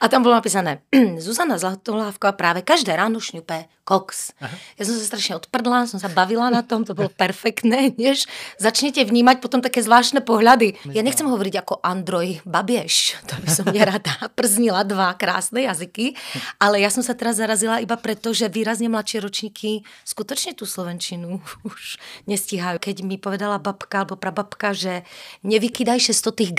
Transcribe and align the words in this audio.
A 0.00 0.08
tam 0.08 0.22
bylo 0.22 0.34
napísané, 0.34 0.78
Zuzana 1.18 1.58
Zlatohlávková 1.58 2.32
právě 2.32 2.62
každé 2.62 2.96
ráno 2.96 3.20
šňupe 3.20 3.64
koks. 3.84 4.32
Aha. 4.40 4.56
Já 4.78 4.84
jsem 4.84 4.94
se 4.94 5.04
strašně 5.04 5.36
odprdla, 5.36 5.86
jsem 5.86 6.00
se 6.00 6.08
bavila 6.08 6.50
na 6.50 6.62
tom, 6.62 6.84
to 6.84 6.94
bylo 6.94 7.08
perfektné, 7.08 7.88
než 7.98 8.24
začněte 8.58 9.04
vnímat 9.04 9.40
potom 9.40 9.60
také 9.60 9.82
zvláštné 9.82 10.20
pohledy. 10.20 10.74
Já 10.92 11.02
nechcem 11.02 11.26
hovoriť 11.26 11.54
jako 11.54 11.76
Androj 11.82 12.40
Baběš, 12.46 13.16
to 13.26 13.36
by 13.40 13.50
som 13.50 13.64
mě 13.72 13.84
rada 13.84 14.12
prznila 14.34 14.82
dva 14.82 15.14
krásné 15.14 15.62
jazyky, 15.62 16.14
ale 16.60 16.80
já 16.80 16.90
jsem 16.90 17.02
se 17.02 17.14
teda 17.14 17.32
zarazila 17.32 17.78
iba 17.78 17.96
preto, 17.96 18.34
že 18.34 18.48
výrazně 18.48 18.88
mladší 18.88 19.20
ročníky 19.20 19.82
skutečně 20.04 20.54
tu 20.54 20.66
slovenčinu 20.66 21.40
už 21.62 21.96
nestíhají. 22.26 22.78
Keď 22.78 23.02
mi 23.02 23.18
povedala 23.18 23.58
babka 23.58 23.98
alebo 23.98 24.16
prababka, 24.16 24.72
že 24.72 25.02
nevykydaj 25.42 26.00
sto 26.12 26.30
tých 26.30 26.52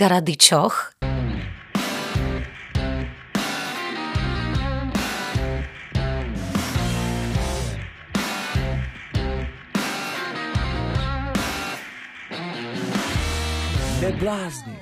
Neblázni. 14.10 14.80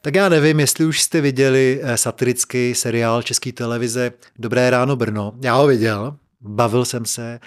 Tak 0.00 0.14
já 0.14 0.28
nevím, 0.28 0.60
jestli 0.60 0.84
už 0.84 1.02
jste 1.02 1.20
viděli 1.20 1.80
eh, 1.82 1.96
satirický 1.96 2.74
seriál 2.74 3.22
České 3.22 3.52
televize 3.52 4.12
Dobré 4.38 4.70
ráno 4.70 4.96
Brno. 4.96 5.32
Já 5.42 5.54
ho 5.54 5.66
viděl, 5.66 6.16
bavil 6.40 6.84
jsem 6.84 7.04
se 7.04 7.40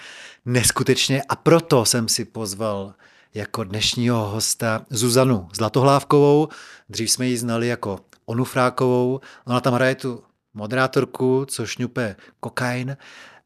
neskutečně 0.44 1.22
a 1.28 1.36
proto 1.36 1.84
jsem 1.84 2.08
si 2.08 2.24
pozval 2.24 2.94
jako 3.34 3.64
dnešního 3.64 4.28
hosta 4.28 4.86
Zuzanu 4.90 5.48
Zlatohlávkovou. 5.52 6.48
Dřív 6.88 7.10
jsme 7.10 7.26
ji 7.26 7.38
znali 7.38 7.68
jako 7.68 8.00
Onu 8.24 8.44
Frákovou. 8.44 9.20
Ona 9.46 9.60
tam 9.60 9.74
hraje 9.74 9.94
tu 9.94 10.22
moderátorku, 10.54 11.44
co 11.48 11.66
šňupe 11.66 12.16
kokain. 12.40 12.96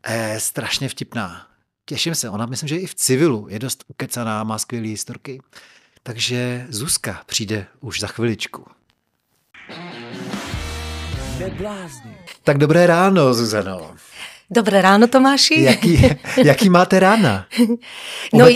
E, 0.02 0.40
strašně 0.40 0.88
vtipná. 0.88 1.53
Těším 1.84 2.14
se, 2.14 2.30
ona 2.30 2.46
myslím, 2.46 2.68
že 2.68 2.76
i 2.76 2.86
v 2.86 2.94
civilu 2.94 3.46
je 3.50 3.58
dost 3.58 3.84
ukecaná, 3.88 4.44
má 4.44 4.58
skvělé 4.58 4.86
historky. 4.86 5.40
Takže 6.02 6.66
Zuzka 6.68 7.22
přijde 7.26 7.66
už 7.80 8.00
za 8.00 8.06
chviličku. 8.06 8.66
Tak 12.42 12.58
dobré 12.58 12.86
ráno, 12.86 13.34
Zuzano. 13.34 13.96
Dobré 14.50 14.82
ráno, 14.82 15.06
Tomáši. 15.06 15.62
Jaký, 15.62 16.16
jaký 16.44 16.70
máte 16.70 17.00
rána? 17.00 17.46
No, 18.32 18.46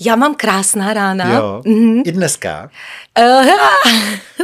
já 0.00 0.16
mám 0.16 0.34
krásná 0.34 0.94
rána. 0.94 1.34
Jo, 1.34 1.62
mm-hmm. 1.64 2.02
i 2.04 2.12
dneska. 2.12 2.70
Uh, 3.20 3.46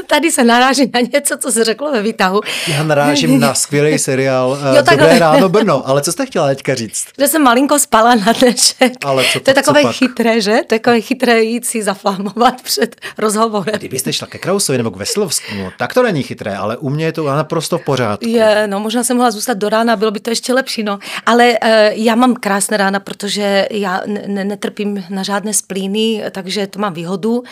tady 0.06 0.30
se 0.30 0.44
narážím 0.44 0.90
na 0.94 1.00
něco, 1.00 1.38
co 1.38 1.52
se 1.52 1.64
řeklo 1.64 1.92
ve 1.92 2.02
výtahu. 2.02 2.40
Já 2.68 2.82
narážím 2.82 3.40
na 3.40 3.54
skvělý 3.54 3.98
seriál 3.98 4.50
uh, 4.50 4.76
jo, 4.76 4.82
Dobré 4.90 5.18
ráno 5.18 5.48
Brno, 5.48 5.88
ale 5.88 6.02
co 6.02 6.12
jste 6.12 6.26
chtěla 6.26 6.48
teďka 6.48 6.74
říct? 6.74 7.06
Že 7.18 7.28
jsem 7.28 7.42
malinko 7.42 7.78
spala 7.78 8.14
na 8.14 8.32
dnešek. 8.32 8.92
Ale 9.04 9.24
co 9.32 9.40
to, 9.40 9.50
je 9.50 9.54
takové 9.54 9.92
chytré, 9.92 10.40
že? 10.40 10.50
To 10.52 10.74
je 10.74 10.80
takové 10.80 11.00
chytré 11.00 11.42
jít 11.42 11.66
si 11.66 11.82
zaflamovat 11.82 12.62
před 12.62 12.96
rozhovorem. 13.18 13.74
Kdybyste 13.78 14.12
šla 14.12 14.26
ke 14.26 14.38
Krausovi 14.38 14.78
nebo 14.78 14.90
k 14.90 14.96
Veslovskému, 14.96 15.70
tak 15.78 15.94
to 15.94 16.02
není 16.02 16.22
chytré, 16.22 16.56
ale 16.56 16.76
u 16.76 16.90
mě 16.90 17.04
je 17.04 17.12
to 17.12 17.26
naprosto 17.26 17.78
v 17.78 17.84
pořádku. 17.84 18.28
Je, 18.28 18.66
no 18.66 18.80
možná 18.80 19.04
jsem 19.04 19.16
mohla 19.16 19.30
zůstat 19.30 19.58
do 19.58 19.68
rána, 19.68 19.96
bylo 19.96 20.10
by 20.10 20.20
to 20.20 20.30
ještě 20.30 20.52
lepší, 20.52 20.71
no. 20.78 20.98
Ale 21.26 21.48
uh, 21.50 21.68
já 21.92 22.14
mám 22.14 22.34
krásné 22.34 22.76
rána, 22.76 23.00
protože 23.00 23.68
já 23.70 24.00
ne- 24.06 24.44
netrpím 24.44 25.04
na 25.10 25.22
žádné 25.22 25.54
splíny, 25.54 26.24
takže 26.30 26.66
to 26.66 26.78
mám 26.78 26.94
výhodu. 26.94 27.42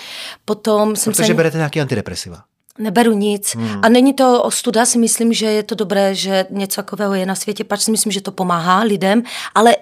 Potom 0.44 0.96
jsem 0.96 1.12
Protože 1.12 1.26
se... 1.26 1.34
berete 1.34 1.56
nějaký 1.56 1.80
antidepresiva. 1.80 2.42
Neberu 2.78 3.12
nic. 3.12 3.54
Hmm. 3.56 3.80
A 3.82 3.88
není 3.88 4.14
to 4.14 4.42
ostuda, 4.42 4.86
si 4.86 4.98
myslím, 4.98 5.32
že 5.32 5.46
je 5.46 5.62
to 5.62 5.74
dobré, 5.74 6.14
že 6.14 6.46
něco 6.50 6.82
takového 6.82 7.14
je 7.14 7.26
na 7.26 7.34
světě, 7.34 7.64
pač 7.64 7.80
si 7.80 7.91
myslím, 7.91 8.12
že 8.12 8.20
to 8.20 8.32
pomáhá 8.32 8.82
lidem, 8.82 9.22
ale 9.54 9.76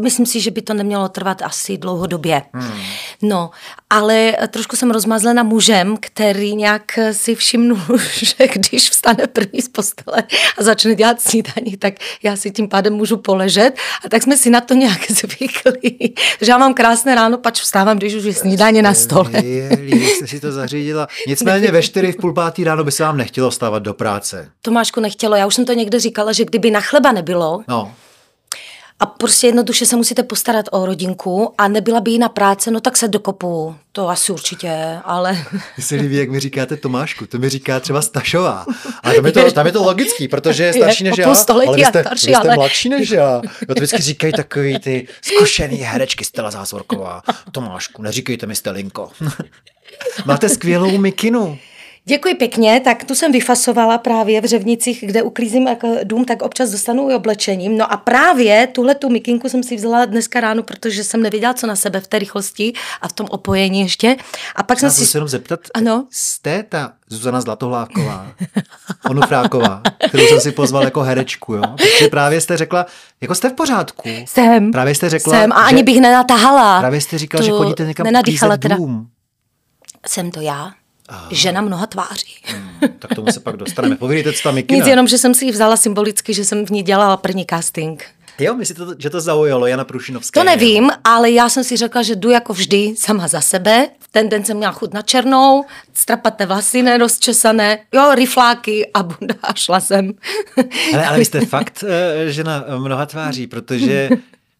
myslím 0.00 0.26
si, 0.26 0.40
že 0.40 0.50
by 0.50 0.62
to 0.62 0.74
nemělo 0.74 1.08
trvat 1.08 1.42
asi 1.42 1.78
dlouhodobě. 1.78 2.42
Hmm. 2.52 2.80
No, 3.22 3.50
ale 3.90 4.36
trošku 4.48 4.76
jsem 4.76 4.90
rozmazlena 4.90 5.42
mužem, 5.42 5.96
který 6.00 6.56
nějak 6.56 6.98
si 7.12 7.34
všimnu, 7.34 7.78
že 8.12 8.34
když 8.54 8.90
vstane 8.90 9.26
první 9.26 9.62
z 9.62 9.68
postele 9.68 10.22
a 10.58 10.62
začne 10.62 10.94
dělat 10.94 11.20
snídaní, 11.20 11.76
tak 11.78 11.94
já 12.22 12.36
si 12.36 12.50
tím 12.50 12.68
pádem 12.68 12.92
můžu 12.92 13.16
poležet 13.16 13.72
a 14.04 14.08
tak 14.08 14.22
jsme 14.22 14.36
si 14.36 14.50
na 14.50 14.60
to 14.60 14.74
nějak 14.74 15.10
zvykli, 15.10 16.12
že 16.40 16.52
já 16.52 16.58
mám 16.58 16.74
krásné 16.74 17.14
ráno, 17.14 17.38
pač 17.38 17.60
vstávám, 17.60 17.96
když 17.96 18.14
už 18.14 18.24
je 18.24 18.34
snídaně 18.34 18.82
na 18.82 18.94
stole. 18.94 19.30
Jste 19.32 20.26
si 20.26 20.40
to 20.40 20.52
zařídila. 20.52 21.08
Nicméně 21.26 21.70
ve 21.70 21.82
čtyři 21.82 22.12
v 22.12 22.16
půl 22.16 22.32
pátý 22.32 22.64
ráno 22.64 22.84
by 22.84 22.92
se 22.92 23.02
vám 23.02 23.16
nechtělo 23.16 23.50
stávat 23.50 23.82
do 23.82 23.94
práce. 23.94 24.50
Tomášku 24.62 25.00
nechtělo, 25.00 25.36
já 25.36 25.46
už 25.46 25.54
jsem 25.54 25.64
to 25.64 25.72
někde 25.72 26.00
říkala, 26.00 26.32
že 26.32 26.44
kdyby 26.44 26.70
na 26.70 26.80
chleba 26.80 27.12
nebylo, 27.12 27.60
no 27.68 27.92
prostě 29.18 29.46
jednoduše 29.46 29.86
se 29.86 29.96
musíte 29.96 30.22
postarat 30.22 30.66
o 30.70 30.86
rodinku 30.86 31.54
a 31.58 31.68
nebyla 31.68 32.00
by 32.00 32.10
jiná 32.10 32.28
práce, 32.28 32.70
no 32.70 32.80
tak 32.80 32.96
se 32.96 33.08
dokopu. 33.08 33.76
To 33.92 34.08
asi 34.08 34.32
určitě, 34.32 34.98
ale... 35.04 35.32
Mně 35.76 35.84
se 35.84 35.94
líbí, 35.94 36.16
jak 36.16 36.30
mi 36.30 36.40
říkáte 36.40 36.76
Tomášku, 36.76 37.26
to 37.26 37.38
mi 37.38 37.48
říká 37.48 37.80
třeba 37.80 38.02
Stašová. 38.02 38.66
A 39.02 39.12
tam 39.12 39.26
je 39.26 39.32
to, 39.32 39.52
tam 39.52 39.66
je 39.66 39.72
to 39.72 39.82
logický, 39.82 40.28
protože 40.28 40.64
je 40.64 40.72
starší 40.72 41.04
než 41.04 41.18
já, 41.18 41.34
ale 41.48 41.76
vy 41.76 41.84
jste, 41.84 42.00
starší, 42.00 42.26
vy 42.26 42.32
jste 42.32 42.48
ale... 42.48 42.54
mladší 42.54 42.88
než 42.88 43.10
já. 43.10 43.34
Jo, 43.34 43.42
to 43.66 43.74
vždycky 43.74 44.02
říkají 44.02 44.32
takový 44.32 44.78
ty 44.78 45.08
zkušený 45.22 45.76
herečky 45.76 46.24
Stella 46.24 46.50
Zásvorková. 46.50 47.22
Tomášku, 47.52 48.02
neříkejte 48.02 48.46
mi 48.46 48.54
Stelinko. 48.54 49.10
Máte 50.24 50.48
skvělou 50.48 50.98
mikinu. 50.98 51.58
Děkuji 52.08 52.34
pěkně, 52.34 52.80
tak 52.80 53.04
tu 53.04 53.14
jsem 53.14 53.32
vyfasovala 53.32 53.98
právě 53.98 54.40
v 54.40 54.44
Řevnicích, 54.44 55.04
kde 55.06 55.22
uklízím 55.22 55.66
jako 55.66 55.96
dům, 56.04 56.24
tak 56.24 56.42
občas 56.42 56.70
dostanu 56.70 57.10
i 57.10 57.14
oblečením. 57.14 57.78
No 57.78 57.92
a 57.92 57.96
právě 57.96 58.66
tuhle 58.66 58.94
tu 58.94 59.08
mikinku 59.08 59.48
jsem 59.48 59.62
si 59.62 59.76
vzala 59.76 60.04
dneska 60.04 60.40
ráno, 60.40 60.62
protože 60.62 61.04
jsem 61.04 61.22
nevěděla, 61.22 61.54
co 61.54 61.66
na 61.66 61.76
sebe 61.76 62.00
v 62.00 62.06
té 62.06 62.18
rychlosti 62.18 62.72
a 63.00 63.08
v 63.08 63.12
tom 63.12 63.26
opojení 63.30 63.80
ještě. 63.80 64.16
A 64.56 64.62
pak 64.62 64.80
jsem 64.80 64.90
si... 64.90 65.16
jenom 65.16 65.28
zeptat, 65.28 65.60
ano? 65.74 66.06
jste 66.10 66.62
ta 66.62 66.92
Zuzana 67.08 67.40
Zlatohlávková, 67.40 68.32
Onufráková, 69.10 69.82
kterou 70.08 70.26
jsem 70.26 70.40
si 70.40 70.52
pozval 70.52 70.82
jako 70.82 71.00
herečku, 71.00 71.54
jo? 71.54 71.62
Protože 71.76 72.08
právě 72.10 72.40
jste 72.40 72.56
řekla, 72.56 72.86
jako 73.20 73.34
jste 73.34 73.48
v 73.48 73.52
pořádku. 73.52 74.08
Jsem. 74.24 74.72
Právě 74.72 74.94
jste 74.94 75.10
řekla, 75.10 75.40
Jsem 75.40 75.52
a 75.52 75.56
ani 75.56 75.82
bych 75.82 76.00
nenatahala. 76.00 76.80
Právě 76.80 77.00
jste 77.00 77.18
říkala, 77.18 77.44
že 77.44 77.50
chodíte 77.50 77.86
někam 77.86 78.06
dům. 78.76 79.08
Jsem 80.06 80.30
to 80.30 80.40
já. 80.40 80.77
Aha. 81.08 81.28
žena 81.30 81.60
mnoha 81.60 81.86
tváří. 81.86 82.34
Hmm, 82.44 82.70
tak 82.98 83.14
tomu 83.14 83.32
se 83.32 83.40
pak 83.40 83.56
dostaneme. 83.56 83.96
Povídejte, 83.96 84.32
co 84.32 84.42
tam 84.42 84.54
Mikina. 84.54 84.78
Nic, 84.78 84.86
jenom, 84.86 85.08
že 85.08 85.18
jsem 85.18 85.34
si 85.34 85.44
ji 85.44 85.52
vzala 85.52 85.76
symbolicky, 85.76 86.34
že 86.34 86.44
jsem 86.44 86.66
v 86.66 86.70
ní 86.70 86.82
dělala 86.82 87.16
první 87.16 87.46
casting. 87.50 88.04
Jo, 88.38 88.54
myslíte, 88.54 88.84
to, 88.84 88.94
že 88.98 89.10
to 89.10 89.20
zaujalo 89.20 89.66
Jana 89.66 89.84
Prušinovská? 89.84 90.40
To 90.40 90.44
nevím, 90.44 90.84
jo. 90.84 90.90
ale 91.04 91.30
já 91.30 91.48
jsem 91.48 91.64
si 91.64 91.76
řekla, 91.76 92.02
že 92.02 92.16
jdu 92.16 92.30
jako 92.30 92.52
vždy 92.52 92.94
sama 92.96 93.28
za 93.28 93.40
sebe. 93.40 93.88
Ten 94.10 94.28
den 94.28 94.44
jsem 94.44 94.56
měla 94.56 94.72
chud 94.72 94.94
na 94.94 95.02
černou, 95.02 95.64
strapaté 95.94 96.46
vlasy 96.46 96.82
nerozčesané, 96.82 97.78
jo, 97.94 98.14
rifláky 98.14 98.90
a 98.94 99.02
bunda 99.02 99.34
a 99.42 99.54
šla 99.54 99.80
jsem. 99.80 100.12
Ale, 100.94 101.06
ale 101.06 101.18
vy 101.18 101.24
jste 101.24 101.40
fakt 101.46 101.84
eh, 101.88 102.30
žena 102.30 102.64
mnoha 102.78 103.06
tváří, 103.06 103.46
protože 103.46 104.08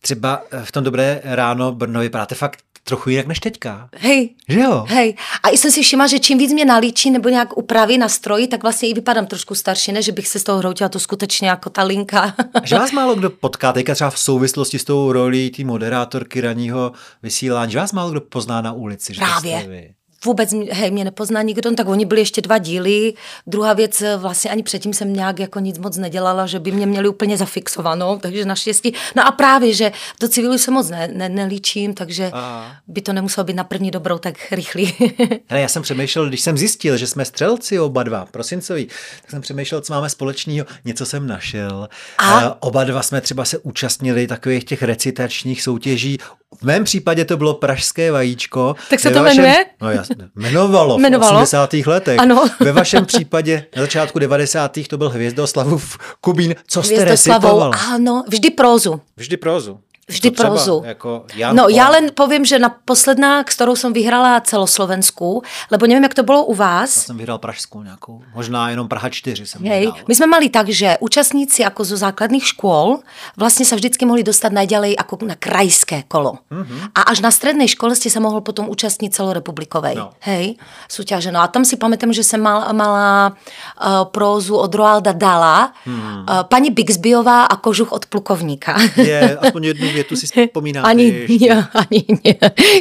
třeba 0.00 0.42
v 0.64 0.72
tom 0.72 0.84
dobré 0.84 1.20
ráno 1.24 1.72
Brno 1.72 2.00
vypadáte 2.00 2.34
fakt 2.34 2.58
trochu 2.88 3.10
jinak 3.10 3.26
než 3.26 3.40
teďka. 3.40 3.88
Hej. 3.96 4.30
Že 4.48 4.60
jo? 4.60 4.84
Hej. 4.88 5.14
A 5.42 5.48
i 5.48 5.58
jsem 5.58 5.70
si 5.70 5.82
všimla, 5.82 6.06
že 6.06 6.18
čím 6.18 6.38
víc 6.38 6.52
mě 6.52 6.64
nalíčí 6.64 7.10
nebo 7.10 7.28
nějak 7.28 7.56
upraví 7.56 7.98
na 7.98 8.08
stroji, 8.08 8.46
tak 8.46 8.62
vlastně 8.62 8.88
i 8.88 8.94
vypadám 8.94 9.26
trošku 9.26 9.54
starší, 9.54 9.92
ne, 9.92 10.02
že 10.02 10.12
bych 10.12 10.28
se 10.28 10.38
z 10.38 10.42
toho 10.42 10.58
hroutila 10.58 10.88
to 10.88 10.98
skutečně 11.00 11.48
jako 11.48 11.70
ta 11.70 11.82
linka. 11.82 12.34
že 12.64 12.78
vás 12.78 12.92
málo 12.92 13.14
kdo 13.14 13.30
potká, 13.30 13.72
teďka 13.72 13.94
třeba 13.94 14.10
v 14.10 14.18
souvislosti 14.18 14.78
s 14.78 14.84
tou 14.84 15.12
rolí 15.12 15.50
té 15.50 15.64
moderátorky 15.64 16.40
ranního 16.40 16.92
vysílání, 17.22 17.72
že 17.72 17.78
vás 17.78 17.92
málo 17.92 18.10
kdo 18.10 18.20
pozná 18.20 18.60
na 18.60 18.72
ulici. 18.72 19.14
Že 19.14 19.20
Právě 19.20 19.94
vůbec 20.24 20.54
hej, 20.70 20.90
mě 20.90 21.04
nepozná 21.04 21.42
nikdo, 21.42 21.70
no 21.70 21.76
tak 21.76 21.88
oni 21.88 22.04
byli 22.04 22.20
ještě 22.20 22.40
dva 22.40 22.58
díly. 22.58 23.14
Druhá 23.46 23.72
věc, 23.72 24.02
vlastně 24.16 24.50
ani 24.50 24.62
předtím 24.62 24.94
jsem 24.94 25.12
nějak 25.12 25.38
jako 25.40 25.60
nic 25.60 25.78
moc 25.78 25.96
nedělala, 25.96 26.46
že 26.46 26.58
by 26.58 26.72
mě 26.72 26.86
měli 26.86 27.08
úplně 27.08 27.36
zafixovanou, 27.36 28.18
takže 28.22 28.44
naštěstí. 28.44 28.94
No 29.16 29.26
a 29.26 29.30
právě, 29.30 29.74
že 29.74 29.92
do 30.20 30.28
civilu 30.28 30.58
se 30.58 30.70
moc 30.70 30.90
ne, 30.90 31.08
ne, 31.12 31.28
nelíčím, 31.28 31.94
takže 31.94 32.30
a... 32.32 32.72
by 32.86 33.00
to 33.00 33.12
nemuselo 33.12 33.44
být 33.44 33.56
na 33.56 33.64
první 33.64 33.90
dobrou 33.90 34.18
tak 34.18 34.34
rychlý. 34.50 34.94
Hele, 35.46 35.62
já 35.62 35.68
jsem 35.68 35.82
přemýšlel, 35.82 36.28
když 36.28 36.40
jsem 36.40 36.58
zjistil, 36.58 36.96
že 36.96 37.06
jsme 37.06 37.24
střelci 37.24 37.78
oba 37.78 38.02
dva, 38.02 38.26
prosincoví, 38.30 38.86
tak 39.22 39.30
jsem 39.30 39.40
přemýšlel, 39.40 39.80
co 39.80 39.92
máme 39.92 40.10
společného. 40.10 40.66
Něco 40.84 41.06
jsem 41.06 41.26
našel. 41.26 41.88
A? 42.18 42.46
Uh, 42.46 42.52
oba 42.60 42.84
dva 42.84 43.02
jsme 43.02 43.20
třeba 43.20 43.44
se 43.44 43.58
účastnili 43.58 44.26
takových 44.26 44.64
těch 44.64 44.82
recitačních 44.82 45.62
soutěží. 45.62 46.18
V 46.60 46.62
mém 46.62 46.84
případě 46.84 47.24
to 47.24 47.36
bylo 47.36 47.54
Pražské 47.54 48.12
vajíčko. 48.12 48.76
Tak 48.90 49.00
se 49.00 49.10
to 49.10 49.22
vašem... 49.22 49.44
jmenuje? 49.44 49.64
No 49.80 49.90
jasně. 49.90 50.07
Jmenovalo, 50.36 50.98
Jmenovalo 50.98 51.38
v 51.38 51.42
80. 51.42 51.72
letech. 51.86 52.20
Ano. 52.20 52.46
Ve 52.60 52.72
vašem 52.72 53.06
případě 53.06 53.66
na 53.76 53.82
začátku 53.82 54.18
90. 54.18 54.78
to 54.88 54.98
byl 54.98 55.08
Hvězdoslavu 55.10 55.78
v 55.78 55.98
Kubín. 56.20 56.54
Co 56.66 56.82
jste 56.82 57.04
recitovala? 57.04 57.70
Ano, 57.94 58.24
vždy 58.28 58.50
prózu. 58.50 59.00
Vždy 59.16 59.36
prózu. 59.36 59.80
Vždy 60.08 60.30
třeba, 60.30 60.48
prozu. 60.48 60.82
Jako 60.84 61.24
Jan 61.36 61.56
no, 61.56 61.68
já 61.68 61.88
len 61.88 62.10
povím, 62.14 62.44
že 62.44 62.58
na 62.58 62.68
posledná, 62.84 63.44
kterou 63.44 63.76
jsem 63.76 63.92
vyhrala 63.92 64.40
celoslovenskou, 64.40 65.42
lebo 65.70 65.86
nevím, 65.86 66.02
jak 66.02 66.14
to 66.14 66.22
bylo 66.22 66.44
u 66.44 66.52
Já 66.54 66.58
vás. 66.58 66.90
jsem 66.90 67.16
vyhrál 67.16 67.38
pražskou 67.38 67.82
nějakou, 67.82 68.22
možná 68.34 68.70
jenom 68.70 68.88
Praha 68.88 69.08
4 69.08 69.46
jsem 69.46 69.60
Hej, 69.66 69.80
vyhrál. 69.80 69.98
my 70.08 70.14
jsme 70.14 70.26
mali 70.26 70.48
tak, 70.48 70.68
že 70.68 70.96
účastníci 71.00 71.62
jako 71.62 71.84
zo 71.84 71.96
základných 71.96 72.44
škôl 72.46 72.98
vlastně 73.36 73.64
se 73.66 73.76
vždycky 73.76 74.04
mohli 74.06 74.22
dostat 74.22 74.52
najďalej 74.52 74.96
jako 74.98 75.18
na 75.26 75.34
krajské 75.34 76.02
kolo. 76.08 76.38
Mhm. 76.50 76.62
Mm-hmm. 76.62 76.88
A 76.94 77.00
až 77.02 77.20
na 77.20 77.30
střední 77.30 77.68
škole 77.68 77.96
ste 77.96 78.10
sa 78.10 78.20
mohol 78.20 78.40
potom 78.40 78.68
účastnit 78.68 79.14
celorepublikovej. 79.14 79.94
No. 79.94 80.10
Hej, 80.24 80.56
súťaže. 80.88 81.30
No 81.30 81.40
a 81.42 81.46
tam 81.48 81.64
si 81.64 81.76
pamätám, 81.76 82.12
že 82.12 82.24
jsem 82.24 82.40
mal, 82.40 82.72
mala 82.72 83.32
uh, 83.32 84.04
prózu 84.10 84.56
od 84.56 84.74
Roalda 84.74 85.12
Dala, 85.12 85.72
Hmm. 85.84 85.94
mm. 86.00 86.22
uh, 86.28 86.42
paní 86.48 86.70
Bixbyová 86.70 87.44
a 87.44 87.56
kožuch 87.56 87.92
od 87.92 88.06
plukovníka. 88.06 88.76
Je, 88.96 89.38
aspoň 89.38 89.64
jednu 89.64 89.88
větu 89.98 90.16
si 90.16 90.26
vzpomínáte 90.46 90.88
Ani, 90.88 91.04
ještě. 91.04 91.46
ja, 91.46 91.68
ani 91.74 92.00
nie. 92.24 92.34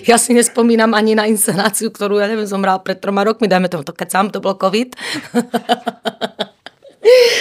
Ja 0.07 0.17
si 0.21 0.33
nespomínam 0.37 0.93
ani 0.93 1.15
na 1.17 1.25
inscenáciu, 1.25 1.89
ktorú, 1.89 2.21
ja 2.21 2.29
neviem, 2.29 2.45
som 2.47 2.61
hral 2.61 2.79
pred 2.85 3.01
troma 3.01 3.25
rokmi, 3.25 3.49
dajme 3.49 3.67
tomu 3.69 3.81
to, 3.83 3.91
keď 3.91 4.07
sám 4.11 4.25
to 4.29 4.39
bol 4.39 4.53
covid. 4.55 4.93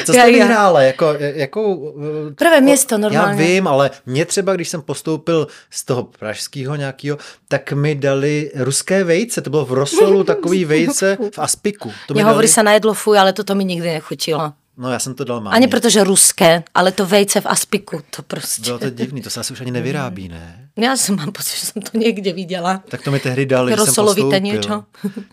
Co 0.07 0.13
jste 0.13 0.17
Já- 0.19 0.27
já- 0.27 0.33
vyhrála? 0.33 0.83
Jako, 0.83 1.07
jakou, 1.19 1.95
Prvé 2.39 2.61
město 2.61 2.95
Já 2.95 2.99
normálně. 2.99 3.43
vím, 3.45 3.67
ale 3.69 3.91
mě 4.07 4.25
třeba, 4.25 4.55
když 4.55 4.69
jsem 4.69 4.83
postoupil 4.83 5.47
z 5.71 5.85
toho 5.85 6.03
pražského 6.05 6.77
nějakého, 6.77 7.19
tak 7.49 7.73
mi 7.73 7.95
dali 7.95 8.51
ruské 8.55 9.05
vejce. 9.05 9.41
To 9.43 9.51
bylo 9.51 9.65
v 9.65 9.73
Rosolu 9.73 10.25
takový 10.25 10.65
vejce 10.75 11.19
v 11.35 11.39
Aspiku. 11.39 11.91
To 12.07 12.15
mi 12.15 12.19
Mně 12.19 12.25
hovorí 12.25 12.47
dali, 12.47 12.53
sa 12.55 12.63
na 12.63 12.73
jedlo 12.73 12.95
fuj, 12.95 13.19
ale 13.19 13.33
toto 13.33 13.55
mi 13.55 13.65
nikdy 13.65 13.89
nechutilo. 13.99 14.53
No 14.77 14.93
já 14.93 14.99
jsem 14.99 15.15
to 15.15 15.25
dal 15.25 15.41
mámě. 15.41 15.57
Ani 15.57 15.69
protože 15.69 16.05
ruské, 16.05 16.63
ale 16.75 16.93
to 16.93 17.07
vejce 17.07 17.41
v 17.41 17.47
Aspiku, 17.47 18.01
to 18.17 18.23
prostě. 18.23 18.63
Bylo 18.63 18.79
to 18.79 18.91
divný, 18.91 19.23
to 19.23 19.31
se 19.31 19.41
asi 19.41 19.53
už 19.53 19.61
ani 19.61 19.71
nevyrábí, 19.71 20.29
ne? 20.29 20.69
Já 20.77 20.97
jsem 20.97 21.17
mám 21.17 21.33
pocit, 21.33 21.61
že 21.61 21.67
jsem 21.67 21.83
to 21.83 21.99
někde 21.99 22.33
viděla. 22.33 22.83
Tak 22.89 23.03
to 23.03 23.11
mi 23.11 23.21
tehdy 23.21 23.47
dali, 23.47 23.73
když 23.73 23.85
jsem 23.85 24.05
postoupil. 24.05 24.41
něco. 24.41 24.85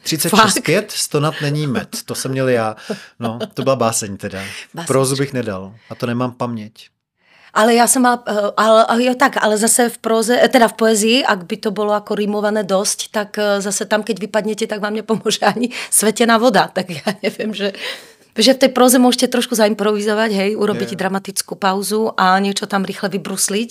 36 0.01 0.31
Fakt? 0.53 0.63
pět, 0.65 0.91
stonat 0.91 1.33
není 1.41 1.67
med. 1.67 1.89
To 2.05 2.15
jsem 2.15 2.31
měl 2.31 2.49
já. 2.49 2.75
No, 3.19 3.39
to 3.53 3.63
byla 3.63 3.75
báseň 3.75 4.17
teda. 4.17 4.39
Básnička. 4.39 4.87
Prozu 4.87 5.15
bych 5.15 5.33
nedal. 5.33 5.73
A 5.89 5.95
to 5.95 6.05
nemám 6.05 6.31
paměť. 6.31 6.89
Ale 7.53 7.75
já 7.75 7.87
jsem 7.87 8.05
eh, 8.05 8.17
ale, 8.57 8.85
ale 8.85 9.03
jo 9.03 9.13
tak, 9.15 9.43
ale 9.43 9.57
zase 9.57 9.89
v 9.89 9.97
proze, 9.97 10.39
eh, 10.41 10.49
teda 10.49 10.67
v 10.67 10.73
poezii, 10.73 11.23
ak 11.23 11.43
by 11.43 11.57
to 11.57 11.71
bylo 11.71 11.93
jako 11.93 12.15
rýmované 12.15 12.63
dosť, 12.63 13.11
tak 13.11 13.37
eh, 13.37 13.61
zase 13.61 13.85
tam, 13.85 14.03
keď 14.03 14.19
vypadnete, 14.19 14.67
tak 14.67 14.81
vám 14.81 14.93
nepomůže 14.93 15.39
ani 15.39 15.69
svetená 15.91 16.37
voda. 16.37 16.69
Tak 16.73 16.89
já 16.89 17.13
nevím, 17.23 17.53
že 17.53 17.73
že 18.37 18.53
v 18.53 18.61
tej 18.65 18.71
proze 18.73 18.97
môžete 18.97 19.27
trošku 19.29 19.53
zaimprovizovať, 19.55 20.31
hej, 20.33 20.51
urobiť 20.57 20.89
Jo. 20.93 20.97
dramatickú 20.97 21.53
pauzu 21.55 22.11
a 22.17 22.37
niečo 22.41 22.65
tam 22.65 22.81
rýchle 22.85 23.09
vybrusliť 23.09 23.69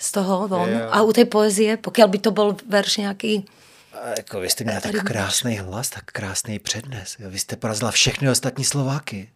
z 0.00 0.08
toho 0.12 0.48
von. 0.48 0.68
Jo. 0.68 0.88
A 0.92 1.02
u 1.04 1.12
tej 1.12 1.24
poezie, 1.28 1.76
pokiaľ 1.76 2.08
by 2.08 2.18
to 2.18 2.30
bol 2.32 2.56
verš 2.68 2.96
nějaký, 2.96 3.44
A 3.92 4.08
jako 4.16 4.40
vy 4.40 4.50
jste 4.50 4.64
měla 4.64 4.80
tak 4.80 5.04
krásný 5.04 5.58
hlas, 5.58 5.90
tak 5.90 6.04
krásný 6.04 6.58
přednes. 6.58 7.16
Jo, 7.18 7.30
Vy 7.30 7.38
jste 7.38 7.56
porazila 7.56 7.90
všechny 7.90 8.30
ostatní 8.30 8.64
Slováky. 8.64 9.28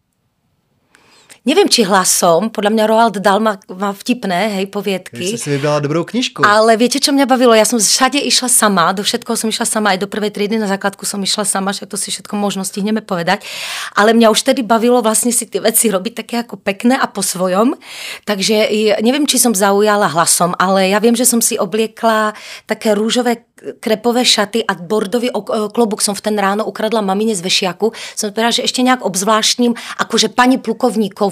Neviem, 1.44 1.68
či 1.68 1.84
hlasom, 1.84 2.48
podľa 2.48 2.72
mňa 2.72 2.84
Roald 2.88 3.16
Dahl 3.20 3.40
má, 3.40 3.60
má 3.68 3.92
vtipné, 3.92 4.56
hej, 4.58 4.66
Vy 4.66 4.72
poviedky. 4.72 5.24
jste 5.36 5.38
si 5.38 5.50
vybrala 5.52 5.84
dobrou 5.84 6.04
knížku. 6.04 6.40
Ale 6.40 6.74
viete, 6.80 6.96
čo 6.96 7.12
mňa 7.12 7.28
bavilo? 7.28 7.52
Ja 7.52 7.68
som 7.68 7.76
všade 7.76 8.16
išla 8.16 8.48
sama, 8.48 8.96
do 8.96 9.04
všetkoho 9.04 9.36
som 9.36 9.52
išla 9.52 9.68
sama, 9.68 9.92
aj 9.92 10.00
do 10.00 10.08
prvej 10.08 10.32
triedy 10.32 10.56
na 10.56 10.64
základku 10.66 11.04
som 11.04 11.20
išla 11.20 11.44
sama, 11.44 11.76
však 11.76 11.88
to 11.88 12.00
si 12.00 12.08
všetko 12.08 12.32
možno 12.34 12.64
stihneme 12.64 13.04
povedať. 13.04 13.44
Ale 13.92 14.16
mňa 14.16 14.32
už 14.32 14.40
tedy 14.40 14.64
bavilo 14.64 15.04
vlastne 15.04 15.30
si 15.30 15.44
tie 15.44 15.60
veci 15.60 15.92
robiť 15.92 16.12
také 16.24 16.34
ako 16.40 16.56
pekné 16.56 16.96
a 16.96 17.04
po 17.06 17.20
svojom. 17.20 17.76
Takže 18.24 18.56
i- 18.72 18.96
neviem, 19.04 19.28
či 19.28 19.36
som 19.36 19.52
zaujala 19.52 20.08
hlasom, 20.08 20.56
ale 20.56 20.88
ja 20.88 20.98
viem, 20.98 21.12
že 21.14 21.28
som 21.28 21.44
si 21.44 21.60
obliekla 21.60 22.32
také 22.64 22.96
rúžové 22.96 23.44
krepové 23.80 24.26
šaty 24.28 24.60
a 24.66 24.76
bordový 24.76 25.32
ok- 25.32 25.72
klobuk 25.72 26.04
som 26.04 26.12
v 26.12 26.20
ten 26.20 26.36
ráno 26.36 26.68
ukradla 26.68 27.00
mamine 27.00 27.32
z 27.32 27.40
vešiaku. 27.40 27.96
Som 28.12 28.34
povedala, 28.34 28.52
že 28.52 28.66
ešte 28.66 28.84
nejak 28.84 29.00
obzvláštním, 29.00 29.72
akože 30.04 30.36
pani 30.36 30.60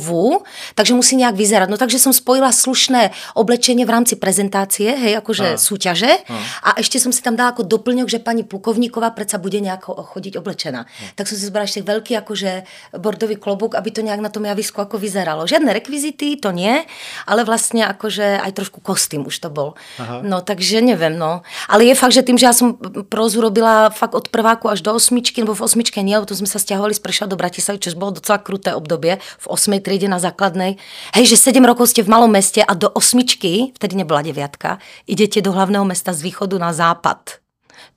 plukovníkovú, 0.03 0.43
takže 0.75 0.93
musí 0.99 1.15
nejak 1.17 1.37
vyzerať. 1.39 1.69
No 1.71 1.79
takže 1.79 1.99
som 2.03 2.11
spojila 2.11 2.51
slušné 2.51 3.15
oblečenie 3.39 3.87
v 3.87 3.91
rámci 3.95 4.19
prezentácie, 4.19 4.91
hej, 4.91 5.23
akože 5.23 5.57
A. 5.57 5.59
súťaže 5.59 6.27
a 6.63 6.75
ešte 6.79 6.99
som 6.99 7.15
si 7.15 7.23
tam 7.23 7.39
dala 7.39 7.55
ako 7.55 7.63
doplňok, 7.63 8.09
že 8.11 8.19
pani 8.19 8.43
plukovníková 8.43 9.15
predsa 9.15 9.39
bude 9.39 9.63
nejako 9.63 10.03
chodiť 10.15 10.43
oblečená. 10.43 10.91
Tak 11.15 11.31
som 11.31 11.37
si 11.39 11.47
zbrala 11.47 11.71
ešte 11.71 11.87
veľký 11.87 12.19
akože 12.19 12.51
bordový 12.99 13.39
klobúk, 13.39 13.79
aby 13.79 13.89
to 13.95 14.03
nejak 14.03 14.21
na 14.21 14.33
tom 14.33 14.43
javisku 14.43 14.83
ako 14.83 14.99
vyzeralo. 14.99 15.47
Žiadne 15.47 15.71
rekvizity, 15.71 16.41
to 16.41 16.51
nie, 16.51 16.83
ale 17.29 17.47
vlastne 17.47 17.87
akože 17.87 18.43
aj 18.43 18.53
trošku 18.59 18.83
kostým 18.83 19.25
už 19.29 19.39
to. 19.39 19.51
Aha. 19.53 20.25
No 20.25 20.41
takže 20.41 20.81
neviem, 20.81 21.13
no. 21.13 21.45
Ale 21.69 21.85
je 21.85 21.93
fakt, 21.93 22.17
že 22.17 22.25
tým, 22.25 22.41
že 22.41 22.49
ja 22.49 22.57
som 22.57 22.73
prózu 23.13 23.45
robila 23.45 23.93
fakt 23.93 24.17
od 24.17 24.33
prváku 24.33 24.73
až 24.73 24.81
do 24.81 24.97
osmičky, 24.97 25.45
nebo 25.45 25.53
v 25.53 25.61
osmičke 25.61 26.01
nie, 26.01 26.17
lebo 26.17 26.25
to 26.25 26.33
sme 26.33 26.49
sa 26.49 26.57
stiahovali 26.57 26.97
z 26.97 27.05
Prešova 27.05 27.29
do 27.29 27.37
Bratislavy, 27.37 27.85
čo 27.85 27.93
bolo 28.01 28.17
docela 28.17 28.41
kruté 28.41 28.73
obdobie 28.73 29.21
v 29.21 29.47
osmej 29.53 29.85
triede 29.93 30.09
na 30.09 30.17
základnej. 30.17 30.81
Hej, 31.13 31.37
že 31.37 31.53
7 31.53 31.61
rokov 31.69 31.93
ste 31.93 32.01
v 32.01 32.09
malom 32.09 32.33
meste 32.33 32.65
a 32.65 32.73
do 32.73 32.89
osmičky, 32.89 33.77
vtedy 33.77 33.93
nebola 33.93 34.25
deviatka, 34.25 34.81
idete 35.05 35.45
do 35.45 35.53
hlavného 35.53 35.85
mesta 35.85 36.17
z 36.17 36.25
východu 36.25 36.57
na 36.57 36.73
západ. 36.73 37.45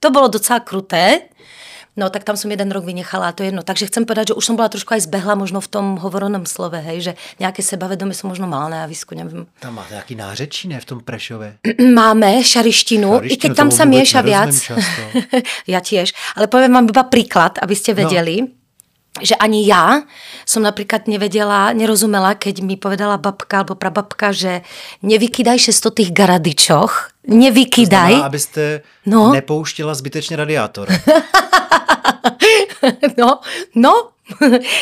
To 0.03 0.11
bolo 0.11 0.27
docela 0.27 0.59
kruté. 0.59 1.31
No, 1.95 2.11
tak 2.11 2.27
tam 2.27 2.35
som 2.35 2.51
jeden 2.51 2.67
rok 2.75 2.83
vynechala 2.83 3.31
a 3.31 3.35
to 3.35 3.47
je 3.47 3.55
jedno. 3.55 3.63
Takže 3.63 3.87
chcem 3.87 4.03
povedať, 4.03 4.35
že 4.35 4.35
už 4.35 4.43
som 4.43 4.59
bola 4.59 4.67
trošku 4.67 4.91
aj 4.91 5.07
zbehla 5.07 5.39
možno 5.39 5.63
v 5.63 5.71
tom 5.71 5.95
hovorenom 5.95 6.43
slove, 6.43 6.75
hej, 6.75 6.99
že 6.99 7.11
nejaké 7.39 7.63
sebavedomie 7.63 8.11
som 8.11 8.27
možno 8.27 8.51
mala 8.51 8.67
na 8.67 8.77
javisku, 8.83 9.15
neviem. 9.15 9.47
Tam 9.63 9.79
máte 9.79 9.95
nějaký 9.95 10.15
nářečí, 10.19 10.67
ne, 10.67 10.83
v 10.83 10.85
tom 10.85 10.99
Prešově. 10.99 11.63
Máme 11.95 12.43
šarištinu, 12.43 13.23
i 13.23 13.39
keď 13.39 13.55
Šarištinu, 13.55 13.55
tam 13.55 13.67
vôbec 13.71 13.87
mieša 13.87 14.21
viac. 14.27 14.51
často. 14.51 15.03
ja 15.71 15.79
tiež. 15.79 16.11
Ale 16.35 16.51
poviem 16.51 16.75
vám 16.75 16.91
iba 16.91 17.07
príklad, 17.07 17.63
aby 17.63 17.75
ste 17.79 17.95
vedeli. 17.95 18.43
No 18.43 18.64
že 19.21 19.35
ani 19.35 19.63
ja 19.67 20.03
som 20.45 20.63
napríklad 20.63 21.07
nevedela, 21.07 21.71
nerozumela, 21.71 22.35
keď 22.35 22.59
mi 22.61 22.75
povedala 22.75 23.15
babka 23.17 23.63
alebo 23.63 23.75
prababka, 23.79 24.35
že 24.35 24.61
nevykydaj 25.07 25.57
šesto 25.71 25.87
tých 25.91 26.11
garadičoch, 26.11 27.15
nevykydaj. 27.27 28.11
Znamená, 28.11 28.25
abyste 28.25 28.81
No. 29.05 29.31
nepouštěla 29.31 29.93
zbytečně 29.93 30.35
radiátor. 30.37 30.87
No, 33.17 33.39
no, 33.75 33.93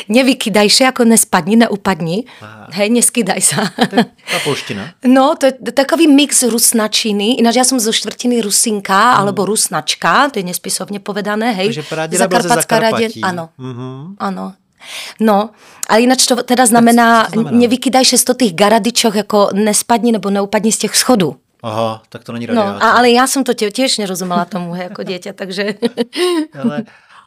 nevykydaj 0.07 0.67
še, 0.69 0.83
ako 0.89 1.03
nespadni, 1.03 1.55
neupadni. 1.59 2.23
Aha. 2.39 2.67
Hej, 2.73 2.89
neskydaj 2.89 3.41
sa. 3.43 3.67
Ta 4.07 4.37
polština. 4.43 4.95
No, 5.03 5.35
to 5.35 5.51
je 5.51 5.71
takový 5.71 6.07
mix 6.07 6.43
rusnačiny. 6.43 7.39
Ináč 7.43 7.55
ja 7.59 7.65
som 7.67 7.79
zo 7.79 7.91
štvrtiny 7.91 8.39
Rusinka, 8.39 9.19
alebo 9.19 9.43
Rusnačka, 9.43 10.31
to 10.31 10.39
je 10.39 10.47
nespisovne 10.47 10.99
povedané, 10.99 11.51
hej. 11.53 11.75
Takže 11.83 12.17
Zakarpatská 12.17 12.75
radě-. 12.79 13.19
Áno, 13.21 13.51
Mhm. 13.59 14.15
áno. 14.19 14.55
No, 15.19 15.55
ale 15.87 16.03
ináč 16.03 16.27
to 16.27 16.43
teda 16.43 16.67
znamená, 16.67 17.31
to 17.31 17.39
znamená? 17.39 17.55
nevykydaj 17.55 18.03
šesto 18.03 18.35
tých 18.35 18.51
garadičoch, 18.51 19.15
jako 19.15 19.49
nespadni 19.55 20.11
nebo 20.11 20.27
neupadni 20.29 20.71
z 20.71 20.77
těch 20.77 20.95
schodů. 20.95 21.35
Aha, 21.63 22.03
tak 22.09 22.23
to 22.27 22.31
není 22.35 22.47
No, 22.47 22.55
radiátor. 22.55 22.83
a, 22.83 22.89
ale 22.91 23.11
já 23.11 23.27
jsem 23.27 23.43
to 23.43 23.51
tě- 23.55 23.71
tiež 23.71 23.97
nerozumela 23.97 24.43
tomu, 24.45 24.71
hej, 24.75 24.83
jako 24.91 25.03
dieťa, 25.03 25.31
takže... 25.33 25.63
Ale, 26.59 26.83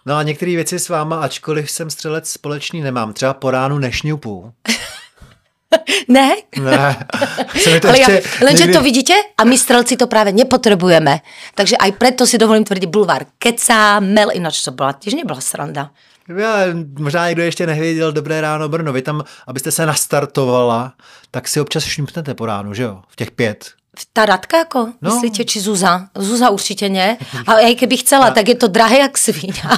no 0.06 0.16
a 0.16 0.22
některé 0.22 0.50
věci 0.56 0.78
s 0.78 0.88
váma, 0.88 1.20
ačkoliv 1.20 1.70
jsem 1.70 1.90
střelec 1.90 2.30
společný, 2.30 2.80
nemám. 2.80 3.12
Třeba 3.12 3.34
po 3.34 3.50
ránu 3.50 3.78
nešňupu. 3.78 4.52
ne? 6.08 6.36
Ne, 6.60 6.96
to 7.80 7.88
Ale 7.88 7.98
ještě 7.98 8.22
lenže 8.42 8.62
nikdy- 8.64 8.72
to 8.78 8.82
vidíte 8.82 9.14
a 9.38 9.44
my 9.44 9.58
strelci 9.58 9.96
to 9.96 10.06
práve 10.06 10.32
nepotrebujeme. 10.32 11.20
Takže 11.54 11.76
aj 11.76 11.92
preto 11.92 12.26
si 12.26 12.38
dovolím 12.38 12.64
tvrdiť 12.64 12.88
bulvár 12.88 13.26
kecá, 13.38 14.00
mel, 14.00 14.30
ináč 14.32 14.62
to 14.62 14.70
bola, 14.72 14.92
tiež 14.92 15.14
nebola 15.14 15.40
sranda. 15.40 15.90
Já, 16.28 16.56
možná 16.98 17.28
někdo 17.28 17.42
ještě 17.42 17.66
nevěděl 17.66 18.12
Dobré 18.12 18.40
ráno 18.40 18.68
Brno. 18.68 18.92
Vy 18.92 19.02
tam, 19.02 19.24
abyste 19.46 19.70
se 19.70 19.86
nastartovala, 19.86 20.92
tak 21.30 21.48
si 21.48 21.60
občas 21.60 21.84
šňupnete 21.84 22.34
po 22.34 22.46
ránu, 22.46 22.74
že 22.74 22.82
jo? 22.82 23.02
V 23.08 23.16
těch 23.16 23.30
pět. 23.30 23.70
Ta 24.12 24.28
Radka 24.28 24.68
ako? 24.68 25.00
No. 25.00 25.08
Myslíte, 25.08 25.48
či 25.48 25.60
Zuza? 25.60 26.12
Zuza 26.12 26.52
určite 26.52 26.92
nie. 26.92 27.16
A 27.48 27.50
aj 27.64 27.74
keby 27.80 27.96
chcela, 28.04 28.30
tak 28.30 28.52
je 28.52 28.56
to 28.58 28.68
drahé 28.68 29.08
jak 29.08 29.16
svíňa. 29.16 29.68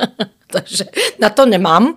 Takže 0.54 0.90
na 1.22 1.30
to 1.30 1.46
nemám. 1.46 1.94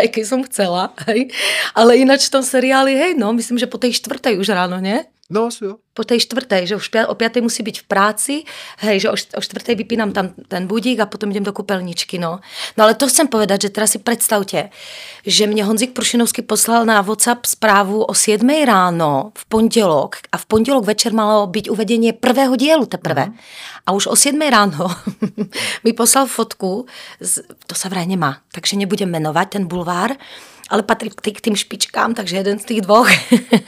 aj 0.00 0.06
keď 0.08 0.24
som 0.24 0.40
chcela. 0.48 0.96
Hej. 1.04 1.30
Ale 1.76 2.00
ináč 2.00 2.32
v 2.32 2.40
tom 2.40 2.44
seriáli, 2.44 2.96
hej, 2.96 3.12
no, 3.14 3.30
myslím, 3.36 3.60
že 3.60 3.68
po 3.68 3.76
tej 3.76 3.92
štvrtej 4.00 4.40
už 4.40 4.48
ráno, 4.56 4.80
nie? 4.80 5.04
No, 5.32 5.48
jo. 5.48 5.80
po 5.96 6.04
tej 6.04 6.20
štvrtej, 6.28 6.68
že 6.68 6.76
už 6.76 6.92
o 7.08 7.16
piatej 7.16 7.40
musí 7.40 7.64
byť 7.64 7.76
v 7.80 7.88
práci, 7.88 8.34
hej, 8.84 8.96
že 9.00 9.08
o, 9.08 9.16
štvrtej 9.16 9.80
vypínam 9.80 10.12
tam 10.12 10.36
ten 10.36 10.68
budík 10.68 11.00
a 11.00 11.08
potom 11.08 11.32
idem 11.32 11.40
do 11.40 11.56
kúpeľničky, 11.56 12.20
no. 12.20 12.44
No 12.76 12.80
ale 12.84 12.92
to 12.92 13.08
chcem 13.08 13.32
povedať, 13.32 13.68
že 13.68 13.72
teraz 13.72 13.96
si 13.96 13.98
predstavte, 14.04 14.68
že 15.24 15.48
mne 15.48 15.64
Honzik 15.64 15.96
Prušinovský 15.96 16.44
poslal 16.44 16.84
na 16.84 17.00
WhatsApp 17.00 17.48
správu 17.48 18.04
o 18.04 18.12
7 18.12 18.44
ráno 18.68 19.32
v 19.32 19.42
pondelok 19.48 20.20
a 20.28 20.36
v 20.36 20.44
pondelok 20.44 20.84
večer 20.84 21.16
malo 21.16 21.48
byť 21.48 21.72
uvedenie 21.72 22.12
prvého 22.12 22.52
dielu 22.60 22.84
teprve. 22.84 23.32
A 23.82 23.88
už 23.96 24.12
o 24.12 24.16
7 24.16 24.36
ráno 24.36 24.92
mi 25.84 25.96
poslal 25.96 26.28
fotku, 26.28 26.84
z, 27.24 27.40
to 27.64 27.72
sa 27.72 27.88
vraj 27.88 28.04
nemá, 28.04 28.44
takže 28.52 28.76
nebudem 28.76 29.08
menovať 29.08 29.46
ten 29.56 29.64
bulvár, 29.64 30.12
ale 30.72 30.82
patří 30.82 31.10
k 31.10 31.40
tým 31.40 31.56
špičkám, 31.56 32.14
takže 32.14 32.36
jeden 32.36 32.58
z 32.58 32.64
těch 32.64 32.80
dvoch. 32.80 33.08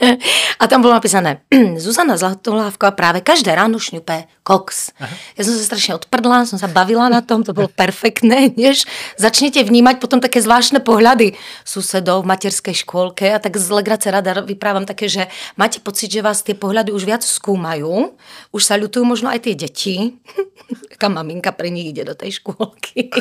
a 0.59 0.67
tam 0.67 0.81
bylo 0.81 0.93
napísané, 0.93 1.37
Zuzana 1.77 2.17
Zlatohlávková 2.17 2.91
právě 2.91 3.21
každé 3.21 3.55
ráno 3.55 3.79
šňupe 3.79 4.23
koks. 4.43 4.91
Aha. 4.99 5.15
Já 5.37 5.43
jsem 5.43 5.53
se 5.53 5.63
strašně 5.63 5.95
odprdla, 5.95 6.45
jsem 6.45 6.59
se 6.59 6.67
bavila 6.67 7.09
na 7.09 7.21
tom, 7.21 7.43
to 7.43 7.53
bylo 7.53 7.67
perfektné, 7.67 8.49
než 8.57 8.85
začnete 9.17 9.63
vnímat 9.63 10.01
potom 10.01 10.19
také 10.19 10.41
zvláštne 10.41 10.81
pohľady 10.81 11.37
susedov 11.61 12.25
v 12.25 12.29
materskej 12.33 12.73
škôlke 12.73 13.29
a 13.33 13.37
tak 13.37 13.57
z 13.57 13.69
legrace 13.69 14.09
rada 14.09 14.41
vyprávam 14.41 14.85
také, 14.85 15.05
že 15.05 15.29
máte 15.57 15.77
pocit, 15.77 16.09
že 16.09 16.25
vás 16.25 16.41
tie 16.41 16.57
pohľady 16.57 16.89
už 16.89 17.05
viac 17.05 17.21
skúmajú, 17.21 18.17
už 18.49 18.61
sa 18.61 18.81
ľutujú 18.81 19.05
možno 19.05 19.29
aj 19.29 19.45
tie 19.45 19.53
deti, 19.53 19.95
taká 20.93 21.09
maminka 21.09 21.53
pre 21.53 21.69
nich 21.69 21.93
ide 21.93 22.01
do 22.05 22.17
tej 22.17 22.41
škôlky. 22.41 23.13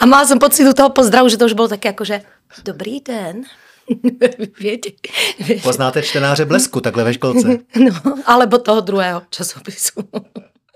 A 0.00 0.08
mala 0.08 0.24
som 0.24 0.40
pocit 0.40 0.64
u 0.64 0.72
toho 0.72 0.88
pozdravu, 0.88 1.28
že 1.28 1.36
to 1.36 1.48
už 1.48 1.56
bolo 1.56 1.68
také 1.68 1.92
ako, 1.92 2.04
že 2.04 2.24
dobrý 2.64 3.00
den, 3.00 3.42
Poznáte 5.62 6.02
čtenáře 6.02 6.44
Blesku 6.44 6.80
takhle 6.80 7.04
ve 7.04 7.14
školce? 7.14 7.48
No, 7.84 8.14
alebo 8.26 8.58
toho 8.58 8.80
druhého 8.80 9.22
časopisu. 9.30 10.00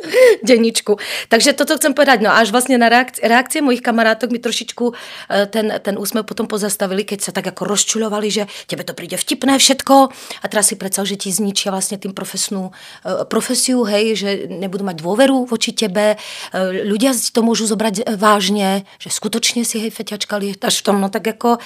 Deničku. 0.47 0.97
Takže 1.28 1.52
toto 1.52 1.76
chcem 1.76 1.92
povedať. 1.92 2.25
No 2.25 2.33
až 2.33 2.52
vlastne 2.52 2.80
na 2.80 2.88
reakcie, 2.88 3.21
reakcie 3.25 3.61
mojich 3.61 3.85
kamarátok 3.85 4.33
mi 4.33 4.40
trošičku 4.40 4.85
eh, 4.92 5.47
ten, 5.49 5.69
ten 5.80 5.95
úsmev 6.00 6.25
potom 6.25 6.49
pozastavili, 6.49 7.04
keď 7.04 7.30
sa 7.30 7.33
tak 7.33 7.52
ako 7.52 7.69
rozčuľovali, 7.69 8.28
že 8.33 8.42
tebe 8.66 8.83
to 8.85 8.97
príde 8.97 9.21
vtipné 9.21 9.61
všetko 9.61 9.95
a 10.40 10.47
teraz 10.49 10.73
si 10.73 10.76
predstav, 10.80 11.04
že 11.04 11.21
ti 11.21 11.28
zničia 11.28 11.73
vlastne 11.73 12.00
tým 12.00 12.16
profesnú 12.16 12.73
eh, 12.73 13.25
profesiu, 13.28 13.85
hej, 13.85 14.16
že 14.16 14.30
nebudú 14.49 14.85
mať 14.85 14.97
dôveru 15.04 15.45
voči 15.45 15.76
tebe. 15.76 16.16
Eh, 16.16 16.85
ľudia 16.85 17.12
to 17.12 17.45
môžu 17.45 17.69
zobrať 17.69 18.16
vážne, 18.16 18.88
že 18.97 19.12
skutočne 19.12 19.62
si 19.69 19.80
hej 19.80 19.92
feťačka 19.92 20.40
lietaš 20.40 20.80
v 20.80 20.85
tom, 20.85 20.97
no 20.99 21.12
tak 21.12 21.28
ako 21.28 21.61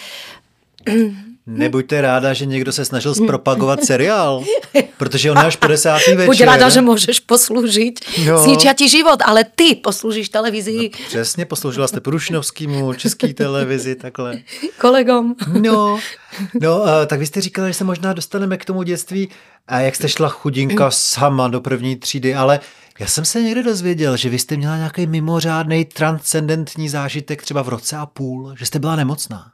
Nebuďte 1.47 2.01
ráda, 2.01 2.35
že 2.35 2.47
někdo 2.47 2.73
se 2.73 2.85
snažil 2.85 3.15
zpropagovat 3.15 3.85
seriál, 3.85 4.45
protože 4.99 5.31
on 5.31 5.39
je 5.39 5.45
až 5.45 5.57
50. 5.57 5.93
večer. 5.93 6.27
Buď 6.27 6.41
ráda, 6.41 6.69
že 6.69 6.81
můžeš 6.81 7.21
posloužit. 7.21 8.01
No. 8.27 8.43
Zničia 8.43 8.73
ti 8.73 8.89
život, 8.89 9.23
ale 9.25 9.45
ty 9.55 9.75
posloužíš 9.75 10.29
televizi. 10.29 10.91
No, 10.93 11.07
přesně, 11.07 11.45
posloužila 11.45 11.89
jste 11.89 12.01
Prušnovskýmu, 12.01 12.95
český 12.95 13.35
televizi, 13.35 13.95
takhle. 13.95 14.39
Kolegom. 14.81 15.35
No, 15.61 15.99
no 16.61 16.85
tak 17.07 17.19
vy 17.19 17.27
jste 17.27 17.41
říkala, 17.41 17.69
že 17.69 17.75
se 17.75 17.85
možná 17.85 18.13
dostaneme 18.13 18.57
k 18.57 18.65
tomu 18.65 18.83
dětství, 18.83 19.29
a 19.69 19.81
jak 19.81 19.97
jste 19.97 20.09
šla 20.09 20.29
chudinka 20.29 20.91
sama 20.91 21.49
do 21.49 21.61
první 21.61 21.97
třídy, 21.97 22.35
ale 22.35 22.61
já 22.99 23.07
jsem 23.07 23.25
se 23.25 23.43
někde 23.43 23.63
dozvěděl, 23.63 24.17
že 24.17 24.29
vy 24.29 24.39
jste 24.39 24.57
měla 24.57 24.77
nějaký 24.77 25.07
mimořádný 25.07 25.85
transcendentní 25.85 26.89
zážitek 26.89 27.43
třeba 27.43 27.63
v 27.63 27.69
roce 27.69 27.97
a 27.97 28.07
půl, 28.07 28.55
že 28.59 28.67
jste 28.67 28.79
byla 28.79 28.97
nemocná. 28.97 29.54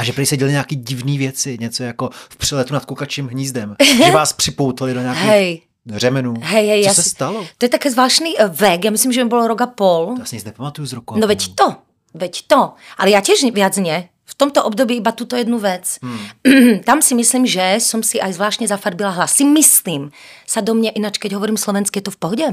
A 0.00 0.04
že 0.04 0.12
prý 0.12 0.26
se 0.26 0.36
děli 0.36 0.50
nějaký 0.50 0.76
divné 0.76 1.18
věci, 1.18 1.58
něco 1.60 1.82
jako 1.82 2.10
v 2.12 2.36
přeletu 2.36 2.74
nad 2.74 2.84
kukačím 2.84 3.28
hnízdem, 3.28 3.76
že 4.04 4.10
vás 4.10 4.32
připoutali 4.32 4.94
do 4.94 5.00
nějakých 5.00 5.22
hej. 5.22 5.60
řemenů. 5.96 6.34
Hej, 6.40 6.66
hej, 6.68 6.84
Co 6.84 6.94
se 6.94 7.02
stalo? 7.02 7.46
To 7.58 7.64
je 7.64 7.68
také 7.68 7.90
zvláštní 7.90 8.40
eh, 8.40 8.48
vek, 8.48 8.84
já 8.84 8.90
myslím, 8.90 9.12
že 9.12 9.24
mi 9.24 9.28
bylo 9.28 9.48
rok 9.48 9.60
a 9.60 9.66
pol. 9.66 10.14
To 10.16 10.22
asi 10.22 10.36
nic 10.36 10.44
nepamatuju 10.44 10.86
z 10.86 10.92
roku 10.92 11.18
No 11.18 11.26
veď 11.26 11.54
to, 11.54 11.76
veď 12.14 12.42
to. 12.46 12.72
Ale 12.98 13.10
já 13.10 13.20
těž 13.20 13.44
viac 13.52 13.76
nie. 13.76 14.08
V 14.24 14.34
tomto 14.34 14.64
období 14.64 14.96
iba 14.96 15.12
tuto 15.12 15.36
jednu 15.36 15.58
vec. 15.58 15.98
Hmm. 16.02 16.78
Tam 16.86 17.02
si 17.02 17.18
myslím, 17.18 17.50
že 17.50 17.82
som 17.82 17.98
si 17.98 18.22
aj 18.22 18.38
zvláštne 18.38 18.70
zafarbila 18.70 19.10
hlas. 19.10 19.34
Si 19.34 19.42
myslím, 19.42 20.14
sa 20.46 20.62
do 20.62 20.70
mňa, 20.70 20.94
ináč 20.94 21.18
keď 21.18 21.34
hovorím 21.34 21.58
slovensky, 21.58 21.98
je 21.98 22.06
to 22.06 22.14
v 22.14 22.20
pohode? 22.22 22.46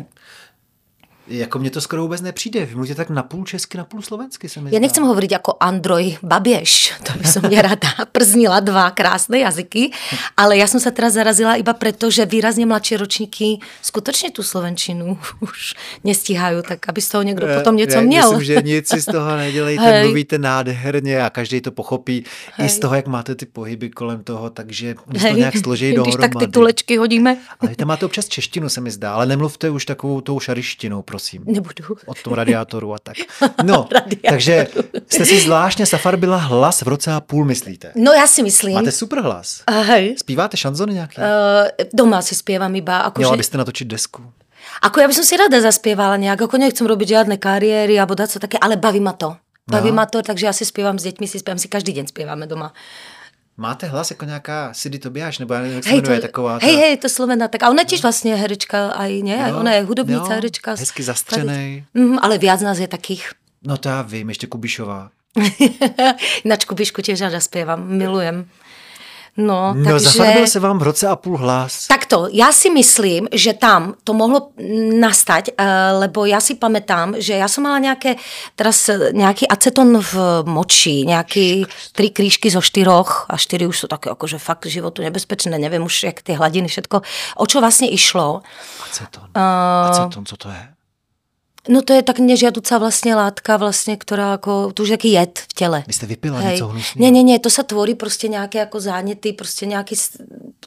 Jako 1.27 1.59
mně 1.59 1.69
to 1.69 1.81
skoro 1.81 2.01
vůbec 2.01 2.21
nepřijde. 2.21 2.65
Vy 2.65 2.75
mluvíte 2.75 2.95
tak 2.95 3.09
napůl 3.09 3.45
česky, 3.45 3.77
napůl 3.77 4.01
slovensky 4.01 4.49
se 4.49 4.61
mi 4.61 4.69
Já 4.73 4.79
nechcem 4.79 5.03
hovoriť 5.03 5.31
jako 5.31 5.55
Androj 5.59 6.17
Baběš, 6.23 6.93
to 7.03 7.19
by 7.19 7.27
som 7.27 7.47
mě 7.47 7.61
rada 7.61 7.89
prznila 8.11 8.59
dva 8.59 8.91
krásné 8.91 9.39
jazyky, 9.39 9.91
ale 10.37 10.57
já 10.57 10.67
jsem 10.67 10.79
se 10.79 10.91
teraz 10.91 11.13
zarazila 11.13 11.55
iba 11.55 11.73
preto, 11.73 12.11
že 12.11 12.25
výrazně 12.25 12.65
mladší 12.65 12.97
ročníky 12.97 13.59
skutečně 13.81 14.31
tu 14.31 14.43
slovenčinu 14.43 15.19
už 15.39 15.75
nestíhají, 16.03 16.57
tak 16.67 16.89
aby 16.89 17.01
z 17.01 17.09
toho 17.09 17.23
někdo 17.23 17.47
potom 17.57 17.75
něco 17.75 18.01
měl. 18.01 18.29
Myslím, 18.29 18.55
že 18.55 18.61
nic 18.61 18.87
si 18.87 19.01
z 19.01 19.05
toho 19.05 19.37
nedělejte, 19.37 19.83
Hej. 19.83 20.03
mluvíte 20.03 20.37
nádherně 20.37 21.23
a 21.23 21.29
každý 21.29 21.61
to 21.61 21.71
pochopí. 21.71 22.23
Hej. 22.53 22.67
I 22.67 22.69
z 22.69 22.79
toho, 22.79 22.95
jak 22.95 23.07
máte 23.07 23.35
ty 23.35 23.45
pohyby 23.45 23.89
kolem 23.89 24.23
toho, 24.23 24.49
takže 24.49 24.95
když 25.05 25.23
to 25.23 25.29
nějak 25.29 25.57
složí 25.57 25.93
dohromady. 25.93 26.17
Když 26.17 26.29
tak 26.29 26.39
ty 26.39 26.47
tulečky 26.47 26.97
hodíme. 26.97 27.37
Ale 27.59 27.75
tam 27.75 27.87
máte 27.87 28.05
občas 28.05 28.27
češtinu, 28.27 28.69
se 28.69 28.81
mi 28.81 28.91
zdá, 28.91 29.13
ale 29.13 29.25
nemluvte 29.25 29.69
už 29.69 29.85
takovou 29.85 30.21
tou 30.21 30.39
šarištinou, 30.39 31.01
prosím. 31.17 31.41
Nebudu. 31.45 31.97
O 32.05 32.13
tom 32.13 32.33
radiátoru 32.33 32.93
a 32.93 32.99
tak. 33.01 33.17
No, 33.63 33.89
takže 34.29 34.67
jste 35.09 35.25
si 35.25 35.39
zvláštně 35.39 35.85
safarbila 35.85 36.37
hlas 36.37 36.81
v 36.81 36.87
roce 36.87 37.11
a 37.13 37.19
půl, 37.21 37.45
myslíte? 37.45 37.91
No 37.95 38.13
já 38.13 38.27
si 38.27 38.43
myslím. 38.43 38.73
Máte 38.73 38.91
super 38.91 39.21
hlas. 39.21 39.63
Hej. 39.69 40.15
Zpíváte 40.17 40.57
šanzony 40.57 40.93
nějaké? 40.93 41.21
Uh, 41.21 41.27
doma 41.93 42.21
si 42.21 42.35
zpěvám 42.35 42.75
iba. 42.75 42.97
Ako 42.97 43.19
Měla 43.19 43.33
že... 43.33 43.37
byste 43.37 43.57
natočit 43.57 43.87
desku. 43.87 44.21
Ako 44.81 44.99
ja 45.01 45.07
by 45.07 45.13
som 45.15 45.25
si 45.25 45.33
rada 45.39 45.57
zaspievala 45.57 46.19
nejak, 46.21 46.43
ako 46.43 46.59
nechcem 46.59 46.85
robiť 46.85 47.07
žiadne 47.07 47.35
kariéry 47.39 47.97
alebo 47.97 48.13
dať 48.13 48.29
sa 48.37 48.39
také, 48.43 48.61
ale 48.61 48.77
baví 48.77 48.99
ma 48.99 49.15
to. 49.15 49.33
Baví 49.65 49.89
no. 49.89 49.97
ma 49.97 50.05
to, 50.05 50.21
takže 50.21 50.45
ja 50.45 50.53
si 50.53 50.67
zpívám 50.67 50.99
s 50.99 51.07
deťmi, 51.07 51.25
si 51.25 51.39
zpívám 51.39 51.57
si 51.57 51.71
každý 51.71 51.97
deň 51.97 52.05
zpíváme 52.13 52.45
doma. 52.45 52.75
Máte 53.57 53.87
hlas 53.87 54.11
jako 54.11 54.25
nějaká 54.25 54.73
Sidy 54.73 54.99
Tobiáš, 54.99 55.39
nebo 55.39 55.53
já 55.53 55.59
nevím, 55.59 55.75
jak 55.75 55.83
se 55.83 55.89
hej, 55.89 56.01
jmenuje 56.01 56.19
to, 56.19 56.27
taková. 56.27 56.59
Hej, 56.61 56.75
ta... 56.75 56.79
hej, 56.79 56.97
to 56.97 57.09
Slovena, 57.09 57.47
tak 57.47 57.63
a 57.63 57.69
ona 57.69 57.83
tiež 57.83 58.01
vlastně 58.01 58.35
herečka 58.35 58.87
aj, 58.87 59.21
ne? 59.23 59.49
Jo, 59.49 59.57
ona 59.59 59.73
je 59.73 59.81
hudobníca, 59.81 60.21
jo, 60.21 60.29
herečka. 60.29 60.71
Hezky 60.71 61.03
zastřenej. 61.03 61.85
Mm, 61.93 62.17
ale 62.21 62.37
viac 62.37 62.61
nás 62.61 62.77
je 62.77 62.87
takých. 62.87 63.31
No 63.63 63.77
to 63.77 63.89
já 63.89 64.01
vím, 64.01 64.29
ještě 64.29 64.47
Kubišová. 64.47 65.09
Ináč 66.45 66.65
Kubišku 66.65 67.01
tiež 67.01 67.21
rada 67.21 67.39
zpěvám, 67.39 67.87
milujem. 67.87 68.45
No, 69.37 69.73
no 69.73 69.91
takže... 69.91 70.47
se 70.47 70.59
vám 70.59 70.79
v 70.79 70.83
roce 70.83 71.07
a 71.07 71.15
půl 71.15 71.37
hlas. 71.37 71.87
Takto, 71.87 72.27
já 72.31 72.51
si 72.51 72.69
myslím, 72.69 73.27
že 73.31 73.53
tam 73.53 73.93
to 74.03 74.13
mohlo 74.13 74.49
nastať, 74.99 75.49
uh, 75.59 75.65
lebo 75.99 76.25
já 76.25 76.41
si 76.41 76.55
pamätám, 76.55 77.15
že 77.17 77.33
já 77.33 77.47
jsem 77.47 77.63
mala 77.63 77.79
nějaké, 77.79 78.15
teraz 78.55 78.89
nějaký 79.11 79.47
aceton 79.47 80.01
v 80.01 80.43
moči, 80.45 80.91
nějaký 80.91 81.65
tři 81.91 82.09
krížky 82.09 82.49
zo 82.49 82.61
štyroch 82.61 83.25
a 83.29 83.37
čtyři 83.37 83.67
už 83.67 83.79
jsou 83.79 83.87
také 83.87 84.09
jakože 84.09 84.37
fakt 84.37 84.65
životu 84.65 85.01
nebezpečné, 85.01 85.59
nevím 85.59 85.83
už 85.83 86.03
jak 86.03 86.21
ty 86.21 86.33
hladiny, 86.33 86.67
všetko. 86.67 87.01
O 87.35 87.47
čo 87.47 87.59
vlastně 87.59 87.89
išlo? 87.89 88.41
Aceton. 88.89 89.23
Uh, 89.23 89.89
aceton, 89.89 90.25
co 90.25 90.37
to 90.37 90.49
je? 90.49 90.76
No 91.69 91.81
to 91.81 91.93
je 91.93 92.01
tak 92.01 92.19
nežiaduca 92.19 92.77
vlastně 92.77 93.15
látka, 93.15 93.57
vlastně, 93.57 93.97
která 93.97 94.31
jako, 94.31 94.71
to 94.73 94.83
už 94.83 94.89
jaký 94.89 95.11
jed 95.11 95.39
v 95.39 95.53
těle. 95.53 95.83
Vy 95.87 95.93
jste 95.93 96.05
vypila 96.05 96.39
Hej. 96.39 96.51
něco 96.51 96.67
hnusného? 96.67 97.11
Ne, 97.11 97.23
ne, 97.23 97.23
ne, 97.23 97.39
to 97.39 97.49
se 97.49 97.63
tvorí 97.63 97.95
prostě 97.95 98.27
nějaké 98.27 98.59
jako 98.59 98.79
záněty, 98.79 99.33
prostě 99.33 99.65
nějaký, 99.65 99.95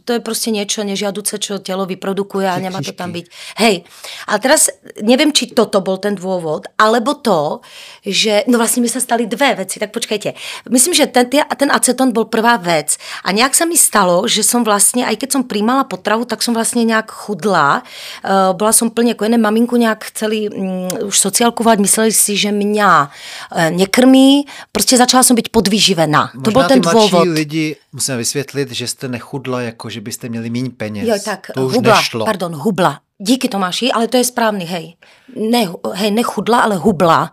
to 0.04 0.12
je 0.12 0.21
prostě 0.21 0.50
něco 0.50 0.85
nežiaduce, 0.85 1.38
čo 1.38 1.59
tělo 1.59 1.87
vyprodukuje 1.87 2.50
a 2.50 2.59
nemá 2.59 2.80
to 2.83 2.92
tam 2.92 3.12
být. 3.12 3.28
Hej, 3.57 3.85
a 4.26 4.38
teraz 4.38 4.69
nevím, 5.02 5.33
či 5.33 5.47
toto 5.47 5.80
byl 5.80 5.97
ten 5.97 6.14
důvod, 6.14 6.62
alebo 6.78 7.14
to, 7.14 7.61
že, 8.07 8.45
no 8.47 8.59
vlastně 8.59 8.83
mi 8.83 8.88
se 8.88 9.00
staly 9.00 9.26
dvě 9.26 9.54
věci, 9.54 9.80
tak 9.80 9.90
počkejte. 9.90 10.33
Myslím, 10.71 10.95
že 10.95 11.07
ten, 11.07 11.26
ten 11.57 11.73
aceton 11.73 12.12
byl 12.12 12.25
prvá 12.25 12.57
věc 12.57 12.97
a 13.25 13.33
nějak 13.33 13.54
se 13.54 13.66
mi 13.66 13.76
stalo, 13.76 14.28
že 14.28 14.42
jsem 14.42 14.64
vlastně, 14.64 15.07
aj 15.07 15.16
keď 15.16 15.33
jsem 15.33 15.45
přijímala 15.45 15.85
potravu, 15.85 16.25
tak 16.25 16.42
jsem 16.42 16.54
vlastně 16.54 16.85
nějak 16.85 17.12
chudla. 17.12 17.83
Uh, 18.25 18.57
byla 18.57 18.73
jsem 18.73 18.90
plně 18.90 19.11
jako 19.11 19.25
maminku 19.38 19.76
nějak 19.76 20.11
celý 20.11 20.49
mm, 20.49 20.88
už 21.04 21.19
sociálkovat, 21.19 21.78
mysleli 21.78 22.12
si, 22.12 22.37
že 22.37 22.52
mě 22.52 22.80
eh, 22.80 23.71
nekrmí, 23.71 24.47
prostě 24.73 24.97
začala 24.97 25.23
jsem 25.23 25.37
být 25.37 25.49
podvyživená. 25.49 26.30
Možná 26.35 26.42
to 26.45 26.50
byl 26.50 26.69
ten 26.69 26.80
důvod. 26.80 27.28
lidi 27.28 27.76
musíme 27.92 28.16
vysvětlit, 28.16 28.71
že 28.71 28.87
jste 28.88 29.09
nechudla, 29.09 29.61
jako 29.61 29.90
že 29.90 30.00
byste 30.00 30.28
měli 30.28 30.50
méně 30.50 30.71
peněz. 30.71 31.09
Jo, 31.09 31.14
tak, 31.25 31.50
to 31.54 31.66
už 31.66 31.75
hubla, 31.75 31.97
nešlo. 31.97 32.25
pardon, 32.25 32.54
hubla. 32.54 33.00
Díky 33.19 33.49
Tomáši, 33.49 33.92
ale 33.92 34.09
to 34.09 34.16
je 34.16 34.25
správný, 34.25 34.64
hej. 34.64 34.97
Ne, 35.37 35.69
hej, 35.92 36.11
nechudla, 36.11 36.61
ale 36.61 36.76
hubla. 36.76 37.33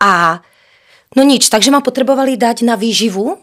A 0.00 0.40
no 1.16 1.22
nič, 1.22 1.48
takže 1.52 1.70
ma 1.70 1.84
potrebovali 1.84 2.36
dať 2.36 2.64
na 2.64 2.80
výživu, 2.80 3.36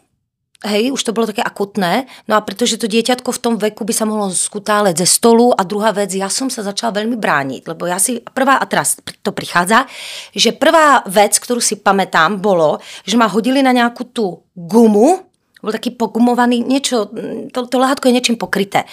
Hej, 0.60 0.91
už 0.91 1.03
to 1.03 1.15
bylo 1.15 1.24
také 1.25 1.39
akutné. 1.39 2.03
No 2.27 2.36
a 2.36 2.44
protože 2.44 2.75
to 2.75 2.91
dieťatko 2.91 3.32
v 3.32 3.39
tom 3.39 3.56
veku 3.56 3.88
by 3.88 3.96
sa 3.96 4.03
mohlo 4.03 4.27
skutálet 4.27 4.91
ze 4.91 5.08
stolu 5.08 5.56
a 5.56 5.63
druhá 5.63 5.96
vec, 5.96 6.12
ja 6.12 6.27
som 6.27 6.51
sa 6.51 6.68
začala 6.68 7.00
veľmi 7.00 7.15
brániť, 7.15 7.63
lebo 7.63 7.88
ja 7.88 7.96
si, 7.96 8.20
prvá, 8.20 8.60
a 8.60 8.68
teraz 8.68 9.00
to 9.24 9.32
prichádza, 9.32 9.88
že 10.36 10.51
prvá 10.51 11.00
vec, 11.08 11.39
ktorú 11.39 11.63
si 11.63 11.79
pamätám, 11.79 12.44
bolo, 12.44 12.84
že 13.08 13.15
ma 13.15 13.32
hodili 13.32 13.63
na 13.63 13.72
nejakú 13.72 14.12
tú 14.12 14.44
gumu, 14.51 15.28
bol 15.59 15.71
taký 15.75 15.91
pogumovaný, 15.91 16.63
niečo, 16.63 17.11
to, 17.51 17.59
to 17.67 17.75
lehátko 17.79 18.07
je 18.07 18.15
niečím 18.15 18.37
pokryté. 18.39 18.87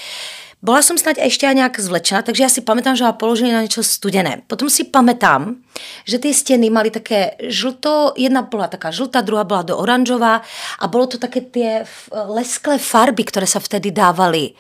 Bola 0.65 0.81
som 0.81 0.97
snať 0.97 1.21
ešte 1.21 1.45
aj 1.47 1.55
nejak 1.63 1.75
zvlečená, 1.79 2.25
takže 2.25 2.43
ja 2.43 2.51
si 2.51 2.65
pamätám, 2.65 2.97
že 2.97 3.05
ma 3.05 3.13
položili 3.13 3.53
na 3.53 3.63
niečo 3.63 3.85
studené. 3.85 4.43
Potom 4.49 4.73
si 4.73 4.89
pamätám, 4.89 5.61
že 6.09 6.17
tie 6.17 6.33
steny 6.33 6.73
mali 6.73 6.89
také 6.89 7.37
žlto, 7.45 8.17
jedna 8.17 8.43
bola 8.43 8.67
taká 8.67 8.89
žltá, 8.89 9.21
druhá 9.21 9.45
bola 9.45 9.63
do 9.63 9.77
oranžová 9.77 10.41
a 10.81 10.85
bolo 10.89 11.07
to 11.07 11.21
také 11.21 11.45
tie 11.45 11.85
lesklé 12.11 12.81
farby, 12.81 13.23
ktoré 13.29 13.45
sa 13.45 13.61
vtedy 13.61 13.93
dávali 13.93 14.57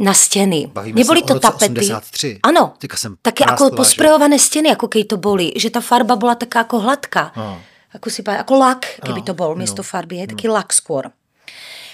na 0.00 0.14
stěny. 0.16 0.72
Bavíme 0.72 0.96
Neboli 0.98 1.22
to 1.22 1.40
tapety. 1.40 1.80
83. 1.80 2.38
Ano, 2.42 2.72
jsem 2.94 3.16
také 3.22 3.44
jako 3.44 3.70
posprejované 3.70 4.38
stěny, 4.38 4.68
jako 4.68 4.88
keď 4.88 5.06
to 5.06 5.16
boli, 5.16 5.52
že 5.56 5.70
ta 5.70 5.80
farba 5.80 6.16
byla 6.16 6.34
taká 6.34 6.58
jako 6.58 6.80
hladká. 6.80 7.32
No. 7.36 7.60
Ako 7.94 8.10
si 8.10 8.20
ako 8.20 8.54
lak, 8.60 9.00
no, 9.08 9.22
to 9.22 9.32
bol, 9.32 9.56
miesto 9.56 9.80
no, 9.80 9.88
farby, 9.88 10.16
je 10.16 10.26
taký 10.36 10.52
no. 10.52 10.60
lak 10.60 10.68
skôr. 10.68 11.08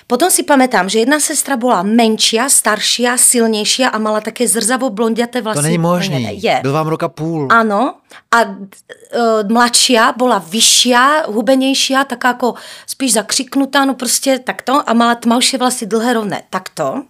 Potom 0.07 0.31
si 0.31 0.43
pamätám, 0.43 0.89
že 0.89 0.99
jedna 0.99 1.21
sestra 1.21 1.57
bola 1.57 1.83
menšia, 1.83 2.49
staršia, 2.49 3.17
silnejšia 3.17 3.89
a 3.89 3.99
mala 3.99 4.21
také 4.21 4.49
zrzavo 4.49 4.91
blondiaté 4.91 5.41
vlasy. 5.41 5.59
To 5.59 5.63
není 5.63 5.79
možné. 5.79 6.21
Je. 6.37 6.59
Byl 6.63 6.73
vám 6.73 6.87
roka 6.87 7.09
půl. 7.09 7.49
Áno. 7.51 7.95
A 8.33 8.39
uh, 8.45 9.49
mladšia 9.49 10.13
bola 10.13 10.39
vyššia, 10.39 11.33
hubenejšia, 11.33 12.05
taká 12.05 12.31
ako 12.31 12.55
spíš 12.87 13.13
zakřiknutá, 13.13 13.85
no 13.85 13.95
prostě 13.95 14.39
takto. 14.39 14.83
A 14.87 14.93
mala 14.93 15.15
tmavšie 15.15 15.59
vlasy 15.59 15.87
dlhé 15.87 16.13
rovné. 16.13 16.43
Takto. 16.51 17.03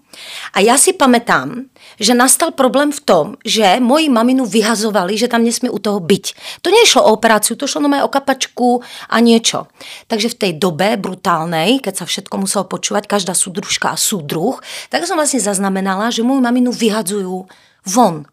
A 0.55 0.61
já 0.61 0.79
si 0.79 0.93
pamätám, 0.93 1.65
že 2.01 2.15
nastal 2.15 2.53
problém 2.53 2.93
v 2.93 3.01
tom, 3.01 3.27
že 3.45 3.81
moji 3.81 4.09
maminu 4.09 4.45
vyhazovali, 4.47 5.17
že 5.19 5.29
tam 5.29 5.45
nesmí 5.45 5.69
u 5.69 5.79
toho 5.79 6.01
byť. 6.01 6.25
To 6.63 6.69
nešlo 6.71 7.05
o 7.05 7.13
operáciu, 7.17 7.57
to 7.57 7.67
šlo 7.67 7.85
no 7.85 7.91
o 7.91 8.09
kapačku 8.09 8.81
a 9.09 9.17
niečo. 9.21 9.69
Takže 10.07 10.33
v 10.33 10.39
tej 10.39 10.53
dobe 10.57 10.97
brutálnej, 10.97 11.81
keď 11.83 12.03
sa 12.03 12.05
všetko 12.09 12.35
muselo 12.41 12.65
počúvať, 12.69 13.09
každá 13.09 13.35
súdružka 13.37 13.93
a 13.93 14.01
súdruh, 14.01 14.61
tak 14.89 15.05
som 15.05 15.19
vlastne 15.19 15.43
zaznamenala, 15.43 16.15
že 16.15 16.25
moju 16.25 16.41
maminu 16.41 16.71
vyhadzujú 16.73 17.49
von. 17.89 18.25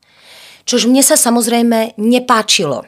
Čož 0.70 0.86
mne 0.86 1.02
sa 1.02 1.18
samozrejme 1.18 1.98
nepáčilo. 1.98 2.86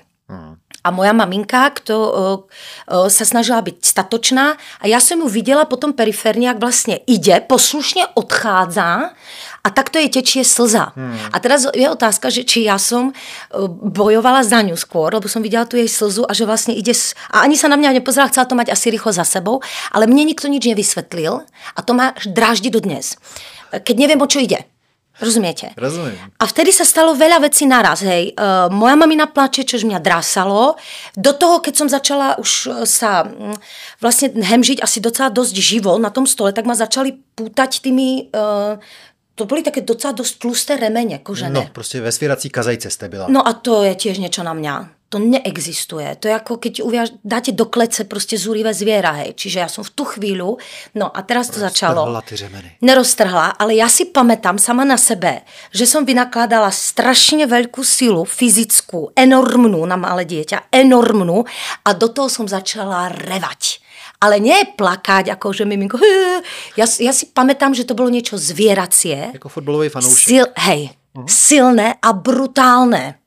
A 0.82 0.90
moja 0.90 1.14
maminka 1.14 1.70
kto, 1.78 1.94
uh, 1.94 2.10
uh, 2.10 3.06
sa 3.06 3.22
snažila 3.22 3.62
byť 3.62 3.86
statočná 3.86 4.58
a 4.82 4.84
ja 4.90 4.98
som 4.98 5.22
ju 5.22 5.30
videla 5.30 5.66
potom 5.66 5.94
periférně, 5.94 6.48
jak 6.48 6.58
vlastně 6.58 7.00
ide, 7.06 7.42
poslušně 7.46 8.08
odchádza 8.18 9.14
a 9.62 9.68
takto 9.70 10.02
je 10.02 10.10
tečie 10.10 10.42
slza. 10.42 10.90
Hmm. 10.98 11.14
A 11.30 11.38
teraz 11.38 11.70
je 11.70 11.86
otázka, 11.86 12.34
že 12.34 12.42
či 12.42 12.66
ja 12.66 12.82
som 12.82 13.14
bojovala 13.86 14.42
za 14.42 14.66
ňu 14.66 14.74
skôr, 14.74 15.14
lebo 15.14 15.30
som 15.30 15.46
videla 15.46 15.70
tu 15.70 15.78
jej 15.78 15.86
slzu 15.86 16.26
a 16.26 16.34
že 16.34 16.50
vlastne 16.50 16.74
ide... 16.74 16.98
A 17.30 17.46
ani 17.46 17.54
sa 17.54 17.70
na 17.70 17.78
mňa 17.78 18.02
nepozerala, 18.02 18.34
chcela 18.34 18.50
to 18.50 18.58
mať 18.58 18.74
asi 18.74 18.90
rýchlo 18.90 19.14
za 19.14 19.22
sebou, 19.22 19.62
ale 19.94 20.10
mne 20.10 20.34
nikto 20.34 20.50
nič 20.50 20.66
nevysvetlil 20.66 21.46
a 21.46 21.80
to 21.86 21.94
ma 21.94 22.18
dráždi 22.26 22.74
do 22.74 22.82
dnes. 22.82 23.22
Keď 23.70 23.96
neviem, 23.96 24.18
o 24.18 24.28
čo 24.28 24.42
ide. 24.42 24.66
Rozumiete? 25.22 25.78
Rozumím. 25.78 26.18
A 26.42 26.50
vtedy 26.50 26.74
sa 26.74 26.82
stalo 26.82 27.14
veľa 27.14 27.46
vecí 27.46 27.70
naraz, 27.70 28.02
hej. 28.02 28.34
Uh, 28.34 28.74
moja 28.74 28.98
mamina 28.98 29.30
plače, 29.30 29.62
čož 29.62 29.86
mňa 29.86 30.02
drásalo. 30.02 30.82
Do 31.14 31.38
toho, 31.38 31.62
keď 31.62 31.74
som 31.78 31.86
začala 31.86 32.42
už 32.42 32.82
sa 32.90 33.30
um, 33.30 33.54
vlastne 34.02 34.34
hemžiť 34.34 34.82
asi 34.82 34.98
docela 34.98 35.30
dosť 35.30 35.56
živo 35.62 35.94
na 36.02 36.10
tom 36.10 36.26
stole, 36.26 36.50
tak 36.50 36.66
ma 36.66 36.74
začali 36.74 37.22
pútať 37.38 37.86
tými 37.86 38.34
uh, 38.34 38.82
to 39.42 39.46
byly 39.46 39.64
také 39.64 39.82
docela 39.82 40.12
dost 40.12 40.40
tlusté 40.40 40.78
remeně 40.78 41.18
kožené. 41.18 41.54
No, 41.54 41.70
prostě 41.74 42.02
ve 42.02 42.12
svěrací 42.12 42.50
kazajce 42.50 42.90
jste 42.90 43.10
byla. 43.10 43.26
No 43.30 43.48
a 43.48 43.54
to 43.54 43.84
je 43.84 43.96
tiež 43.98 44.22
niečo 44.22 44.46
na 44.46 44.54
mňa. 44.54 45.02
To 45.10 45.18
neexistuje. 45.20 46.08
To 46.22 46.30
je 46.30 46.34
ako 46.38 46.62
keď 46.62 46.74
uviaž, 46.86 47.10
dáte 47.26 47.52
do 47.52 47.66
klece 47.66 48.04
prostě 48.04 48.38
zúrivé 48.38 48.74
zviera, 48.74 49.12
hej. 49.12 49.34
Čiže 49.34 49.60
ja 49.60 49.68
som 49.68 49.84
v 49.84 49.90
tu 49.90 50.04
chvíľu, 50.06 50.62
no 50.96 51.18
a 51.18 51.22
teraz 51.22 51.50
to 51.50 51.60
začalo. 51.60 52.22
ty 52.22 52.36
řemeny. 52.38 52.72
Neroztrhla, 52.82 53.58
ale 53.60 53.76
ja 53.76 53.90
si 53.90 54.06
pamätám 54.06 54.62
sama 54.62 54.86
na 54.86 54.98
sebe, 54.98 55.42
že 55.74 55.90
som 55.90 56.06
vynakladala 56.06 56.72
strašne 56.72 57.50
veľkú 57.50 57.84
silu, 57.84 58.24
fyzickú, 58.24 59.12
enormnú 59.18 59.84
na 59.90 59.98
malé 59.98 60.24
dieťa, 60.24 60.72
enormnú 60.72 61.44
a 61.84 61.90
do 61.94 62.08
toho 62.08 62.30
som 62.30 62.48
začala 62.48 63.10
revať 63.10 63.71
ale 64.22 64.38
nie 64.38 64.62
plakať, 64.78 65.34
ako 65.34 65.50
že 65.52 65.66
miminko. 65.66 65.98
Ja, 66.78 66.86
ja 66.86 67.12
si 67.12 67.26
pamätám, 67.34 67.74
že 67.74 67.84
to 67.84 67.98
bolo 67.98 68.14
niečo 68.14 68.38
zvieracie. 68.38 69.34
Jako 69.34 69.50
fotbalový 69.50 69.90
fanoušek. 69.90 70.30
Sil, 70.30 70.46
hej, 70.70 70.94
uh-huh. 70.94 71.28
silné 71.28 71.98
a 71.98 72.10
brutálne. 72.14 73.18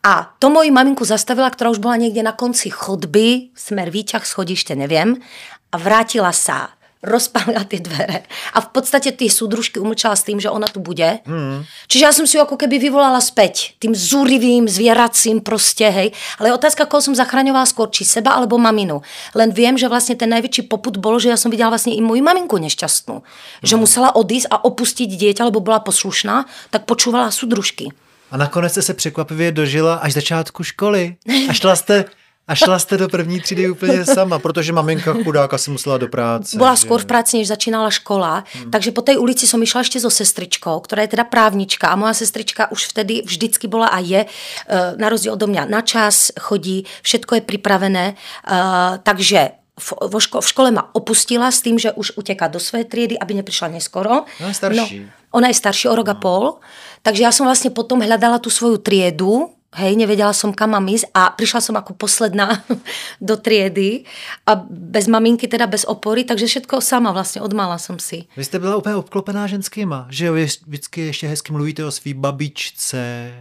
A 0.00 0.32
to 0.38 0.48
moji 0.48 0.72
maminku 0.72 1.04
zastavila, 1.04 1.50
ktorá 1.52 1.68
už 1.74 1.82
bola 1.82 2.00
niekde 2.00 2.24
na 2.24 2.32
konci 2.32 2.72
chodby, 2.72 3.52
smer 3.52 3.92
výťah, 3.92 4.24
schodište, 4.24 4.72
neviem, 4.72 5.20
a 5.68 5.76
vrátila 5.76 6.32
sa 6.32 6.77
rozpálila 6.98 7.62
tie 7.62 7.78
dvere 7.78 8.26
a 8.54 8.58
v 8.58 8.68
podstate 8.74 9.14
tie 9.14 9.30
súdružky 9.30 9.78
umlčala 9.78 10.18
s 10.18 10.26
tým, 10.26 10.42
že 10.42 10.50
ona 10.50 10.66
tu 10.66 10.82
bude. 10.82 11.22
Mm. 11.22 11.62
Čiže 11.86 12.04
ja 12.04 12.10
som 12.10 12.26
si 12.26 12.34
ju 12.34 12.42
ako 12.42 12.58
keby 12.58 12.82
vyvolala 12.82 13.22
späť, 13.22 13.78
tým 13.78 13.94
zúrivým, 13.94 14.66
zvieracím 14.66 15.38
proste, 15.38 15.86
hej. 15.86 16.08
Ale 16.42 16.50
otázka, 16.50 16.90
koho 16.90 16.98
som 16.98 17.14
zachraňovala 17.14 17.70
skôr, 17.70 17.86
či 17.94 18.02
seba 18.02 18.34
alebo 18.34 18.58
maminu. 18.58 19.06
Len 19.38 19.54
viem, 19.54 19.78
že 19.78 19.86
vlastne 19.86 20.18
ten 20.18 20.26
najväčší 20.26 20.66
poput 20.66 20.98
bol, 20.98 21.22
že 21.22 21.30
ja 21.30 21.38
som 21.38 21.54
videla 21.54 21.70
vlastne 21.70 21.94
i 21.94 22.02
moju 22.02 22.18
maminku 22.18 22.58
nešťastnú. 22.58 23.22
Mm. 23.22 23.24
Že 23.62 23.74
musela 23.78 24.10
odísť 24.18 24.50
a 24.50 24.58
opustiť 24.66 25.06
dieťa, 25.06 25.46
lebo 25.46 25.62
bola 25.62 25.78
poslušná, 25.78 26.50
tak 26.74 26.82
počúvala 26.82 27.30
súdružky. 27.30 27.94
A 28.30 28.36
nakonec 28.36 28.72
jste 28.72 28.82
se 28.82 28.94
překvapivě 28.94 29.52
dožila 29.52 29.94
až 29.94 30.12
začátku 30.12 30.64
školy. 30.64 31.16
A 31.48 31.52
šla 31.52 31.76
jste 31.76 32.04
a 32.48 32.54
šla 32.54 32.78
jste 32.78 32.96
do 32.96 33.08
první 33.08 33.40
třídy 33.40 33.70
úplně 33.70 34.04
sama, 34.04 34.38
protože 34.38 34.72
maminka 34.72 35.14
chudáka 35.24 35.58
si 35.58 35.70
musela 35.70 35.98
do 35.98 36.08
práce. 36.08 36.56
Byla 36.56 36.74
že... 36.74 36.88
skôr 36.88 37.00
v 37.00 37.06
práci, 37.06 37.36
než 37.36 37.48
začínala 37.48 37.90
škola, 37.90 38.44
hmm. 38.52 38.70
takže 38.70 38.90
po 38.90 39.04
tej 39.04 39.20
ulici 39.20 39.44
som 39.44 39.60
išla 39.60 39.84
ešte 39.84 40.00
so 40.00 40.08
sestričkou, 40.08 40.80
ktorá 40.80 41.04
je 41.04 41.12
teda 41.12 41.28
právnička 41.28 41.92
a 41.92 41.94
moja 42.00 42.16
sestrička 42.16 42.72
už 42.72 42.88
vtedy 42.96 43.20
vždycky 43.20 43.68
bola 43.68 43.92
a 43.92 44.00
je, 44.00 44.24
eh, 44.24 44.96
na 44.96 45.12
rozdiel 45.12 45.36
odo 45.36 45.44
mňa, 45.44 45.68
na 45.68 45.84
čas 45.84 46.32
chodí, 46.40 46.88
všetko 47.04 47.34
je 47.36 47.42
pripravené, 47.44 48.04
eh, 48.16 48.92
takže 49.04 49.52
v, 49.78 49.90
vo 50.10 50.18
ško- 50.18 50.42
v 50.42 50.48
škole 50.48 50.70
ma 50.74 50.90
opustila 50.96 51.52
s 51.52 51.60
tým, 51.60 51.78
že 51.78 51.92
už 51.94 52.18
uteká 52.18 52.48
do 52.48 52.58
svojej 52.58 52.88
triedy, 52.88 53.14
aby 53.14 53.38
neprišla 53.38 53.68
neskoro. 53.78 54.26
Ona 54.40 54.50
je 54.50 54.56
starší. 54.56 54.96
No, 55.04 55.06
ona 55.30 55.46
je 55.52 55.60
starší 55.60 55.86
o 55.92 55.94
rok 55.94 56.08
a 56.08 56.16
pol, 56.16 56.58
takže 57.04 57.22
ja 57.22 57.30
som 57.30 57.44
vlastne 57.44 57.70
potom 57.70 58.00
hľadala 58.00 58.40
tú 58.40 58.48
svoju 58.50 58.80
triedu, 58.80 59.52
Hej, 59.76 60.00
nevedela 60.00 60.32
som, 60.32 60.56
kam 60.56 60.72
mám 60.72 60.88
ísť 60.88 61.12
a 61.12 61.28
prišla 61.28 61.60
som 61.60 61.76
ako 61.76 61.92
posledná 61.92 62.64
do 63.20 63.36
triedy 63.36 64.08
a 64.48 64.56
bez 64.70 65.04
maminky, 65.04 65.44
teda 65.44 65.68
bez 65.68 65.84
opory, 65.84 66.24
takže 66.24 66.46
všetko 66.46 66.80
sama 66.80 67.12
vlastně 67.12 67.42
odmala 67.42 67.78
som 67.78 67.98
si. 67.98 68.24
Vy 68.36 68.44
jste 68.44 68.58
byla 68.58 68.76
úplně 68.76 68.96
obklopená 68.96 69.46
ženskýma, 69.46 70.06
že 70.10 70.26
jo, 70.26 70.34
vždycky 70.66 71.00
ještě 71.00 71.28
hezky 71.28 71.52
mluvíte 71.52 71.84
o 71.84 71.90
svý 71.90 72.14
babičce. 72.14 73.32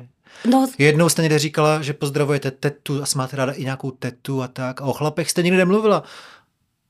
No, 0.46 0.68
Jednou 0.78 1.10
jste 1.10 1.22
někde 1.22 1.40
říkala, 1.40 1.82
že 1.82 1.94
pozdravujete 1.94 2.52
tetu 2.52 3.04
a 3.04 3.06
máte 3.16 3.36
ráda 3.36 3.52
i 3.52 3.64
nějakou 3.64 3.92
tetu 3.92 4.44
a 4.44 4.48
tak. 4.48 4.82
A 4.82 4.86
o 4.86 4.94
chlapech 4.94 5.32
jste 5.32 5.44
nikdy 5.44 5.58
nemluvila 5.58 6.04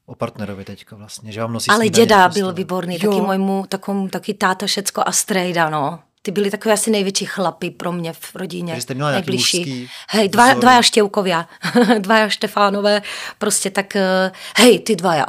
o 0.05 0.15
partnerovi 0.15 0.65
teďka 0.65 0.95
vlastně, 0.95 1.31
že 1.31 1.41
vám 1.41 1.53
nosí 1.53 1.71
Ale 1.71 1.89
děda 1.89 2.29
byl 2.29 2.53
výborný, 2.53 2.99
jo. 3.01 3.11
taky 3.11 3.21
môjmu, 3.21 3.65
takom, 3.67 4.09
taký 4.09 4.33
táta 4.33 4.65
všecko 4.65 5.03
a 5.05 5.11
strejda, 5.11 5.69
no 5.69 5.99
ty 6.27 6.31
byli 6.31 6.51
takové 6.51 6.73
asi 6.73 6.91
největší 6.91 7.25
chlapy 7.25 7.71
pro 7.71 7.91
mě 7.91 8.13
v 8.13 8.35
rodině. 8.35 8.75
Že 8.75 8.81
jste 8.81 8.93
měla 8.93 9.11
nejbližší. 9.11 9.89
Hej, 10.09 10.29
dva, 10.29 10.53
dva 10.53 10.81
štěvkovia, 10.81 11.47
dva 11.99 12.29
Štefánové, 12.29 13.01
prostě 13.37 13.69
tak, 13.69 13.95
eh, 13.95 14.31
hej, 14.57 14.79
ty 14.79 14.95
dvaja. 14.95 15.25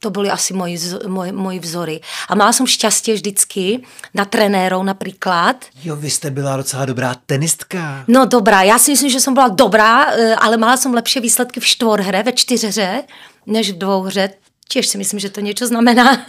To 0.00 0.10
byly 0.10 0.30
asi 0.30 0.54
moji, 0.54 0.78
moji, 1.06 1.32
moji 1.32 1.58
vzory. 1.58 2.00
A 2.28 2.34
mala 2.34 2.52
som 2.56 2.64
šťastie 2.64 3.18
vždycky 3.18 3.84
na 4.14 4.24
trenérov 4.24 4.80
napríklad. 4.80 5.68
Jo, 5.84 5.96
vy 5.96 6.10
jste 6.10 6.30
byla 6.30 6.56
docela 6.56 6.84
dobrá 6.84 7.14
tenistka. 7.26 8.04
No 8.08 8.26
dobrá, 8.26 8.62
já 8.62 8.78
si 8.78 8.90
myslím, 8.90 9.10
že 9.10 9.20
jsem 9.20 9.34
byla 9.34 9.48
dobrá, 9.48 10.12
eh, 10.12 10.34
ale 10.34 10.56
mala 10.56 10.76
som 10.76 10.94
lepšie 10.94 11.20
výsledky 11.22 11.60
v 11.60 11.66
štvorhre, 11.66 12.22
ve 12.22 12.32
čtyřhře, 12.32 13.02
než 13.46 13.70
v 13.70 13.78
dvouhře. 13.78 14.30
Tiež 14.68 14.84
si 14.84 15.00
myslím, 15.00 15.16
že 15.16 15.32
to 15.32 15.40
niečo 15.40 15.64
znamená. 15.64 16.28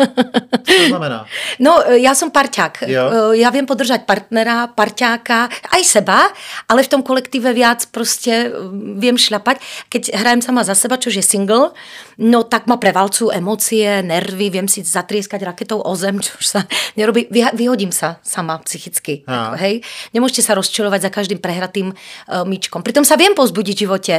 Co 0.63 0.73
to 0.73 0.86
znamená? 0.95 1.28
No, 1.60 1.84
e, 1.84 1.99
ja 1.99 2.15
som 2.15 2.32
parťák. 2.32 2.88
Jo. 2.88 3.36
E, 3.36 3.43
ja 3.43 3.52
viem 3.52 3.67
podržať 3.67 4.08
partnera, 4.08 4.71
parťáka, 4.71 5.52
aj 5.75 5.82
seba, 5.84 6.32
ale 6.71 6.88
v 6.88 6.91
tom 6.95 7.02
kolektíve 7.04 7.52
viac 7.52 7.91
proste 7.91 8.47
e, 8.47 8.49
viem 8.95 9.19
šľapať. 9.19 9.60
Keď 9.91 10.15
hrajem 10.15 10.39
sama 10.39 10.63
za 10.63 10.71
seba, 10.71 10.95
čož 10.95 11.19
je 11.19 11.25
single, 11.25 11.75
no 12.15 12.39
tak 12.47 12.71
ma 12.71 12.80
prevalcujú 12.80 13.28
emócie, 13.36 13.99
nervy, 14.08 14.47
viem 14.56 14.71
si 14.71 14.88
zatrieskať 14.88 15.43
raketou 15.43 15.84
o 15.84 15.93
zem, 15.99 16.23
čož 16.23 16.43
sa 16.47 16.63
nerobí. 16.95 17.28
Vyhodím 17.32 17.91
sa 17.91 18.23
sama 18.23 18.56
psychicky. 18.63 19.28
Ako, 19.28 19.60
hej? 19.60 19.84
Nemôžete 20.15 20.47
sa 20.47 20.56
rozčilovať 20.56 21.08
za 21.08 21.12
každým 21.12 21.43
prehratým 21.43 21.91
uh, 21.91 22.47
myčkom. 22.47 22.88
Pritom 22.88 23.04
sa 23.04 23.19
viem 23.19 23.36
pozbudiť 23.36 23.75
v 23.75 23.84
živote 23.84 24.15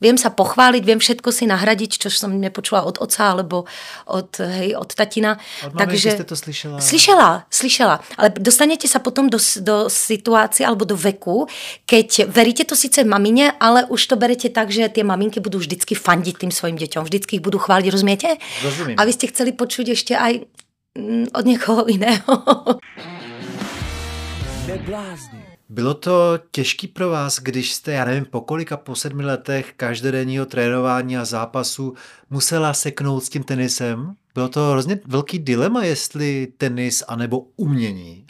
viem 0.00 0.16
sa 0.16 0.32
pochváliť, 0.32 0.82
viem 0.82 0.98
všetko 0.98 1.28
si 1.30 1.44
nahradiť, 1.44 2.00
čo 2.00 2.08
som 2.08 2.32
nepočula 2.32 2.82
od 2.88 2.98
oca 2.98 3.36
alebo 3.36 3.68
od, 4.08 4.40
hej, 4.40 4.74
od 4.74 4.90
tatina. 4.96 5.36
Od 5.62 5.76
Takže 5.76 6.16
ste 6.16 6.26
to 6.26 6.36
slyšela? 6.36 6.76
Slyšela, 6.80 7.30
slyšela. 7.52 7.96
Ale 8.16 8.28
dostanete 8.34 8.88
sa 8.88 8.98
potom 8.98 9.28
do, 9.28 9.36
do 9.60 9.92
situácie 9.92 10.64
alebo 10.64 10.88
do 10.88 10.96
veku, 10.96 11.46
keď 11.84 12.26
veríte 12.26 12.64
to 12.64 12.72
síce 12.74 13.04
mamine, 13.04 13.52
ale 13.60 13.84
už 13.92 14.00
to 14.08 14.16
berete 14.16 14.48
tak, 14.50 14.72
že 14.72 14.88
tie 14.88 15.04
maminky 15.04 15.38
budú 15.38 15.60
vždycky 15.60 15.92
fandiť 15.92 16.40
tým 16.40 16.52
svojim 16.52 16.80
deťom, 16.80 17.04
vždycky 17.04 17.38
ich 17.38 17.44
budú 17.44 17.60
chváliť, 17.60 17.86
rozumiete? 17.92 18.40
Rozumím. 18.64 18.96
A 18.96 19.04
vy 19.04 19.12
ste 19.12 19.28
chceli 19.28 19.52
počuť 19.52 19.92
ešte 19.92 20.16
aj 20.16 20.48
mm, 20.96 21.36
od 21.36 21.44
niekoho 21.44 21.84
iného. 21.86 22.32
Neblázni. 24.64 25.49
Bylo 25.70 25.94
to 25.94 26.38
těžký 26.50 26.88
pro 26.88 27.08
vás, 27.10 27.38
když 27.38 27.72
jste, 27.72 27.92
já 27.92 28.04
nevím, 28.04 28.24
po 28.24 28.40
kolika, 28.40 28.76
po 28.76 28.96
sedmi 28.96 29.24
letech 29.24 29.72
každodenního 29.76 30.46
trénování 30.46 31.16
a 31.16 31.24
zápasu 31.24 31.94
musela 32.30 32.74
seknout 32.74 33.24
s 33.24 33.28
tím 33.28 33.42
tenisem? 33.42 34.14
Bylo 34.34 34.48
to 34.48 34.70
hrozně 34.70 34.98
velký 35.06 35.38
dilema, 35.38 35.84
jestli 35.84 36.48
tenis 36.58 37.02
anebo 37.08 37.46
umění? 37.56 38.26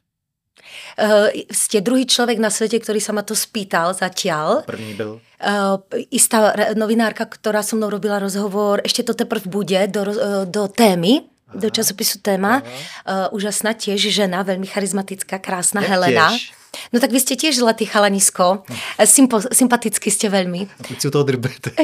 Uh, 1.01 1.33
ste 1.51 1.81
druhý 1.81 2.07
človek 2.07 2.39
na 2.39 2.53
svete, 2.53 2.79
ktorý 2.79 3.01
sa 3.01 3.17
ma 3.17 3.25
to 3.25 3.35
spýtal 3.35 3.97
zatiaľ. 3.97 4.63
První 4.69 4.95
byl? 4.95 5.21
Uh, 5.41 5.81
istá 6.13 6.55
novinárka, 6.77 7.25
ktorá 7.25 7.65
so 7.65 7.75
mnou 7.75 7.91
robila 7.91 8.21
rozhovor, 8.21 8.85
ešte 8.85 9.03
to 9.03 9.15
teprv 9.17 9.49
bude 9.49 9.81
do, 9.89 10.03
uh, 10.05 10.45
do 10.47 10.69
témy, 10.69 11.27
do 11.57 11.71
časopisu 11.71 12.21
Téma. 12.23 12.63
Uh, 12.63 13.33
úžasná 13.35 13.73
tiež 13.73 14.13
žena, 14.13 14.45
veľmi 14.45 14.69
charizmatická, 14.69 15.41
krásna 15.41 15.81
Helena. 15.81 16.37
Tiež? 16.37 16.60
No 16.93 17.01
tak 17.01 17.11
vy 17.11 17.21
ste 17.21 17.35
tiež 17.39 17.59
zlatý 17.59 17.87
chalanisko. 17.87 18.63
Sympo, 19.05 19.41
sympaticky 19.43 20.11
ste 20.11 20.31
veľmi. 20.31 20.67
Teď 20.87 20.97
si 21.01 21.07
toho 21.11 21.25
drbete. 21.27 21.75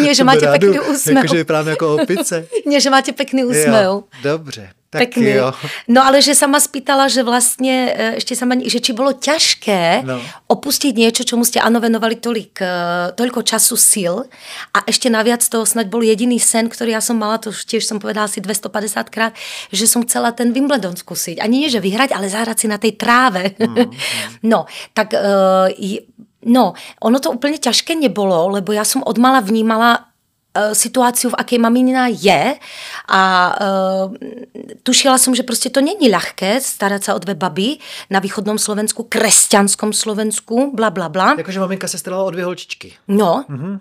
Nie, 0.00 0.12
že 0.16 0.24
máte 0.24 0.44
pekný 0.48 0.80
úsmev. 0.80 1.24
Jakože 1.24 1.36
vypadám 1.36 1.68
jako 1.68 1.86
opice. 1.94 2.34
Nie, 2.68 2.80
že 2.80 2.90
máte 2.90 3.12
pekný 3.12 3.44
úsmev. 3.44 4.04
dobře. 4.22 4.79
Tak 4.90 5.14
Pekný. 5.14 5.38
Jo. 5.38 5.54
No 5.86 6.02
ale 6.02 6.18
že 6.18 6.34
sama 6.34 6.58
spýtala, 6.58 7.06
že 7.06 7.22
vlastne 7.22 7.94
e, 7.94 8.18
ešte 8.18 8.34
sama, 8.34 8.58
že 8.58 8.82
či 8.82 8.90
bolo 8.90 9.14
ťažké 9.14 10.02
no. 10.02 10.18
opustiť 10.50 10.98
niečo, 10.98 11.22
čomu 11.22 11.46
ste 11.46 11.62
ano 11.62 11.78
venovali 11.78 12.18
tolik, 12.18 12.58
e, 12.58 13.14
toľko 13.14 13.46
času, 13.46 13.78
sil 13.78 14.26
a 14.74 14.82
ešte 14.90 15.06
naviac 15.06 15.46
toho 15.46 15.62
snad 15.62 15.86
bol 15.86 16.02
jediný 16.02 16.42
sen, 16.42 16.66
ktorý 16.66 16.98
ja 16.98 16.98
som 16.98 17.14
mala, 17.22 17.38
to 17.38 17.54
už 17.54 17.70
tiež 17.70 17.86
som 17.86 18.02
povedala 18.02 18.26
asi 18.26 18.42
250 18.42 19.14
krát, 19.14 19.30
že 19.70 19.86
som 19.86 20.02
chcela 20.02 20.34
ten 20.34 20.50
Wimbledon 20.50 20.98
skúsiť. 20.98 21.38
Ani 21.38 21.62
nie, 21.62 21.70
že 21.70 21.78
vyhrať, 21.78 22.10
ale 22.10 22.26
zahrať 22.26 22.58
si 22.58 22.66
na 22.66 22.82
tej 22.82 22.98
tráve. 22.98 23.54
Mm, 23.62 23.70
mm. 23.70 23.90
No, 24.50 24.66
tak 24.90 25.14
uh, 25.14 25.70
no, 26.50 26.74
ono 26.98 27.16
to 27.22 27.30
úplne 27.30 27.60
ťažké 27.60 27.94
nebolo, 27.94 28.50
lebo 28.50 28.74
ja 28.74 28.82
som 28.82 29.04
od 29.06 29.16
mala 29.22 29.38
vnímala 29.44 30.09
Eh, 30.50 30.74
situáciu, 30.74 31.30
v 31.30 31.38
akej 31.38 31.58
mamina 31.62 32.10
je 32.10 32.58
a 33.06 33.22
uh, 33.54 34.10
tušila 34.82 35.14
som, 35.14 35.30
že 35.30 35.46
proste 35.46 35.70
to 35.70 35.78
není 35.78 36.10
ľahké 36.10 36.58
starať 36.58 37.06
sa 37.06 37.14
o 37.14 37.22
dve 37.22 37.38
baby 37.38 37.78
na 38.10 38.18
východnom 38.18 38.58
Slovensku, 38.58 39.06
kresťanskom 39.06 39.94
Slovensku, 39.94 40.74
bla 40.74 40.90
bla 40.90 41.06
bla. 41.06 41.38
Jakože 41.38 41.62
maminka 41.62 41.86
se 41.86 42.02
starala 42.02 42.26
o 42.26 42.30
dvě 42.34 42.44
holčičky. 42.44 42.98
No. 43.06 43.46
Mm-hmm. 43.46 43.80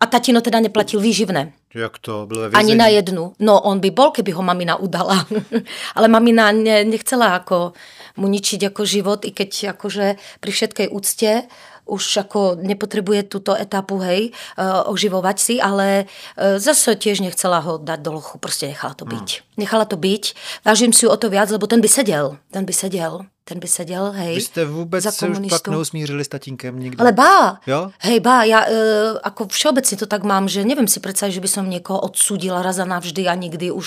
A 0.00 0.06
tatino 0.06 0.40
teda 0.40 0.60
neplatil 0.60 1.00
výživné. 1.00 1.52
Jak 1.74 1.98
to? 1.98 2.26
Bylo 2.26 2.54
Ani 2.54 2.74
na 2.74 2.86
jednu. 2.86 3.32
No 3.38 3.60
on 3.60 3.80
by 3.80 3.90
bol, 3.90 4.10
keby 4.10 4.30
ho 4.30 4.42
mamina 4.42 4.76
udala. 4.76 5.26
Ale 5.96 6.08
mamina 6.08 6.52
ne, 6.52 6.84
nechcela 6.84 7.34
ako 7.34 7.72
mu 8.16 8.28
ničiť 8.30 8.70
ako 8.70 8.82
život, 8.86 9.24
i 9.24 9.34
keď 9.34 9.74
akože 9.74 10.06
pri 10.40 10.50
všetkej 10.52 10.86
úcte 10.88 11.50
už 11.86 12.26
ako 12.26 12.58
nepotrebuje 12.58 13.30
túto 13.30 13.54
etapu, 13.54 14.02
hej, 14.02 14.34
uh, 14.58 14.84
oživovať 14.90 15.36
si, 15.38 15.54
ale 15.62 16.04
uh, 16.06 16.58
zase 16.58 16.98
tiež 16.98 17.22
nechcela 17.22 17.62
ho 17.62 17.78
dať 17.78 17.98
do 18.02 18.18
lochu, 18.18 18.36
proste 18.42 18.66
nechala 18.66 18.98
to 18.98 19.06
byť. 19.06 19.28
Hmm. 19.38 19.46
Nechala 19.62 19.86
to 19.86 19.94
byť, 19.94 20.24
vážim 20.66 20.90
si 20.90 21.06
ju 21.06 21.14
o 21.14 21.18
to 21.18 21.30
viac, 21.30 21.46
lebo 21.48 21.70
ten 21.70 21.78
by 21.78 21.88
sedel, 21.88 22.36
ten 22.50 22.66
by 22.66 22.74
sedel 22.74 23.26
ten 23.48 23.58
by 23.58 23.68
seděl, 23.68 24.12
hej, 24.12 24.34
Vy 24.34 24.40
jste 24.40 24.64
vůbec 24.64 25.04
za 25.04 25.10
se 25.10 25.28
už 25.28 25.38
pak 25.50 25.68
neusmířili 25.68 26.24
s 26.24 26.28
tatínkem 26.28 26.80
nikdy? 26.80 26.98
Ale 26.98 27.12
bá, 27.12 27.60
jo? 27.66 27.90
hej, 28.02 28.18
bá, 28.20 28.42
ja 28.42 28.66
e, 28.66 28.74
ako 29.22 29.46
všeobecne 29.46 29.94
to 29.94 30.10
tak 30.10 30.26
mám, 30.26 30.50
že 30.50 30.66
neviem 30.66 30.90
si 30.90 30.98
predstaviť, 30.98 31.38
že 31.38 31.44
by 31.46 31.50
som 31.50 31.70
niekoho 31.70 32.02
odsudila 32.02 32.58
raz 32.58 32.82
a 32.82 32.86
navždy 32.90 33.30
a 33.30 33.38
nikdy 33.38 33.70
už 33.70 33.86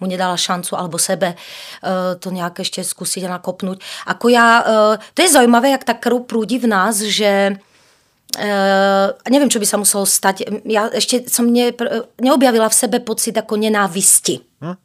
mu 0.00 0.08
nedala 0.08 0.40
šancu 0.40 0.80
alebo 0.80 0.96
sebe 0.96 1.36
e, 1.36 2.16
to 2.16 2.32
nejak 2.32 2.64
ešte 2.64 2.80
skúsiť 2.80 3.28
a 3.28 3.36
nakopnúť. 3.36 3.84
Ako 4.08 4.32
ja, 4.32 4.64
e, 4.64 4.96
to 5.12 5.20
je 5.20 5.28
zaujímavé, 5.28 5.76
jak 5.76 5.84
ta 5.84 5.92
krv 5.92 6.24
prúdi 6.24 6.56
v 6.56 6.72
nás, 6.72 6.96
že 7.04 7.60
Uh, 8.36 9.16
neviem, 9.32 9.48
čo 9.48 9.56
by 9.56 9.64
sa 9.64 9.80
muselo 9.80 10.04
stať. 10.04 10.44
Ja 10.68 10.92
ešte 10.92 11.24
som 11.24 11.48
ne, 11.48 11.72
neobjavila 12.20 12.68
v 12.68 12.74
sebe 12.76 12.98
pocit 13.00 13.32
ako 13.32 13.56
nenávisti. 13.56 14.44
Hm? 14.60 14.76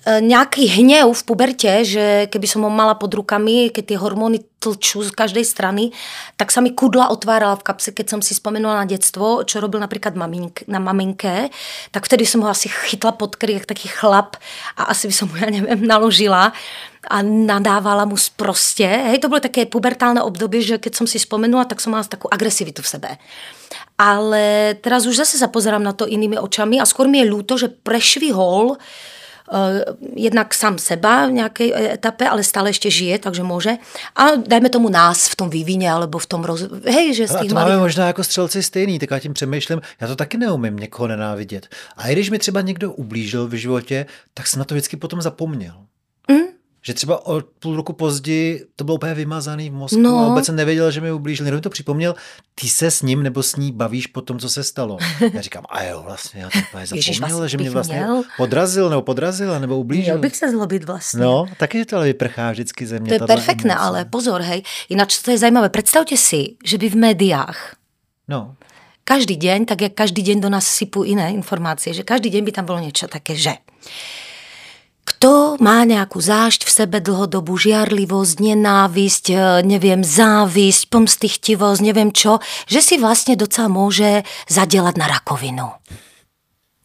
E, 0.00 0.24
nejaký 0.24 0.64
hnev 0.80 1.12
v 1.12 1.22
puberte, 1.28 1.84
že 1.84 2.24
keby 2.32 2.46
som 2.48 2.64
ho 2.64 2.72
mala 2.72 2.96
pod 2.96 3.12
rukami, 3.12 3.68
keď 3.68 3.84
tie 3.84 3.98
hormóny 4.00 4.40
tlčú 4.56 5.04
z 5.04 5.12
každej 5.12 5.44
strany, 5.44 5.92
tak 6.40 6.48
sa 6.48 6.64
mi 6.64 6.72
kudla 6.72 7.12
otvárala 7.12 7.56
v 7.60 7.64
kapse, 7.64 7.92
keď 7.92 8.16
som 8.16 8.20
si 8.24 8.32
spomenula 8.32 8.80
na 8.80 8.88
detstvo, 8.88 9.44
čo 9.44 9.60
robil 9.60 9.80
napríklad 9.80 10.16
mamink, 10.16 10.64
na 10.68 10.80
maminke, 10.80 11.52
tak 11.92 12.08
vtedy 12.08 12.24
som 12.24 12.40
ho 12.44 12.48
asi 12.48 12.68
chytla 12.68 13.12
pod 13.16 13.36
kryk, 13.36 13.68
taký 13.68 13.92
chlap 13.92 14.40
a 14.76 14.88
asi 14.88 15.08
by 15.08 15.14
som 15.16 15.26
mu, 15.28 15.36
ja 15.36 15.52
neviem, 15.52 15.84
naložila 15.84 16.52
a 17.08 17.16
nadávala 17.24 18.04
mu 18.04 18.16
sproste. 18.16 18.84
Hej, 18.84 19.24
to 19.24 19.32
bolo 19.32 19.40
také 19.40 19.64
pubertálne 19.64 20.20
obdobie, 20.20 20.60
že 20.60 20.80
keď 20.80 20.92
som 20.96 21.06
si 21.08 21.20
spomenula, 21.20 21.68
tak 21.68 21.80
som 21.80 21.92
mala 21.92 22.04
takú 22.04 22.28
agresivitu 22.28 22.84
v 22.84 22.88
sebe. 22.88 23.10
Ale 24.00 24.76
teraz 24.80 25.04
už 25.04 25.24
zase 25.24 25.36
sa 25.36 25.48
pozerám 25.48 25.84
na 25.84 25.92
to 25.92 26.08
inými 26.08 26.40
očami 26.40 26.80
a 26.80 26.88
skôr 26.88 27.08
mi 27.08 27.20
je 27.20 27.32
ľúto, 27.32 27.60
že 27.60 27.68
prešvihol 27.68 28.76
Eh, 28.76 29.19
jednak 30.16 30.54
sám 30.54 30.78
seba 30.78 31.26
v 31.26 31.32
nějaké 31.32 31.92
etape, 31.92 32.28
ale 32.28 32.44
stále 32.44 32.70
ještě 32.70 32.90
žije, 32.90 33.18
takže 33.18 33.42
může. 33.42 33.70
A 34.16 34.24
dajme 34.46 34.68
tomu 34.68 34.88
nás 34.88 35.28
v 35.28 35.36
tom 35.36 35.50
vývině, 35.50 35.92
alebo 35.92 36.18
v 36.18 36.26
tom 36.26 36.44
roz... 36.44 36.62
Hej, 36.84 37.14
že 37.14 37.28
z 37.28 37.30
těch 37.30 37.48
to 37.48 37.54
malých... 37.54 37.68
máme 37.68 37.78
možná 37.78 38.06
jako 38.06 38.24
střelci 38.24 38.62
stejný, 38.62 38.98
tak 38.98 39.10
já 39.10 39.18
tím 39.18 39.34
přemýšlím, 39.34 39.80
já 40.00 40.06
to 40.06 40.16
taky 40.16 40.38
neumím 40.38 40.76
někoho 40.76 41.08
nenávidět. 41.08 41.68
A 41.96 42.08
i 42.08 42.12
když 42.12 42.30
mi 42.30 42.38
třeba 42.38 42.60
někdo 42.60 42.92
ublížil 42.92 43.48
v 43.48 43.52
životě, 43.52 44.06
tak 44.34 44.46
jsem 44.46 44.58
na 44.58 44.64
to 44.64 44.74
vždycky 44.74 44.96
potom 44.96 45.22
zapomněl. 45.22 45.74
Že 46.82 46.94
třeba 46.94 47.26
o 47.26 47.40
půl 47.40 47.76
roku 47.76 47.92
později 47.92 48.64
to 48.76 48.84
bylo 48.84 48.94
úplně 48.94 49.14
vymazaný 49.14 49.70
v 49.70 49.72
mozku 49.72 50.00
no. 50.00 50.18
a 50.18 50.28
vůbec 50.28 50.46
jsem 50.46 50.56
nevěděl, 50.56 50.90
že 50.90 51.00
mi 51.00 51.12
ublížil. 51.12 51.44
Někdo 51.44 51.56
mi 51.56 51.60
to 51.60 51.70
připomněl, 51.70 52.14
ty 52.54 52.68
se 52.68 52.90
s 52.90 53.02
ním 53.02 53.22
nebo 53.22 53.42
s 53.42 53.56
ní 53.56 53.72
bavíš 53.72 54.06
po 54.06 54.20
tom, 54.20 54.38
co 54.38 54.50
se 54.50 54.64
stalo. 54.64 54.98
Já 55.32 55.40
říkám, 55.40 55.64
a 55.68 55.82
jo, 55.82 56.02
vlastně, 56.04 56.40
já 56.40 56.50
to 56.50 56.58
úplně 56.68 56.86
zapomněl, 56.86 57.48
že 57.48 57.56
mě 57.58 57.70
vlastně 57.70 57.96
měl. 57.96 58.22
podrazil 58.36 58.90
nebo 58.90 59.02
podrazila 59.02 59.58
nebo 59.58 59.78
ublížil. 59.78 60.14
Měl 60.14 60.18
bych 60.18 60.36
se 60.36 60.50
zlobit 60.50 60.84
vlastně. 60.84 61.20
No, 61.20 61.46
taky 61.58 61.84
to 61.84 61.96
ale 61.96 62.06
vyprchá 62.06 62.50
vždycky 62.50 62.86
ze 62.86 62.98
mě. 62.98 63.08
To 63.08 63.24
je 63.24 63.26
perfektné, 63.26 63.74
ale 63.74 64.04
pozor, 64.04 64.40
hej, 64.40 64.62
jinak 64.88 65.08
to 65.24 65.30
je 65.30 65.38
zajímavé. 65.38 65.68
Představte 65.68 66.16
si, 66.16 66.56
že 66.64 66.78
by 66.78 66.90
v 66.90 66.96
médiách 66.96 67.76
no 68.28 68.54
každý 69.10 69.36
deň, 69.36 69.66
tak 69.66 69.82
jak 69.82 69.94
každý 69.98 70.22
deň 70.22 70.38
do 70.38 70.50
nás 70.54 70.70
sypú 70.70 71.02
iné 71.02 71.34
informácie, 71.34 71.90
že 71.90 72.06
každý 72.06 72.30
deň 72.30 72.42
by 72.46 72.52
tam 72.54 72.64
bolo 72.70 72.78
niečo 72.78 73.10
také, 73.10 73.34
že 73.34 73.58
kto 75.04 75.60
má 75.60 75.84
nejakú 75.84 76.20
zášť 76.20 76.64
v 76.64 76.70
sebe 76.70 76.98
dlhodobu, 77.02 77.56
žiarlivosť, 77.56 78.36
nenávisť, 78.40 79.24
e, 79.30 79.36
neviem, 79.66 80.00
závisť, 80.00 80.88
pomstichtivosť, 80.88 81.80
neviem 81.84 82.10
čo, 82.14 82.38
že 82.70 82.80
si 82.80 82.94
vlastne 82.96 83.36
docela 83.36 83.68
môže 83.68 84.22
zadelať 84.48 84.94
na 84.96 85.06
rakovinu. 85.08 85.66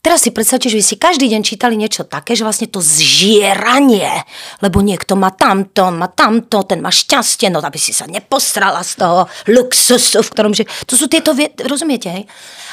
Teraz 0.05 0.21
si 0.21 0.29
predstavte, 0.29 0.69
že 0.69 0.77
vy 0.77 0.85
si 0.85 1.01
každý 1.01 1.33
deň 1.33 1.41
čítali 1.41 1.73
niečo 1.73 2.05
také, 2.05 2.37
že 2.37 2.45
vlastne 2.45 2.69
to 2.69 2.77
zžieranie, 2.77 4.21
lebo 4.61 4.85
niekto 4.85 5.17
má 5.17 5.33
tamto, 5.33 5.89
má 5.89 6.13
tamto, 6.13 6.61
ten 6.61 6.77
má 6.77 6.93
šťastie, 6.93 7.49
no 7.49 7.57
aby 7.57 7.81
si 7.81 7.89
sa 7.89 8.05
nepostrala 8.05 8.85
z 8.85 9.01
toho 9.01 9.25
luxusu, 9.49 10.21
v 10.21 10.29
ktorom 10.29 10.53
že... 10.53 10.69
To 10.85 10.93
sú 10.93 11.09
tieto, 11.09 11.33
rozumiete, 11.65 12.13
hej? 12.13 12.23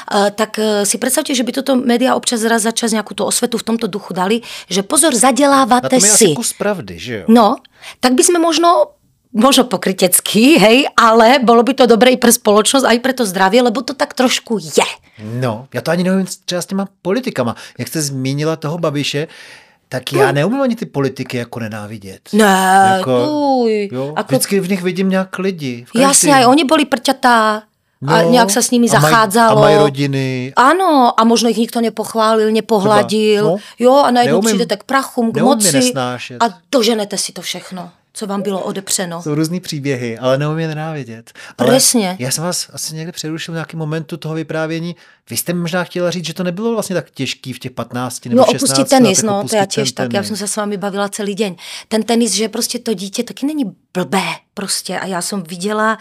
Uh, 0.05 0.29
tak 0.29 0.61
uh, 0.61 0.85
si 0.85 1.01
predstavte, 1.01 1.33
že 1.33 1.41
by 1.41 1.57
toto 1.57 1.73
média 1.73 2.13
občas 2.13 2.45
raz 2.45 2.69
za 2.69 2.69
čas 2.69 2.93
nejakú 2.93 3.17
tú 3.17 3.25
osvetu 3.25 3.57
v 3.57 3.65
tomto 3.65 3.89
duchu 3.89 4.13
dali, 4.13 4.45
že 4.69 4.85
pozor, 4.85 5.17
zadelávate 5.17 5.97
Na 5.97 6.05
si. 6.05 6.37
kus 6.37 6.53
pravdy, 6.53 7.01
že 7.01 7.13
jo? 7.23 7.25
No, 7.33 7.65
tak 7.97 8.13
by 8.13 8.21
sme 8.21 8.37
možno 8.37 8.93
možno 9.33 9.65
pokrytecký, 9.65 10.57
hej, 10.61 10.85
ale 10.93 11.41
bolo 11.41 11.65
by 11.65 11.73
to 11.73 11.85
dobré 11.89 12.13
i 12.13 12.21
pre 12.21 12.29
spoločnosť, 12.29 12.85
aj 12.85 12.97
pre 13.01 13.13
to 13.17 13.25
zdravie, 13.25 13.65
lebo 13.65 13.81
to 13.81 13.97
tak 13.97 14.13
trošku 14.13 14.61
je. 14.61 14.89
No, 15.23 15.67
já 15.73 15.81
to 15.81 15.91
ani 15.91 16.03
nevím 16.03 16.25
třeba 16.45 16.61
s 16.61 16.65
těma 16.65 16.87
politikama. 17.01 17.55
Jak 17.77 17.87
jste 17.87 18.01
zmínila 18.01 18.55
toho 18.55 18.77
Babiše, 18.77 19.27
tak 19.89 20.13
já 20.13 20.25
no. 20.25 20.33
neumím 20.33 20.61
ani 20.61 20.75
ty 20.75 20.85
politiky 20.85 21.37
jako 21.37 21.59
nenávidět. 21.59 22.21
Ne, 22.33 22.95
jako, 22.97 23.25
tuj. 23.25 23.89
Jo, 23.91 24.13
ako... 24.15 24.27
Vždycky 24.27 24.59
v 24.59 24.69
nich 24.69 24.81
vidím 24.81 25.09
nějak 25.09 25.39
lidi. 25.39 25.85
Jasně, 25.95 26.35
aj 26.35 26.45
oni 26.45 26.63
boli 26.63 26.85
prťatá. 26.85 27.63
No, 28.01 28.13
a 28.13 28.21
nějak 28.21 28.49
se 28.49 28.63
s 28.63 28.71
nimi 28.71 28.87
zachádzalo. 28.87 29.57
A 29.57 29.61
mají 29.61 29.77
rodiny. 29.77 30.53
Ano, 30.55 31.19
a 31.19 31.23
možno 31.23 31.49
ich 31.49 31.57
nikto 31.57 31.81
nepochválil, 31.81 32.51
nepohladil. 32.51 33.45
No, 33.45 33.57
jo, 33.79 33.95
a 33.95 34.11
najednou 34.11 34.41
přijde 34.41 34.75
k 34.75 34.83
prachu, 34.83 35.31
k 35.31 35.41
moci. 35.41 35.93
A 36.39 36.45
doženete 36.71 37.17
si 37.17 37.31
to 37.31 37.41
všechno 37.41 37.91
co 38.13 38.27
vám 38.27 38.41
bylo 38.41 38.63
odepřeno. 38.63 39.21
Jsou 39.21 39.35
různý 39.35 39.59
příběhy, 39.59 40.17
ale 40.17 40.37
neumím 40.37 40.59
je 40.59 40.67
nenávidět. 40.67 41.33
Ale 41.57 41.69
Přesně. 41.69 42.15
Já 42.19 42.31
jsem 42.31 42.43
vás 42.43 42.69
asi 42.73 42.95
někde 42.95 43.11
přerušil 43.11 43.51
v 43.51 43.55
nějakém 43.55 43.79
momentu 43.79 44.17
toho 44.17 44.35
vyprávění. 44.35 44.95
Vy 45.29 45.37
jste 45.37 45.53
možná 45.53 45.83
chtěla 45.83 46.11
říct, 46.11 46.25
že 46.25 46.33
to 46.33 46.43
nebylo 46.43 46.73
vlastně 46.73 46.95
tak 46.95 47.11
těžký 47.11 47.53
v 47.53 47.59
těch 47.59 47.71
15 47.71 48.25
nebo 48.25 48.37
no, 48.37 48.45
16 48.45 48.63
opustit 48.63 48.89
tenis, 48.89 49.23
no, 49.23 49.43
to 49.49 49.55
já 49.55 49.65
těž 49.65 49.91
tak, 49.91 50.13
já 50.13 50.23
jsem 50.23 50.35
se 50.37 50.47
s 50.47 50.55
vámi 50.55 50.77
bavila 50.77 51.09
celý 51.09 51.35
den. 51.35 51.55
Ten 51.87 52.03
tenis, 52.03 52.31
že 52.31 52.49
prostě 52.49 52.79
to 52.79 52.93
dítě 52.93 53.23
taky 53.23 53.45
není 53.45 53.75
blbé 53.93 54.23
prostě 54.53 54.99
a 54.99 55.05
já 55.05 55.21
jsem 55.21 55.43
viděla 55.43 55.97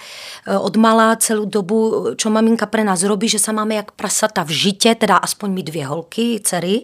eh, 0.46 0.59
od 0.59 0.77
malá 0.77 1.16
celou 1.16 1.44
dobu, 1.44 2.07
čo 2.16 2.31
maminka 2.31 2.66
pre 2.66 2.85
nás 2.85 3.03
robí, 3.03 3.29
že 3.29 3.38
se 3.38 3.53
máme 3.53 3.75
jak 3.75 3.92
prasata 3.92 4.42
v 4.42 4.48
žitě, 4.48 4.94
teda 4.94 5.16
aspoň 5.16 5.53
mi 5.53 5.62
dvě 5.62 5.87
holky, 5.87 6.40
dcery, 6.44 6.83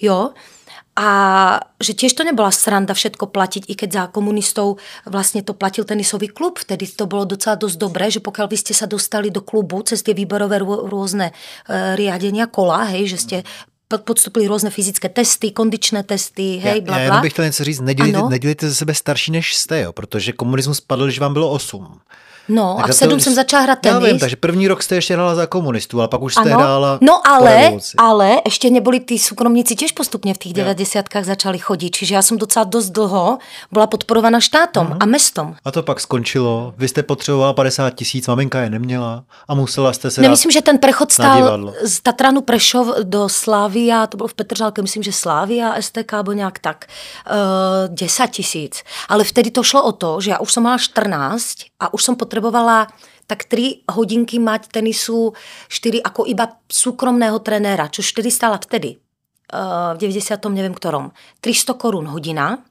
jo, 0.00 0.30
a 0.98 1.08
že 1.78 1.94
tiež 1.94 2.18
to 2.18 2.26
nebola 2.26 2.50
sranda 2.50 2.90
všetko 2.90 3.30
platiť, 3.30 3.70
i 3.70 3.74
keď 3.78 3.90
za 3.94 4.04
komunistov 4.10 4.82
vlastne 5.06 5.46
to 5.46 5.54
platil 5.54 5.86
tenisový 5.86 6.26
klub. 6.26 6.58
Vtedy 6.58 6.90
to 6.90 7.06
bolo 7.06 7.22
docela 7.22 7.54
dosť 7.54 7.76
dobré, 7.78 8.10
že 8.10 8.18
pokiaľ 8.18 8.46
vy 8.50 8.58
ste 8.58 8.74
sa 8.74 8.90
dostali 8.90 9.30
do 9.30 9.38
klubu 9.38 9.78
cez 9.86 10.02
tie 10.02 10.10
výborové 10.10 10.58
rôzne 10.58 11.30
e, 11.30 11.32
riadenia 11.94 12.50
kola, 12.50 12.90
hej, 12.90 13.14
že 13.14 13.18
ste 13.22 13.36
podstupili 13.88 14.46
různé 14.46 14.70
fyzické 14.70 15.08
testy, 15.08 15.50
kondičné 15.50 16.02
testy, 16.02 16.60
hej, 16.60 16.80
bla, 16.80 16.94
bla. 16.94 16.98
Já 16.98 17.04
jenom 17.04 17.20
bych 17.20 17.32
chtěl 17.32 17.44
něco 17.44 17.64
říct, 17.64 17.80
nedělejte, 17.80 18.22
nedělejte 18.28 18.68
ze 18.68 18.74
sebe 18.74 18.94
starší 18.94 19.32
než 19.32 19.56
jste, 19.56 19.80
jo, 19.80 19.92
protože 19.92 20.32
komunismus 20.32 20.80
padl, 20.80 21.04
když 21.04 21.18
vám 21.18 21.32
bylo 21.32 21.50
8. 21.50 22.00
No 22.48 22.74
Tak 22.80 22.84
a 22.84 22.92
v 22.92 22.96
sedm 22.96 23.20
jsem 23.20 23.34
začala 23.34 23.62
hrát 23.62 23.86
Já 23.86 23.92
tenis. 23.94 24.08
vím, 24.12 24.18
takže 24.20 24.36
první 24.36 24.68
rok 24.68 24.82
jste 24.82 24.94
ještě 24.94 25.14
hrála 25.14 25.34
za 25.34 25.46
komunistů, 25.46 25.98
ale 26.00 26.08
pak 26.08 26.22
už 26.22 26.32
jste 26.34 26.50
Ano. 26.50 26.58
hrála 26.58 26.98
No 27.00 27.20
ale, 27.28 27.72
ale 27.98 28.40
ještě 28.44 28.70
neboli 28.70 29.00
tí 29.00 29.18
súkromníci 29.18 29.74
tiež 29.76 29.92
postupne 29.92 30.34
v 30.34 30.38
tých 30.38 30.54
90 30.54 31.24
začali 31.24 31.58
chodiť. 31.58 31.90
Čiže 31.92 32.14
ja 32.14 32.22
som 32.24 32.38
docela 32.40 32.64
dosť 32.64 32.88
dlho 32.92 33.38
bola 33.72 33.86
podporovaná 33.86 34.40
štátom 34.40 34.86
Mhm. 34.86 34.96
a 35.00 35.04
mestom. 35.06 35.46
A 35.64 35.70
to 35.70 35.82
pak 35.82 36.00
skončilo. 36.00 36.74
Vy 36.78 36.88
jste 36.88 37.02
potřebovala 37.02 37.52
50 37.52 37.90
tisíc, 37.94 38.28
maminka 38.28 38.60
je 38.60 38.70
neměla 38.70 39.24
a 39.48 39.54
musela 39.54 39.92
jste 39.92 40.10
se 40.10 40.20
Ne, 40.20 40.28
dát... 40.28 40.30
myslím, 40.30 40.50
že 40.50 40.62
ten 40.62 40.78
prechod 40.78 41.08
na 41.08 41.12
stál 41.12 41.74
z 41.84 42.00
Tatranu 42.00 42.40
Prešov 42.40 42.86
do 43.02 43.28
Slávia, 43.28 44.06
to 44.06 44.16
bylo 44.16 44.28
v 44.28 44.34
Petržálke, 44.34 44.82
myslím, 44.82 45.02
že 45.02 45.12
Slávia, 45.12 45.74
STK, 45.80 46.12
nebo 46.12 46.32
nějak 46.32 46.58
tak, 46.58 46.86
uh, 47.30 47.94
10 47.94 48.30
tisíc. 48.30 48.82
Ale 49.08 49.24
vtedy 49.24 49.50
to 49.50 49.62
šlo 49.62 49.82
o 49.84 49.92
to, 49.92 50.20
že 50.20 50.30
já 50.30 50.38
už 50.38 50.52
jsem 50.52 50.62
mala 50.62 50.78
14 50.78 51.54
a 51.80 51.94
už 51.94 52.04
jsem 52.04 52.16
potrebovala 52.38 52.86
tak 53.26 53.44
3 53.50 53.90
hodinky 53.92 54.38
mať 54.38 54.70
tenisu, 54.70 55.34
4 55.68 56.00
ako 56.06 56.24
iba 56.30 56.62
súkromného 56.70 57.42
trenéra, 57.42 57.90
čo 57.90 58.00
vtedy 58.00 58.30
stála 58.32 58.56
vtedy, 58.62 58.96
uh, 59.52 59.92
v 59.98 60.06
90. 60.06 60.38
neviem 60.54 60.72
ktorom, 60.72 61.10
300 61.42 61.76
korun 61.76 62.06
hodina, 62.08 62.62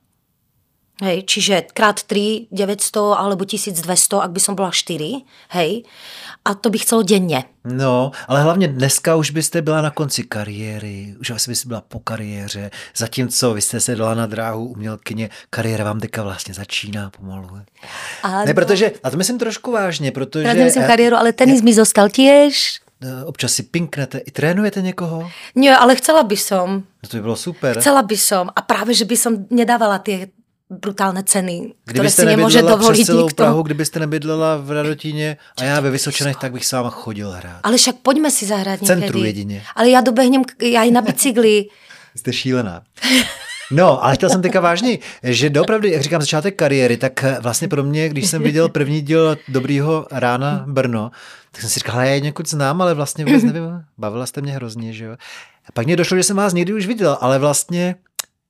Hej, 0.97 1.29
čiže 1.29 1.61
krát 1.77 2.03
3, 2.03 2.47
900 2.51 3.13
alebo 3.21 3.45
1200, 3.45 4.17
ak 4.17 4.31
by 4.33 4.39
som 4.41 4.57
bola 4.57 4.73
4, 4.73 5.21
hej. 5.53 5.85
A 6.41 6.53
to 6.57 6.69
by 6.73 6.77
chcelo 6.81 7.03
denne. 7.05 7.43
No, 7.65 8.11
ale 8.27 8.41
hlavně 8.41 8.67
dneska 8.67 9.15
už 9.15 9.31
byste 9.31 9.61
byla 9.61 9.81
na 9.81 9.89
konci 9.89 10.23
kariéry, 10.23 11.15
už 11.19 11.29
asi 11.29 11.51
byste 11.51 11.67
byla 11.67 11.81
po 11.81 11.99
kariéře, 11.99 12.71
zatímco 12.97 13.53
vy 13.53 13.61
jste 13.61 13.79
se 13.79 13.95
dala 13.95 14.13
na 14.13 14.25
dráhu 14.25 14.65
umělkyně, 14.65 15.29
kariéra 15.49 15.83
vám 15.83 15.99
teďka 15.99 16.23
vlastně 16.23 16.53
začíná 16.53 17.09
pomalu. 17.09 17.49
A 18.23 18.45
Ne, 18.45 18.53
protože, 18.53 18.91
a 19.03 19.09
to 19.09 19.17
myslím 19.17 19.37
trošku 19.39 19.71
vážně, 19.71 20.11
protože 20.11 20.53
nemyslím 20.53 20.83
eh, 20.83 20.87
kariéru, 20.87 21.15
ale 21.15 21.33
tenis 21.33 21.61
mi 21.61 21.73
zostal 21.73 22.09
tiež. 22.09 22.79
eh, 23.01 23.25
občas 23.25 23.53
si 23.53 23.63
pinknete, 23.63 24.17
i 24.17 24.31
trénujete 24.31 24.81
někoho? 24.81 25.29
Nie, 25.55 25.77
ale 25.77 25.95
chcela 25.95 26.23
by 26.23 26.37
som. 26.37 26.83
No 27.03 27.09
to 27.09 27.17
by 27.17 27.21
bylo 27.21 27.35
super. 27.35 27.79
Chcela 27.79 28.01
by 28.01 28.17
som. 28.17 28.49
A 28.55 28.61
práve, 28.61 28.93
že 28.93 29.05
by 29.05 29.17
som 29.17 29.45
nedávala 29.53 29.99
tie 29.99 30.27
brutálne 30.67 31.23
ceny, 31.23 31.79
ktoré 31.87 32.11
si 32.11 32.27
nemôže 32.27 32.59
dovoliť 32.59 33.03
přes 33.03 33.07
celou 33.07 33.31
nikto. 33.31 33.39
Prahu, 33.39 33.61
kdybyste 33.63 33.99
nebydlela 33.99 34.57
v 34.57 34.71
Radotíně 34.71 35.37
a 35.57 35.63
já 35.63 35.79
ve 35.79 35.91
Vysočanech, 35.91 36.37
tak 36.37 36.51
bych 36.51 36.65
s 36.65 36.71
váma 36.71 36.89
chodil 36.89 37.31
hrát. 37.31 37.59
Ale 37.63 37.77
však 37.77 37.95
poďme 38.03 38.31
si 38.31 38.45
zahrať 38.45 38.79
V 38.81 38.85
centru 38.85 39.23
jedině. 39.23 39.63
Ale 39.75 39.89
ja 39.89 40.01
dobehnem 40.03 40.43
ja 40.61 40.83
aj 40.83 40.91
na 40.91 41.01
bicykli. 41.01 41.71
Jste 42.15 42.33
šílená. 42.33 42.81
No, 43.71 44.03
ale 44.03 44.15
chtěl 44.15 44.29
jsem 44.29 44.41
teďka 44.41 44.59
vážně, 44.59 44.97
že 45.23 45.49
doopravdy, 45.49 45.91
jak 45.91 46.01
říkám, 46.01 46.21
začátek 46.21 46.55
kariéry, 46.55 46.97
tak 46.97 47.25
vlastně 47.41 47.67
pro 47.67 47.83
mě, 47.83 48.09
když 48.09 48.27
jsem 48.27 48.43
viděl 48.43 48.69
první 48.69 49.01
díl 49.01 49.37
Dobrýho 49.47 50.07
rána 50.11 50.63
Brno, 50.67 51.11
tak 51.51 51.61
jsem 51.61 51.69
si 51.69 51.79
říkal, 51.79 51.99
já 52.01 52.05
je 52.05 52.19
někud 52.19 52.49
znám, 52.49 52.81
ale 52.81 52.93
vlastně 52.93 53.25
vůbec 53.25 53.43
nevím, 53.43 53.83
bavila 53.97 54.25
jste 54.25 54.41
mě 54.41 54.53
hrozně, 54.53 54.93
že 54.93 55.05
jo. 55.05 55.11
A 55.65 55.71
pak 55.73 55.85
mě 55.85 55.95
došlo, 55.95 56.17
že 56.17 56.23
jsem 56.23 56.37
vás 56.37 56.53
někdy 56.53 56.73
už 56.73 56.87
viděl, 56.87 57.17
ale 57.21 57.39
vlastně 57.39 57.95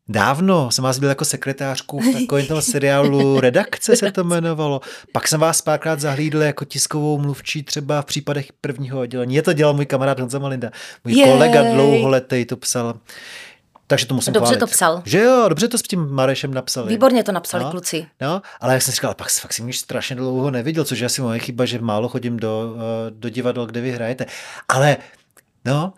Dávno 0.10 0.72
jsem 0.72 0.84
vás 0.84 1.00
byl 1.00 1.10
jako 1.10 1.26
sekretářku 1.26 2.00
v 2.00 2.13
takovém 2.13 2.46
tom 2.48 2.62
seriálu 2.62 3.39
Redakce 3.39 3.96
se 3.96 4.12
to 4.12 4.22
jmenovalo. 4.24 4.82
Pak 5.12 5.28
jsem 5.28 5.39
vás 5.39 5.62
párkrát 5.62 6.00
zahlídl 6.00 6.41
jako 6.41 6.65
tiskovou 6.65 7.17
mluvčí 7.20 7.63
třeba 7.63 8.02
v 8.02 8.06
případech 8.06 8.54
prvního 8.62 9.00
oddělení. 9.00 9.36
Je 9.36 9.41
to 9.41 9.54
dělal 9.54 9.74
můj 9.74 9.86
kamarád 9.86 10.20
Honza 10.20 10.39
Malinda. 10.39 10.70
Můj 11.04 11.13
Jej. 11.13 11.32
kolega 11.32 11.63
dlouholetý 11.74 12.46
to 12.46 12.58
psal. 12.58 12.93
Takže 13.88 14.06
to 14.06 14.15
musím 14.15 14.34
Dobře 14.34 14.46
chválit. 14.46 14.60
to 14.60 14.67
psal. 14.67 15.02
Že 15.06 15.20
jo, 15.20 15.46
dobře 15.50 15.67
to 15.67 15.78
s 15.78 15.82
tím 15.82 16.08
Marešem 16.12 16.54
napsali. 16.54 16.89
Výborně 16.89 17.24
to 17.24 17.32
napsali 17.32 17.63
No. 17.63 17.72
kluci. 17.72 18.06
No, 18.22 18.41
ale 18.62 18.74
jak 18.74 18.82
jsem 18.82 18.91
si 18.91 18.96
říkal, 18.96 19.13
pak 19.13 19.30
fakt 19.32 19.54
jsem 19.54 19.70
už 19.70 19.78
strašně 19.78 20.15
dlouho 20.15 20.52
neviděl, 20.52 20.84
což 20.86 21.00
je 21.00 21.06
asi 21.06 21.22
moje 21.22 21.39
chyba, 21.39 21.65
že 21.65 21.80
málo 21.80 22.10
chodím 22.10 22.38
do, 22.38 22.76
eh, 22.78 23.12
do 23.12 23.30
divadel, 23.30 23.65
kde 23.65 23.82
vy 23.82 23.91
hrajete. 23.91 24.26
Ale 24.70 24.98
no, 25.65 25.93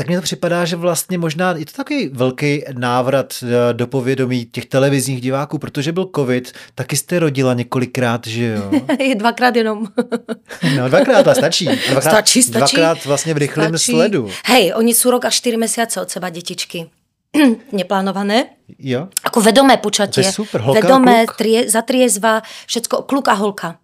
tak 0.00 0.06
mně 0.08 0.16
to 0.16 0.22
připadá, 0.22 0.64
že 0.64 0.76
vlastně 0.76 1.18
možná 1.18 1.52
je 1.56 1.66
to 1.66 1.72
takový 1.72 2.08
velký 2.08 2.64
návrat 2.72 3.34
eh, 3.42 3.74
do 3.74 3.86
povědomí 3.86 4.44
těch 4.46 4.66
televizních 4.66 5.20
diváků, 5.20 5.58
protože 5.58 5.92
byl 5.92 6.10
covid, 6.16 6.52
taky 6.74 6.96
jste 6.96 7.18
rodila 7.18 7.54
několikrát, 7.54 8.26
že 8.26 8.46
jo? 8.46 8.70
Dvakrát 9.16 9.56
jenom. 9.56 9.86
No 10.76 10.88
dvakrát 10.88 11.28
a 11.28 11.34
stačí. 11.44 11.64
Dvakrát, 11.64 12.10
Stačí, 12.10 12.42
stačí. 12.42 12.76
Dvakrát 12.76 13.04
vlastně 13.04 13.34
v 13.34 13.36
rychlém 13.36 13.78
Stačí. 13.78 13.92
sledu. 13.92 14.28
Hej, 14.46 14.72
oni 14.76 14.94
sú 14.94 15.10
rok 15.10 15.24
a 15.24 15.30
4 15.30 15.56
mesiace 15.56 16.00
od 16.00 16.10
seba, 16.10 16.30
detičky. 16.30 16.88
Neplánované. 17.72 18.56
Jo? 18.78 19.08
Ako 19.24 19.40
vedomé 19.40 19.76
počatie. 19.76 20.24
To 20.24 20.28
je 20.28 20.32
super, 20.32 20.60
holka 20.60 20.80
vedomé, 20.80 21.26
trie, 21.36 21.68
zatriezva, 21.68 22.40
všetko, 22.66 23.02
kluk 23.04 23.28
a 23.28 23.34
holka. 23.36 23.76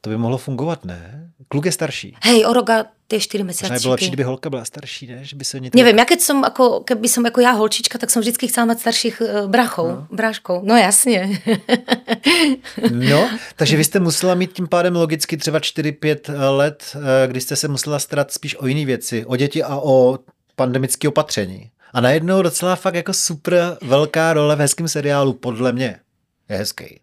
To 0.00 0.10
by 0.12 0.16
mohlo 0.16 0.36
fungovat, 0.38 0.84
ne? 0.84 1.32
Kluk 1.48 1.64
je 1.66 1.72
starší. 1.72 2.08
Hej, 2.20 2.44
o 2.44 2.52
rok 2.52 2.70
a 2.70 2.84
tie 3.08 3.20
4 3.20 3.44
Možná 3.44 3.68
by 3.68 3.80
bylo 3.80 3.92
lepší, 3.92 4.08
kdyby 4.08 4.22
holka 4.22 4.50
byla 4.50 4.64
starší, 4.64 5.06
ne? 5.06 5.18
Že 5.22 5.36
by 5.36 5.44
se 5.44 5.56
oni 5.56 5.70
Neviem, 5.74 5.98
ja 5.98 6.04
keď 6.04 6.20
som 6.20 6.44
ako, 6.44 6.88
keby 6.88 7.08
som 7.08 7.22
ako 7.26 7.40
ja 7.44 7.52
holčička, 7.52 7.98
tak 8.00 8.10
som 8.10 8.24
vždycky 8.24 8.48
chcela 8.48 8.72
mať 8.72 8.80
starších 8.80 9.16
uh, 9.20 9.26
brachov, 9.46 9.88
no. 9.88 10.06
bráškov. 10.10 10.64
No 10.64 10.76
jasne. 10.76 11.28
No, 12.90 13.28
takže 13.56 13.76
vy 13.76 13.84
jste 13.84 14.00
musela 14.00 14.34
mít 14.34 14.52
tím 14.52 14.68
pádem 14.68 14.96
logicky 14.96 15.36
třeba 15.36 15.58
4-5 15.58 16.18
let, 16.56 16.96
eh, 16.96 17.26
kdy 17.26 17.40
jste 17.40 17.56
se 17.56 17.68
musela 17.68 17.98
starat 17.98 18.32
spíš 18.32 18.56
o 18.56 18.66
jiné 18.66 18.86
věci, 18.86 19.24
o 19.24 19.36
děti 19.36 19.62
a 19.62 19.76
o 19.76 20.18
pandemické 20.56 21.08
opatření. 21.08 21.70
A 21.92 22.00
najednou 22.00 22.42
docela 22.42 22.76
fakt 22.76 22.94
jako 22.94 23.12
super 23.12 23.78
velká 23.82 24.32
role 24.32 24.56
v 24.56 24.58
hezkém 24.58 24.88
seriálu, 24.88 25.32
podle 25.32 25.72
mě. 25.72 26.00
Je 26.48 26.56
hezký. 26.56 27.00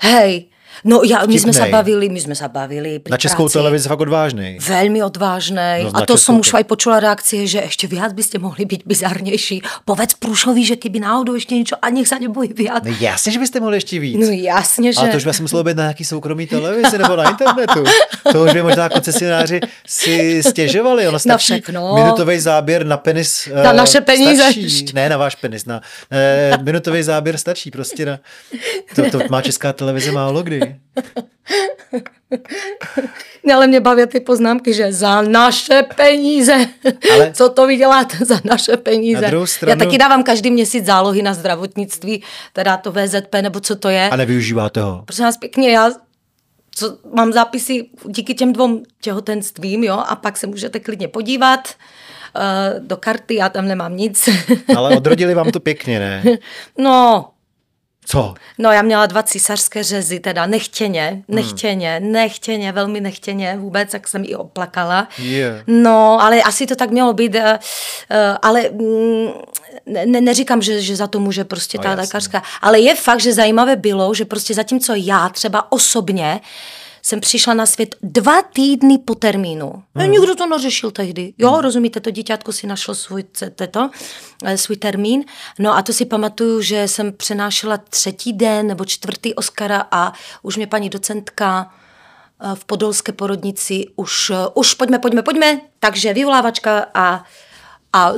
Hej, 0.00 0.46
no 0.84 1.02
ja, 1.04 1.24
my 1.26 1.36
sme 1.38 1.52
sa 1.52 1.68
Vtipnej. 1.68 1.76
bavili, 1.76 2.06
my 2.08 2.20
sme 2.20 2.34
sa 2.34 2.48
bavili 2.48 2.98
pri 2.98 3.10
Na 3.12 3.18
českou 3.18 3.46
práci. 3.46 3.56
televizi 3.58 3.88
fakt 3.88 4.00
odvážný. 4.00 4.58
Veľmi 4.60 5.00
odvážnej. 5.04 5.78
No, 5.86 5.94
a 5.94 6.00
na 6.00 6.06
to 6.06 6.16
som 6.18 6.40
už 6.40 6.54
aj 6.54 6.64
počula 6.64 7.00
reakcie, 7.00 7.46
že 7.46 7.62
ešte 7.64 7.86
viac 7.86 8.12
by 8.12 8.22
ste 8.22 8.36
mohli 8.38 8.64
byť 8.64 8.80
bizarnejší. 8.86 9.84
Povedz 9.84 10.14
Prúšovi, 10.16 10.62
že 10.64 10.76
keby 10.80 11.00
náhodou 11.04 11.36
ešte 11.36 11.54
niečo, 11.54 11.76
a 11.82 11.86
nech 11.90 12.08
sa 12.08 12.18
nebojí 12.18 12.52
viac. 12.56 12.84
No 12.84 12.94
jasně, 13.00 13.32
že 13.32 13.38
byste 13.38 13.60
mohli 13.60 13.76
ještě 13.76 13.98
víc. 14.00 14.16
No 14.20 14.26
jasne, 14.32 14.92
že... 14.92 15.00
Ale 15.00 15.08
to 15.08 15.16
už 15.16 15.24
by 15.24 15.30
asi 15.30 15.42
muselo 15.42 15.64
být 15.64 15.76
na 15.76 15.82
nějaký 15.82 16.04
soukromý 16.04 16.46
televizi 16.46 16.98
nebo 16.98 17.16
na 17.16 17.30
internetu. 17.30 17.84
To 18.32 18.44
už 18.44 18.52
by 18.52 18.62
možná 18.62 18.88
koncesionáři 18.88 19.60
si 19.86 20.42
stěžovali. 20.42 21.08
Ono 21.08 21.18
stačí 21.18 21.52
všechno. 21.52 21.94
minutový 21.94 22.38
záběr 22.40 22.86
na 22.86 22.96
penis. 22.96 23.48
Na 23.54 23.70
eh, 23.70 23.76
naše 23.76 24.00
peníze. 24.00 24.42
Stačí. 24.42 24.86
Ne, 24.94 25.08
na 25.08 25.16
váš 25.16 25.34
penis. 25.34 25.64
Na, 25.64 25.80
eh, 26.12 26.58
minutový 26.62 27.02
záběr 27.02 27.38
stačí 27.38 27.70
prostě 27.70 28.06
na... 28.06 28.18
To, 28.94 29.10
to 29.10 29.18
má 29.30 29.42
česká 29.42 29.72
televize 29.72 30.12
málo 30.12 30.42
kdy. 30.42 30.60
Ale 33.54 33.66
mě 33.66 33.80
baví 33.80 34.06
ty 34.06 34.20
poznámky, 34.20 34.74
že 34.74 34.92
za 34.92 35.22
naše 35.22 35.82
peníze. 35.96 36.66
Ale- 37.14 37.32
Co 37.32 37.48
to 37.48 37.66
vy 37.66 37.76
děláte 37.76 38.16
za 38.24 38.40
naše 38.44 38.76
peníze? 38.76 39.20
Na 39.20 39.28
druhou 39.28 39.42
Já 39.42 39.46
stranu- 39.46 39.78
taky 39.78 39.98
dávám 39.98 40.22
každý 40.22 40.50
měsíc 40.50 40.86
zálohy 40.86 41.22
na 41.22 41.34
zdravotnictví, 41.34 42.22
teda 42.52 42.76
to 42.76 42.92
VZP, 42.92 43.34
nebo 43.42 43.60
co 43.60 43.76
to 43.76 43.88
je. 43.88 44.08
A 44.10 44.16
nevyužíváte 44.16 44.82
ho. 44.82 45.02
Prosím 45.04 45.24
vás 45.24 45.36
pěkně, 45.36 45.70
já 45.70 45.90
co, 46.74 46.98
mám 47.14 47.32
zápisy 47.32 47.86
díky 48.06 48.34
těm 48.34 48.52
dvou 48.52 48.82
těhotenstvím, 49.00 49.84
jo, 49.84 50.04
a 50.08 50.16
pak 50.16 50.36
se 50.36 50.46
můžete 50.46 50.80
klidně 50.80 51.08
podívat 51.08 51.68
uh, 52.36 52.86
do 52.86 52.96
karty, 52.96 53.34
já 53.34 53.48
tam 53.48 53.68
nemám 53.68 53.96
nic. 53.96 54.28
Ale 54.76 54.96
odrodili 54.96 55.34
vám 55.34 55.50
to 55.50 55.60
pěkně, 55.60 55.98
ne? 56.00 56.22
no, 56.78 57.28
Co? 58.06 58.34
No 58.58 58.72
já 58.72 58.82
měla 58.82 59.06
dva 59.06 59.22
císařské 59.22 59.82
řezy, 59.82 60.20
teda 60.20 60.46
nechtěně, 60.46 61.22
nechtěně, 61.28 62.00
nechtěně, 62.00 62.72
velmi 62.72 63.00
nechtěně 63.00 63.56
vůbec, 63.58 63.94
jak 63.94 64.08
jsem 64.08 64.24
i 64.26 64.34
oplakala. 64.34 65.08
Je. 65.18 65.64
No, 65.66 66.18
ale 66.20 66.42
asi 66.42 66.66
to 66.66 66.74
tak 66.76 66.90
mělo 66.90 67.12
být, 67.12 67.34
eh, 67.34 67.58
eh, 68.10 68.38
ale 68.42 68.62
mm, 68.72 69.28
ne, 69.86 70.20
neříkám, 70.20 70.62
že, 70.62 70.80
že 70.80 70.96
za 70.96 71.06
to 71.06 71.20
může 71.20 71.44
prostě 71.44 71.78
No, 71.78 71.82
ta 71.82 71.88
jasně. 71.88 72.02
lékařka, 72.02 72.42
ale 72.62 72.80
je 72.80 72.94
fakt, 72.94 73.20
že 73.20 73.32
zajímavé 73.32 73.76
bylo, 73.76 74.14
že 74.14 74.24
prostě 74.24 74.54
zatímco 74.54 74.92
já 74.96 75.28
třeba 75.28 75.72
osobně 75.72 76.40
jsem 77.02 77.20
přišla 77.20 77.54
na 77.54 77.66
svět 77.66 77.96
dva 78.02 78.42
týdny 78.42 78.98
po 78.98 79.14
termínu. 79.14 79.82
Hmm. 79.94 80.10
Nikdo 80.10 80.34
to 80.34 80.46
neřešil 80.46 80.90
tehdy. 80.90 81.34
Jo, 81.38 81.60
rozumíte, 81.60 82.00
to 82.00 82.10
dítětko 82.10 82.52
si 82.52 82.66
našlo 82.66 82.94
svůj, 82.94 83.22
teto, 83.54 83.90
eh, 84.44 84.58
svůj 84.58 84.76
termín. 84.76 85.24
No 85.58 85.76
a 85.76 85.82
to 85.82 85.92
si 85.92 86.04
pamatuju, 86.04 86.62
že 86.62 86.88
jsem 86.88 87.12
přenášela 87.12 87.76
třetí 87.76 88.32
den 88.32 88.66
nebo 88.66 88.84
čtvrtý 88.84 89.34
Oscara 89.34 89.86
a 89.90 90.12
už 90.42 90.56
mě 90.56 90.66
paní 90.66 90.88
docentka 90.90 91.74
eh, 92.40 92.54
v 92.54 92.64
podolské 92.64 93.12
porodnici 93.12 93.86
už, 93.96 94.30
eh, 94.30 94.36
už 94.54 94.74
pojďme, 94.74 94.98
pojďme, 94.98 95.22
pojďme. 95.22 95.60
Takže 95.78 96.14
vyvolávačka 96.14 96.86
a 96.94 97.24
a 97.92 98.12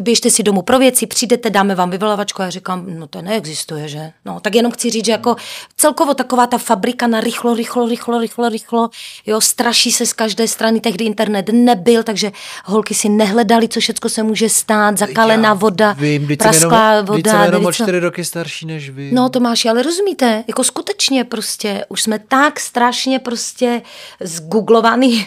běžte 0.00 0.30
si 0.30 0.42
domů 0.42 0.62
pro 0.62 0.78
věci, 0.78 1.06
přijdete, 1.06 1.50
dáme 1.50 1.74
vám 1.74 1.90
vyvolavačku 1.90 2.42
a 2.42 2.44
já 2.44 2.50
říkám, 2.50 2.84
no 2.98 3.06
to 3.06 3.22
neexistuje, 3.22 3.88
že? 3.88 4.12
No, 4.24 4.40
tak 4.40 4.54
jenom 4.54 4.72
chci 4.72 4.90
říct, 4.90 5.04
že 5.04 5.12
jako 5.12 5.36
celkovo 5.76 6.14
taková 6.14 6.46
ta 6.46 6.58
fabrika 6.58 7.06
na 7.06 7.20
rychlo, 7.20 7.54
rychlo, 7.54 7.88
rychlo, 7.88 8.20
rychlo, 8.20 8.48
rychlo, 8.48 8.90
jo, 9.26 9.40
straší 9.40 9.92
se 9.92 10.06
z 10.06 10.12
každé 10.12 10.48
strany, 10.48 10.80
tehdy 10.80 11.04
internet 11.04 11.46
nebyl, 11.52 12.02
takže 12.02 12.32
holky 12.64 12.94
si 12.94 13.08
nehledali, 13.08 13.68
co 13.68 13.80
všechno 13.80 14.10
se 14.10 14.22
může 14.22 14.48
stát, 14.48 14.98
zakalená 14.98 15.54
voda, 15.54 15.92
Vím, 15.92 16.02
jsem 16.02 16.20
jenom, 16.20 16.36
prasklá 16.38 17.00
vždyť 17.00 17.08
voda, 17.08 17.30
jsem 17.30 17.42
jenom 17.42 17.66
o 17.66 17.72
čtyři 17.72 17.98
roky 17.98 18.24
starší 18.24 18.66
než 18.66 18.90
vy. 18.90 19.10
No 19.12 19.28
Tomáši, 19.28 19.68
ale 19.68 19.82
rozumíte, 19.82 20.44
jako 20.48 20.64
skutečně 20.64 21.24
prostě, 21.24 21.84
už 21.88 22.02
jsme 22.02 22.18
tak 22.18 22.60
strašně 22.60 23.18
prostě 23.18 23.82
zgooglovaný. 24.20 25.26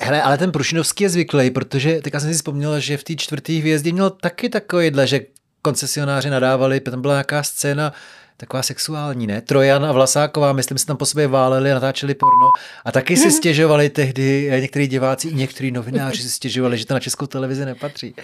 Hele, 0.00 0.22
ale 0.22 0.38
ten 0.38 0.52
Prušinovský 0.52 1.04
je 1.04 1.10
zvyklý, 1.10 1.50
protože 1.50 2.00
teďka 2.00 2.20
jsem 2.20 2.30
si 2.30 2.34
vzpomněla, 2.34 2.78
že 2.78 2.96
v 2.96 3.04
té 3.04 3.14
čtvrté 3.14 3.52
hvězdě 3.52 3.92
měl 3.92 4.10
taky 4.10 4.48
takovýhle, 4.48 5.06
že 5.06 5.20
koncesionáři 5.62 6.30
nadávali, 6.30 6.80
tam 6.80 7.00
byla 7.00 7.14
nějaká 7.14 7.42
scéna, 7.42 7.92
taková 8.36 8.62
sexuální, 8.62 9.26
ne? 9.26 9.40
Trojan 9.40 9.84
a 9.84 9.92
Vlasáková, 9.92 10.52
myslím, 10.52 10.78
se 10.78 10.86
tam 10.86 10.96
po 10.96 11.06
sobě 11.06 11.26
váleli 11.26 11.70
a 11.70 11.74
natáčeli 11.74 12.14
porno. 12.14 12.50
A 12.84 12.92
taky 12.92 13.16
si 13.16 13.30
stěžovali 13.38 13.90
tehdy 13.90 14.48
eh, 14.50 14.60
některý 14.60 14.86
diváci 14.86 15.28
i 15.28 15.34
některý 15.34 15.70
novináři 15.70 16.22
si 16.22 16.30
stěžovali, 16.30 16.78
že 16.78 16.86
to 16.86 16.94
na 16.94 17.00
českou 17.00 17.26
televizi 17.26 17.64
nepatří. 17.64 18.14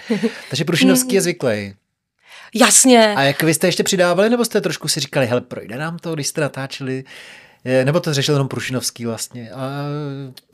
Takže 0.49 0.65
Prušinovský 0.65 1.15
je 1.15 1.21
zvyklý. 1.27 1.73
Jasně. 2.55 3.13
A 3.17 3.21
jak 3.21 3.43
vy 3.43 3.53
jste 3.53 3.67
ještě 3.67 3.83
přidávali, 3.83 4.29
nebo 4.29 4.45
jste 4.45 4.61
trošku 4.61 4.87
si 4.87 4.99
říkali, 4.99 5.25
hele, 5.25 5.41
projde 5.41 5.77
nám 5.77 5.97
to, 5.97 6.13
když 6.13 6.27
jste 6.27 6.41
natáčeli? 6.41 7.03
Eh, 7.65 7.85
Nebo 7.85 7.99
to 7.99 8.13
řešil 8.13 8.35
jenom 8.35 8.47
Prušinovský 8.47 9.05
vlastně? 9.05 9.51
A 9.51 9.69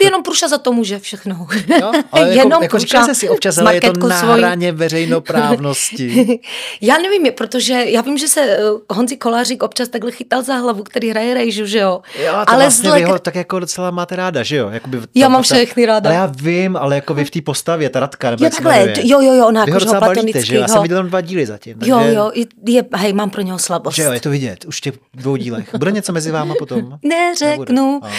Jenom 0.03 0.23
Pruša 0.23 0.47
za 0.47 0.57
to 0.57 0.71
může 0.73 0.99
všechno. 0.99 1.47
Jo, 1.81 1.91
ale 2.11 2.29
Jenom 2.35 2.51
jako, 2.51 2.63
jako 2.63 2.79
říkali 2.79 3.03
Pruša 3.03 3.13
si 3.19 3.29
občas, 3.29 3.57
ale 3.57 3.75
je 3.75 3.81
to 3.81 4.07
na 4.07 4.19
svojí. 4.19 4.39
hraně 4.41 4.71
veřejnoprávnosti. 4.71 6.39
Já 6.81 6.97
nevím, 6.97 7.33
protože 7.37 7.73
já 7.73 8.01
vím, 8.01 8.17
že 8.17 8.27
se 8.27 8.41
eh, 8.41 8.59
Honzi 8.89 9.17
Kolářík 9.17 9.63
občas 9.63 9.89
takhle 9.89 10.11
chytal 10.11 10.43
za 10.43 10.55
hlavu, 10.55 10.83
který 10.83 11.09
hraje 11.09 11.33
rejžu, 11.33 11.65
že 11.65 11.79
jo. 11.79 12.01
Jo, 12.25 12.31
to 12.31 12.49
ale 12.49 12.63
vlastně 12.63 12.89
zle... 12.89 12.99
vy 12.99 13.05
ho 13.05 13.19
tak 13.19 13.35
jako 13.35 13.59
docela 13.59 13.91
máte 13.91 14.15
ráda, 14.15 14.43
že 14.43 14.55
jo? 14.55 14.69
Jakoby 14.69 14.97
Já 15.15 15.25
ta- 15.27 15.29
mám 15.33 15.43
všechny 15.43 15.85
ráda. 15.85 16.09
Ale 16.09 16.15
já 16.19 16.25
vím, 16.25 16.77
ale 16.77 16.95
jako 16.95 17.13
vy 17.13 17.25
v 17.25 17.31
té 17.31 17.41
postavě, 17.41 17.89
ta 17.89 17.99
Radka, 17.99 18.29
nebo 18.31 18.43
Jo, 18.45 18.49
takhle, 18.49 18.93
jo, 19.03 19.21
jo, 19.21 19.33
jo, 19.33 19.47
ona 19.47 19.65
Vy 19.65 19.71
jako, 19.71 19.85
ho 19.85 19.99
balíte, 19.99 20.45
že 20.45 20.55
jo? 20.55 20.61
Já 20.61 20.67
jsem 20.67 20.81
viděl 20.81 20.97
jenom 20.97 21.09
dva 21.09 21.21
díly 21.21 21.45
zatím. 21.45 21.77
Jo, 21.85 21.97
takže- 21.97 22.13
jo, 22.13 22.31
je, 22.33 22.45
je, 22.67 22.83
hej, 22.95 23.13
mám 23.13 23.29
pro 23.29 23.41
něho 23.41 23.59
slabost. 23.59 23.95
Že 23.95 24.03
jo, 24.03 24.11
je 24.11 24.19
to 24.19 24.29
vidět, 24.29 24.65
už 24.65 24.77
v 24.77 24.81
těch 24.81 24.93
dvou 25.13 25.35
dílech. 25.35 25.75
Bude 25.77 25.91
něco 25.91 26.13
mezi 26.13 26.31
váma 26.31 26.53
potom? 26.59 26.94
Neřeknu. 27.03 27.99
A, 28.03 28.09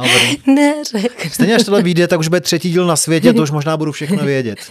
a 0.00 0.04
neřeknu. 0.46 1.30
Stejně 1.30 1.54
až 1.56 1.64
tohle 1.64 1.82
vyjde, 1.82 2.06
tak 2.08 2.20
už 2.20 2.28
bude 2.28 2.40
třetí 2.40 2.70
díl 2.70 2.86
na 2.86 2.96
světě, 2.96 3.32
to 3.32 3.42
už 3.42 3.50
možná 3.50 3.76
budu 3.76 3.92
všechno 3.92 4.24
vědět. 4.24 4.58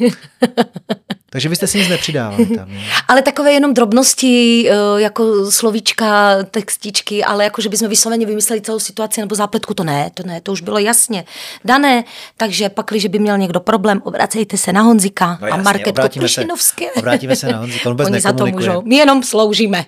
Takže 1.29 1.49
vy 1.49 1.55
jste 1.55 1.67
si 1.67 1.77
nic 1.79 1.89
nepřidávali 1.89 2.45
tam. 2.45 2.69
jo? 2.71 2.79
Ale 3.07 3.21
takové 3.21 3.51
jenom 3.53 3.73
drobnosti, 3.73 4.65
eh, 4.69 4.73
jako 5.01 5.51
slovíčka, 5.51 6.35
textičky, 6.51 7.23
ale 7.23 7.43
jako, 7.43 7.61
že 7.61 7.69
bychom 7.69 7.87
vysloveně 7.87 8.25
vymysleli 8.25 8.61
celou 8.61 8.79
situaci 8.79 9.21
nebo 9.21 9.35
zápletku, 9.35 9.73
to 9.73 9.83
ne, 9.83 10.11
to 10.13 10.23
ne, 10.23 10.41
to 10.41 10.51
už 10.51 10.61
bylo 10.61 10.79
jasně 10.79 11.25
dané, 11.65 12.03
takže 12.37 12.69
pak, 12.69 12.85
když 12.89 13.05
by 13.05 13.19
měl 13.19 13.37
někdo 13.37 13.59
problém, 13.59 14.01
obracejte 14.03 14.57
se 14.57 14.73
na 14.73 14.81
Honzika 14.81 15.37
No 15.41 15.45
a 15.45 15.47
jasně, 15.47 15.63
Marketku 15.63 15.89
obrátíme 15.89 16.27
se- 16.29 16.35
Prušinovské. 16.41 16.91
obrátíme 16.91 17.35
se 17.35 17.47
na 17.51 17.57
Honzíka, 17.57 17.89
on 17.89 17.93
vůbec 17.93 18.07
Oni 18.07 18.19
za 18.21 18.33
to 18.33 18.45
můžou, 18.45 18.81
my 18.85 18.95
jenom 18.95 19.23
sloužíme. 19.23 19.85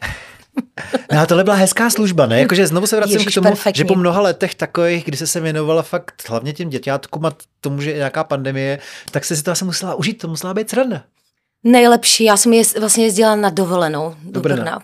No, 1.12 1.18
ale 1.18 1.28
tohle 1.28 1.44
byla 1.44 1.56
hezká 1.56 1.90
služba, 1.90 2.26
ne? 2.26 2.40
Jakože 2.40 2.68
znovu 2.68 2.88
se 2.88 2.96
vracím 2.96 3.14
Ježiš, 3.14 3.34
k 3.34 3.36
tomu, 3.36 3.50
perfektní. 3.50 3.78
že 3.78 3.86
po 3.86 3.96
mnoha 3.96 4.22
letech 4.22 4.56
takových, 4.56 5.06
kdy 5.06 5.18
se 5.18 5.28
se 5.28 5.40
věnovala 5.40 5.82
fakt 5.82 6.30
hlavně 6.30 6.54
těm 6.54 6.70
děťátkům 6.70 7.26
a 7.26 7.34
tomu, 7.62 7.82
že 7.82 7.92
je 7.92 7.98
nějaká 7.98 8.24
pandemie, 8.24 8.80
tak 9.12 9.26
se 9.26 9.36
si 9.36 9.44
to 9.44 9.52
asi 9.52 9.66
musela 9.66 9.96
užít, 9.96 10.18
to 10.18 10.28
musela 10.28 10.54
být 10.54 10.70
sranda. 10.70 11.04
Nejlepší, 11.64 12.24
já 12.24 12.38
jsem 12.38 12.54
jezd, 12.54 12.78
vlastně 12.80 13.04
jezdila 13.06 13.36
na 13.36 13.50
dovolenou 13.50 14.16
do 14.24 14.32
Do 14.32 14.40
Brna. 14.42 14.56
Brna. 14.56 14.80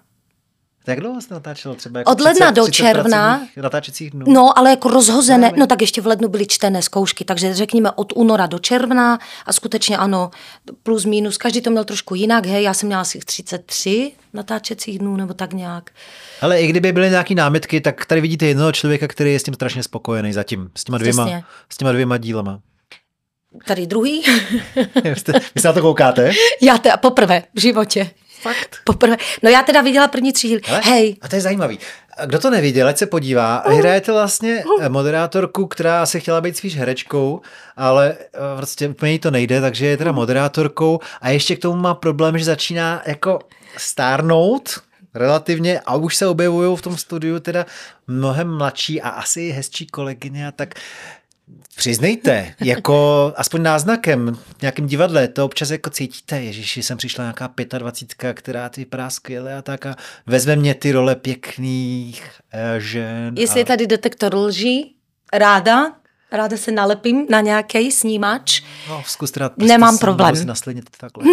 Tak 0.86 1.00
dlouho 1.00 1.22
jste 1.22 1.34
natáčela 1.34 1.76
třeba? 1.76 2.00
Jako 2.00 2.12
Od 2.12 2.22
ledna 2.22 2.52
do 2.52 2.63
30 2.63 2.76
června. 2.76 3.28
pracovních 3.30 3.58
Natáčecích 3.58 4.12
dnů. 4.12 4.26
No, 4.28 4.58
ale 4.58 4.69
jako 4.69 4.89
rozhozené, 4.89 5.52
no 5.58 5.67
tak 5.67 5.82
ještě 5.82 6.02
v 6.02 6.08
lednu 6.08 6.28
byly 6.30 6.48
čtené 6.48 6.82
zkoušky, 6.82 7.26
takže 7.26 7.54
řekněme 7.54 7.91
od 7.91 8.13
února 8.15 8.46
do 8.48 8.60
června 8.60 9.19
a 9.46 9.54
skutečně 9.54 9.98
ano, 9.98 10.32
plus 10.84 11.06
minus, 11.06 11.38
každý 11.38 11.62
to 11.62 11.69
měl 11.69 11.84
trošku 11.84 12.15
jinak, 12.15 12.46
hej, 12.46 12.63
já 12.63 12.74
jsem 12.74 12.88
měla 12.88 13.02
asi 13.02 13.19
33 13.19 14.12
natáčecích 14.34 15.00
dnů 15.00 15.15
nebo 15.17 15.34
tak 15.34 15.54
nějak. 15.54 15.89
Ale 16.41 16.62
i 16.62 16.67
kdyby 16.67 16.91
byly 16.91 17.10
nějaké 17.10 17.36
námitky, 17.36 17.82
tak 17.82 18.06
tady 18.06 18.22
vidíte 18.22 18.46
jednoho 18.46 18.72
člověka, 18.72 19.08
který 19.08 19.34
je 19.34 19.39
s 19.39 19.43
tím 19.43 19.54
strašně 19.54 19.84
spokojený 19.84 20.34
zatím, 20.34 20.69
s 20.78 20.84
těma 20.84 20.98
dvěma, 20.98 21.26
Přesně. 21.26 21.43
s 21.69 21.78
těma 21.78 21.91
dvěma 21.91 22.17
dílama. 22.17 22.60
Tady 23.65 23.88
druhý, 23.88 24.24
Vy 25.56 25.62
se 25.62 25.67
na 25.67 25.74
to 25.74 25.82
koukáte? 25.82 26.32
já 26.62 26.78
teda 26.78 26.98
poprvé 26.98 27.43
v 27.56 27.60
životě. 27.62 28.10
Fakt. 28.44 28.78
Poprvé. 28.84 29.18
No 29.44 29.50
já 29.50 29.62
teda 29.64 29.82
viděla 29.82 30.08
první 30.08 30.34
tři 30.34 30.48
díly. 30.48 30.62
Hej, 30.66 31.16
A 31.22 31.28
to 31.28 31.36
je 31.36 31.42
zajímavý. 31.42 31.80
Kdo 32.26 32.40
to 32.40 32.50
neviděl, 32.50 32.88
ať 32.88 32.98
se 32.98 33.06
podívá. 33.06 33.64
Vy 33.70 33.76
hrajete 33.76 34.12
vlastně 34.12 34.64
eh, 34.82 34.90
moderátorku, 34.90 35.68
která 35.68 36.02
asi 36.02 36.20
chtěla 36.20 36.42
být 36.42 36.58
spíš 36.58 36.78
herečkou, 36.78 37.42
ale 37.78 38.16
prostě 38.58 38.88
úplně 38.90 39.12
jí 39.12 39.20
to 39.20 39.32
nejde, 39.32 39.62
takže 39.62 39.86
je 39.86 39.98
teda 39.98 40.12
moderátorkou 40.12 41.00
a 41.22 41.30
ještě 41.30 41.56
k 41.56 41.60
tomu 41.60 41.82
má 41.82 41.94
problém, 41.94 42.38
že 42.38 42.46
začíná 42.46 43.02
jako 43.06 43.40
stárnout 43.78 44.80
relativně 45.14 45.80
a 45.86 45.96
už 45.96 46.16
se 46.16 46.28
objevují 46.28 46.78
v 46.78 46.82
tom 46.82 46.98
studiu 46.98 47.40
teda 47.40 47.66
mnohem 48.08 48.58
mladší 48.58 49.02
a 49.02 49.10
asi 49.10 49.50
hezčí 49.50 49.88
kolegyně 49.88 50.48
a 50.48 50.52
tak 50.52 50.74
Přiznejte, 51.76 52.56
jako 52.62 53.34
aspoň 53.36 53.62
náznakem 53.62 54.38
v 54.58 54.62
nějakém 54.62 54.88
divadle, 54.88 55.28
to 55.28 55.46
občas 55.46 55.70
jako 55.70 55.90
cítíte, 55.90 56.42
ježiši, 56.42 56.84
jsem 56.84 56.98
přišla 56.98 57.24
nějaká 57.24 57.50
25, 57.78 58.34
která 58.34 58.70
ty 58.70 58.82
vypadá 58.82 59.10
skvěle 59.10 59.56
a 59.56 59.62
tak 59.62 59.86
a 59.86 59.96
vezme 60.28 60.56
mě 60.56 60.76
ty 60.76 60.92
role 60.92 61.16
pěkných 61.16 62.30
eh, 62.54 62.80
žen. 62.80 63.36
jestli 63.38 63.56
a... 63.56 63.60
je 63.60 63.66
tady 63.66 63.88
detektor 63.88 64.36
lží, 64.36 64.96
ráda, 65.34 65.92
ráda 66.32 66.58
se 66.58 66.72
nalepím 66.72 67.26
na 67.30 67.42
nějaký 67.42 67.92
snímač, 67.92 68.62
No, 68.90 69.04
zkus 69.08 69.32
teda 69.32 69.52
Nemám 69.58 69.98
problém. 69.98 70.48
naslednit 70.48 70.90
takhle. 70.98 71.26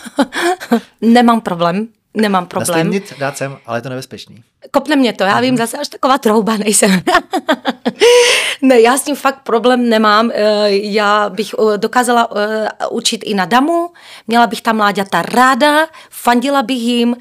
nemám 1.00 1.40
problém, 1.40 1.88
nemám 2.14 2.46
problém. 2.46 2.68
Naslednit 2.86 3.18
dát 3.18 3.36
sem, 3.36 3.56
ale 3.66 3.78
je 3.78 3.82
to 3.82 3.88
nebezpečný. 3.88 4.42
Kopne 4.70 4.96
mě 4.96 5.12
to, 5.12 5.24
já 5.24 5.32
Mhm. 5.34 5.42
vím, 5.42 5.56
zase 5.56 5.78
až 5.78 5.88
taková 5.88 6.18
trouba 6.18 6.56
nejsem. 6.56 7.00
ne, 8.62 8.80
já 8.80 8.96
s 8.98 9.02
tím 9.02 9.16
fakt 9.16 9.38
problém 9.42 9.88
nemám. 9.88 10.30
Eh, 10.34 10.70
Já 10.70 11.28
bych 11.28 11.54
eh, 11.74 11.78
dokázala 11.78 12.28
eh, 12.36 12.68
učit 12.90 13.20
i 13.24 13.34
na 13.34 13.44
damu, 13.44 13.90
měla 14.26 14.46
bych 14.46 14.60
tam 14.62 14.76
mláďata 14.76 15.22
ráda, 15.22 15.86
fandila 16.10 16.62
bych 16.62 16.78
jim. 16.82 17.16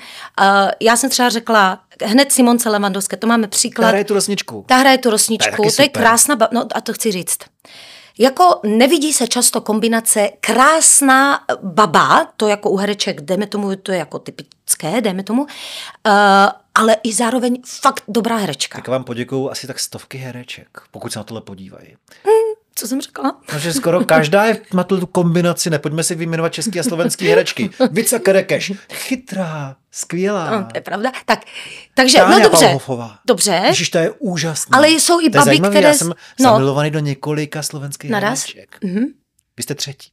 Já 0.80 0.98
jsem 0.98 1.10
třeba 1.10 1.30
řekla, 1.30 1.80
hned 2.06 2.32
Simonce 2.32 2.70
Levandovské, 2.70 3.18
to 3.18 3.28
máme 3.28 3.48
příklad. 3.48 3.86
Ta 3.86 3.90
hraje 3.90 4.04
tu 4.04 4.14
rosničku. 4.14 4.66
Ta 4.68 4.76
hraje 4.78 4.98
tu 4.98 5.02
To 5.02 5.08
je 5.10 5.12
rosničku, 5.12 5.64
to 5.76 5.82
je 5.82 5.90
krásná, 5.90 6.36
ba- 6.36 6.50
no 6.52 6.66
a 6.76 6.82
to 6.82 6.94
chci 6.94 7.12
říct. 7.12 7.38
Jako 8.18 8.60
nevidí 8.64 9.14
se 9.14 9.28
často 9.28 9.62
kombinace 9.62 10.30
krásná 10.42 11.40
baba, 11.62 12.26
to 12.38 12.48
jako 12.48 12.70
u 12.70 12.78
hereček, 12.78 13.22
dejme 13.22 13.48
tomu, 13.48 13.76
to 13.76 13.92
je 13.92 13.98
jako 13.98 14.20
typické, 14.20 15.02
dejme 15.02 15.24
tomu, 15.24 15.42
uh, 15.42 15.50
ale 16.76 16.98
i 17.04 17.14
zároveň 17.14 17.62
fakt 17.66 18.04
dobrá 18.08 18.38
herečka. 18.38 18.78
Tak 18.78 18.88
vám 18.88 19.04
poděkuju 19.04 19.50
asi 19.50 19.68
tak 19.68 19.80
stovky 19.80 20.18
hereček, 20.18 20.82
pokud 20.92 21.14
se 21.14 21.20
na 21.20 21.24
tohle 21.24 21.42
podívají. 21.42 21.98
Co 22.84 22.88
jsem 22.88 23.02
řekla? 23.02 23.38
No, 23.54 23.60
že 23.60 23.74
skoro 23.74 24.06
každá 24.06 24.46
je, 24.46 24.62
má 24.74 24.84
tu 24.84 25.00
tu 25.00 25.70
nepojďme 25.70 26.04
si 26.04 26.16
vyjmenovat 26.16 26.54
český 26.54 26.80
a 26.80 26.84
slovenský 26.84 27.28
herečky. 27.28 27.70
Vica 27.92 28.20
Kerekeš, 28.20 28.74
chytrá, 28.94 29.76
skvělá. 29.92 30.52
No, 30.52 30.64
to 30.64 30.78
je 30.78 30.82
pravda. 30.82 31.12
Tak, 31.26 31.40
takže, 31.94 32.18
Táňa 32.18 32.38
no 32.38 32.44
dobře. 32.44 32.66
Pauhofová. 32.66 33.20
Dobře. 33.26 33.62
Ježiš, 33.66 33.90
to 33.90 33.98
je 33.98 34.12
úžasné. 34.20 34.78
Ale 34.78 34.90
jsou 34.90 35.22
i 35.22 35.32
zajímavý, 35.44 35.76
které 35.76 35.88
Já 35.88 35.94
jsem 35.94 36.08
no. 36.08 36.16
zamilovaný 36.38 36.92
do 36.92 37.00
několika 37.00 37.64
slovenských 37.64 38.12
Naraz? 38.12 38.40
hereček. 38.40 38.78
Mhm. 38.84 39.04
Vy 39.58 39.64
jste 39.64 39.76
třetí. 39.76 40.10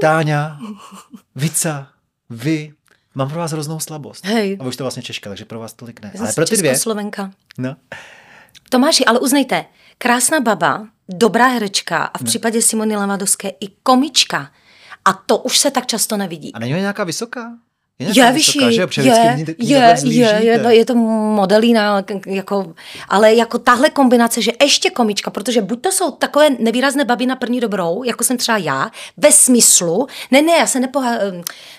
Táňa, 0.00 0.58
Vica, 1.36 1.88
vy. 2.30 2.72
Mám 3.14 3.28
pro 3.28 3.38
vás 3.38 3.52
hroznou 3.52 3.80
slabost. 3.80 4.26
Hej. 4.26 4.56
A 4.60 4.62
vy 4.62 4.68
už 4.68 4.76
to 4.76 4.84
vlastně 4.84 5.02
Češka, 5.02 5.30
takže 5.30 5.44
pro 5.44 5.58
vás 5.58 5.72
tolik 5.72 6.02
ne. 6.02 6.12
Ale 6.20 6.32
pro 6.32 6.46
ty 6.46 6.56
dvě. 6.56 6.70
Českoslovenka. 6.70 7.30
No. 7.58 7.76
Tomáši, 8.70 9.04
ale 9.04 9.18
uznejte, 9.18 9.64
krásná 9.98 10.40
baba, 10.40 10.86
dobrá 11.08 11.46
herečka 11.46 12.04
a 12.04 12.18
v 12.18 12.24
případě 12.24 12.62
Simony 12.62 12.96
Levadovské 12.96 13.48
i 13.48 13.68
komička. 13.82 14.50
A 15.04 15.12
to 15.12 15.38
už 15.38 15.58
se 15.58 15.70
tak 15.70 15.86
často 15.86 16.16
nevidí. 16.16 16.54
A 16.54 16.58
není 16.58 16.72
nějaká 16.72 17.04
vysoká? 17.04 17.52
Je, 18.00 18.06
Je 18.06 18.32
vysoká, 18.32 18.66
vyšší, 18.66 18.74
že? 18.76 18.86
Protože 18.86 19.08
je, 19.08 19.34
ní 19.36 19.44
je, 19.58 19.76
je, 19.78 19.94
vzlížíte. 19.94 20.40
je, 20.42 20.58
no, 20.58 20.70
je 20.70 20.84
to 20.84 20.94
modelína, 20.94 22.04
jako, 22.26 22.74
ale 23.08 23.34
jako 23.34 23.58
tahle 23.58 23.90
kombinace, 23.90 24.42
že 24.42 24.52
ještě 24.62 24.90
komička, 24.90 25.30
protože 25.30 25.62
buď 25.62 25.80
to 25.82 25.92
jsou 25.92 26.10
takové 26.10 26.50
nevýrazné 26.58 27.04
baby 27.04 27.26
na 27.26 27.36
první 27.36 27.60
dobrou, 27.60 28.02
jako 28.02 28.24
jsem 28.24 28.36
třeba 28.36 28.58
já, 28.58 28.90
ve 29.16 29.32
smyslu, 29.32 30.06
ne, 30.30 30.42
ne, 30.42 30.52
já 30.52 30.66
se 30.66 30.80
nepoha, 30.80 31.12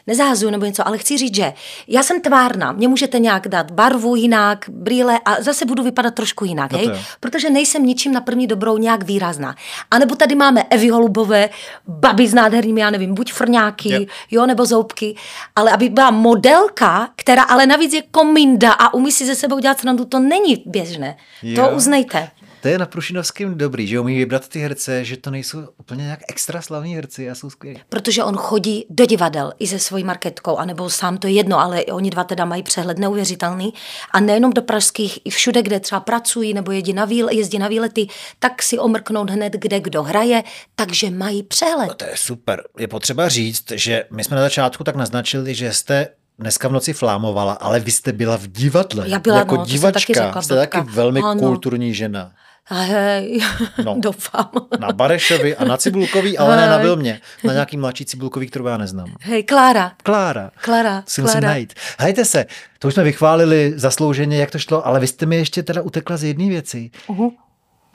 nezahazuju 0.08 0.52
nebo 0.52 0.66
něco, 0.66 0.88
ale 0.88 0.98
chci 0.98 1.18
říct, 1.18 1.36
že 1.36 1.54
já 1.88 2.04
jsem 2.04 2.22
tvárna, 2.22 2.72
mě 2.72 2.88
můžete 2.88 3.20
nějak 3.20 3.48
dát 3.48 3.72
barvu 3.72 4.16
jinak, 4.16 4.66
brýle 4.70 5.20
a 5.26 5.42
zase 5.42 5.66
budu 5.66 5.84
vypadat 5.84 6.14
trošku 6.14 6.46
jinak, 6.46 6.72
No 6.72 6.78
hej? 6.78 6.92
protože 7.20 7.50
nejsem 7.50 7.86
ničím 7.86 8.12
na 8.14 8.22
první 8.22 8.48
dobrou 8.48 8.78
nějak 8.78 9.04
výrazná. 9.04 9.56
A 9.92 10.00
nebo 10.00 10.16
tady 10.16 10.36
máme 10.36 10.64
Evy 10.70 10.90
Holubové, 10.90 11.50
baby 11.88 12.28
s 12.28 12.34
nádhernými, 12.34 12.82
já 12.82 12.90
nevím, 12.90 13.14
buď 13.16 13.34
frňáky, 13.34 13.94
Jo. 13.94 14.00
jo, 14.32 14.46
nebo 14.46 14.66
zoubky, 14.66 15.16
ale 15.56 15.72
aby 15.72 15.90
byla 15.90 16.09
modelka, 16.12 17.10
která 17.16 17.44
ale 17.44 17.66
navíc 17.66 17.94
je 17.94 18.02
kominda 18.02 18.72
a 18.72 18.94
umí 18.94 19.12
si 19.12 19.26
ze 19.26 19.36
sebou 19.36 19.60
dělat 19.60 19.80
srandu, 19.80 20.06
to 20.06 20.20
není 20.20 20.64
běžné. 20.66 21.18
Jo. 21.44 21.56
To 21.56 21.76
uznejte. 21.76 22.30
To 22.62 22.68
je 22.68 22.78
na 22.78 22.86
Prušinovském 22.86 23.58
dobrý, 23.58 23.88
že 23.88 24.00
umí 24.00 24.18
vybrat 24.18 24.48
ty 24.48 24.60
herce, 24.60 25.06
že 25.06 25.18
to 25.18 25.32
nejsou 25.32 25.68
úplně 25.78 26.04
nějak 26.04 26.20
extra 26.28 26.62
slavní 26.62 26.96
herci 26.96 27.30
a 27.30 27.36
jsou 27.36 27.50
skvělí. 27.50 27.80
Protože 27.90 28.24
on 28.24 28.36
chodí 28.36 28.86
do 28.90 29.06
divadel 29.06 29.54
i 29.60 29.68
se 29.68 29.80
svojí 29.80 30.04
marketkou, 30.04 30.58
anebo 30.58 30.90
sám 30.90 31.18
to 31.18 31.28
je 31.28 31.34
jedno, 31.34 31.60
ale 31.60 31.86
oni 31.86 32.10
dva 32.10 32.24
teda 32.24 32.46
mají 32.46 32.64
přehled 32.64 33.00
neuvěřitelný. 33.00 33.74
A 34.12 34.20
nejenom 34.20 34.54
do 34.54 34.62
pražských, 34.62 35.20
i 35.26 35.30
všude, 35.30 35.62
kde 35.62 35.80
třeba 35.80 36.02
pracují 36.02 36.54
nebo 36.54 36.72
jezdí 36.72 36.94
na, 36.94 37.06
výle, 37.06 37.36
jezdí 37.36 37.60
na 37.60 37.68
výlety, 37.68 38.08
tak 38.40 38.64
si 38.64 38.80
omrknout 38.80 39.30
hned, 39.30 39.54
kde 39.54 39.80
kdo 39.80 40.04
hraje, 40.04 40.44
takže 40.76 41.10
mají 41.10 41.44
přehled. 41.44 41.88
No 41.88 41.94
to 41.94 42.06
je 42.06 42.18
super. 42.18 42.64
Je 42.80 42.88
potřeba 42.88 43.30
říct, 43.30 43.72
že 43.72 44.04
my 44.12 44.24
jsme 44.24 44.36
na 44.36 44.42
začátku 44.42 44.84
tak 44.84 44.96
naznačili, 44.96 45.56
že 45.56 45.74
jste 45.74 46.08
dneska 46.40 46.68
v 46.68 46.72
noci 46.72 46.94
flámovala, 46.94 47.54
ale 47.54 47.80
vy 47.80 47.92
jste 47.92 48.12
byla 48.12 48.38
v 48.38 48.48
divadle. 48.48 49.10
Já 49.10 49.20
byla, 49.20 49.38
jako 49.38 49.56
no, 49.56 49.66
divačka. 49.66 50.00
taky 50.00 50.14
řekla, 50.14 50.42
jste 50.42 50.56
taky 50.56 50.82
velmi 50.92 51.20
Ano. 51.20 51.40
kulturní 51.42 51.94
žena. 51.94 52.32
Hej, 52.70 53.40
No. 53.86 53.96
doufám. 54.00 54.50
Na 54.80 54.92
Barešovi 54.92 55.56
a 55.56 55.66
na 55.66 55.78
Cibulkový, 55.78 56.38
ale 56.38 56.58
ne 56.58 56.68
na. 56.70 56.78
Vilmě. 56.78 57.22
Na 57.44 57.54
nějaký 57.54 57.78
mladší 57.78 58.06
Cibulkový, 58.06 58.48
kterou 58.48 58.68
já 58.68 58.78
neznám. 58.78 59.16
Hej, 59.22 59.44
Klára, 59.44 59.92
Klára. 60.04 60.52
Klára, 60.62 61.02
musím 61.02 61.24
Klára. 61.24 61.48
najít. 61.48 61.74
Hejte 62.00 62.26
se, 62.26 62.46
to 62.80 62.88
už 62.88 62.94
jsme 62.94 63.04
vychválili 63.04 63.74
zaslouženě, 63.76 64.38
jak 64.38 64.52
to 64.52 64.60
šlo, 64.60 64.88
ale 64.88 65.00
vy 65.00 65.08
jste 65.08 65.26
mi 65.26 65.36
ještě 65.36 65.64
teda 65.64 65.82
utekla 65.82 66.18
z 66.18 66.24
jedné 66.24 66.50
věci. 66.50 66.92
Uh-huh. 67.08 67.32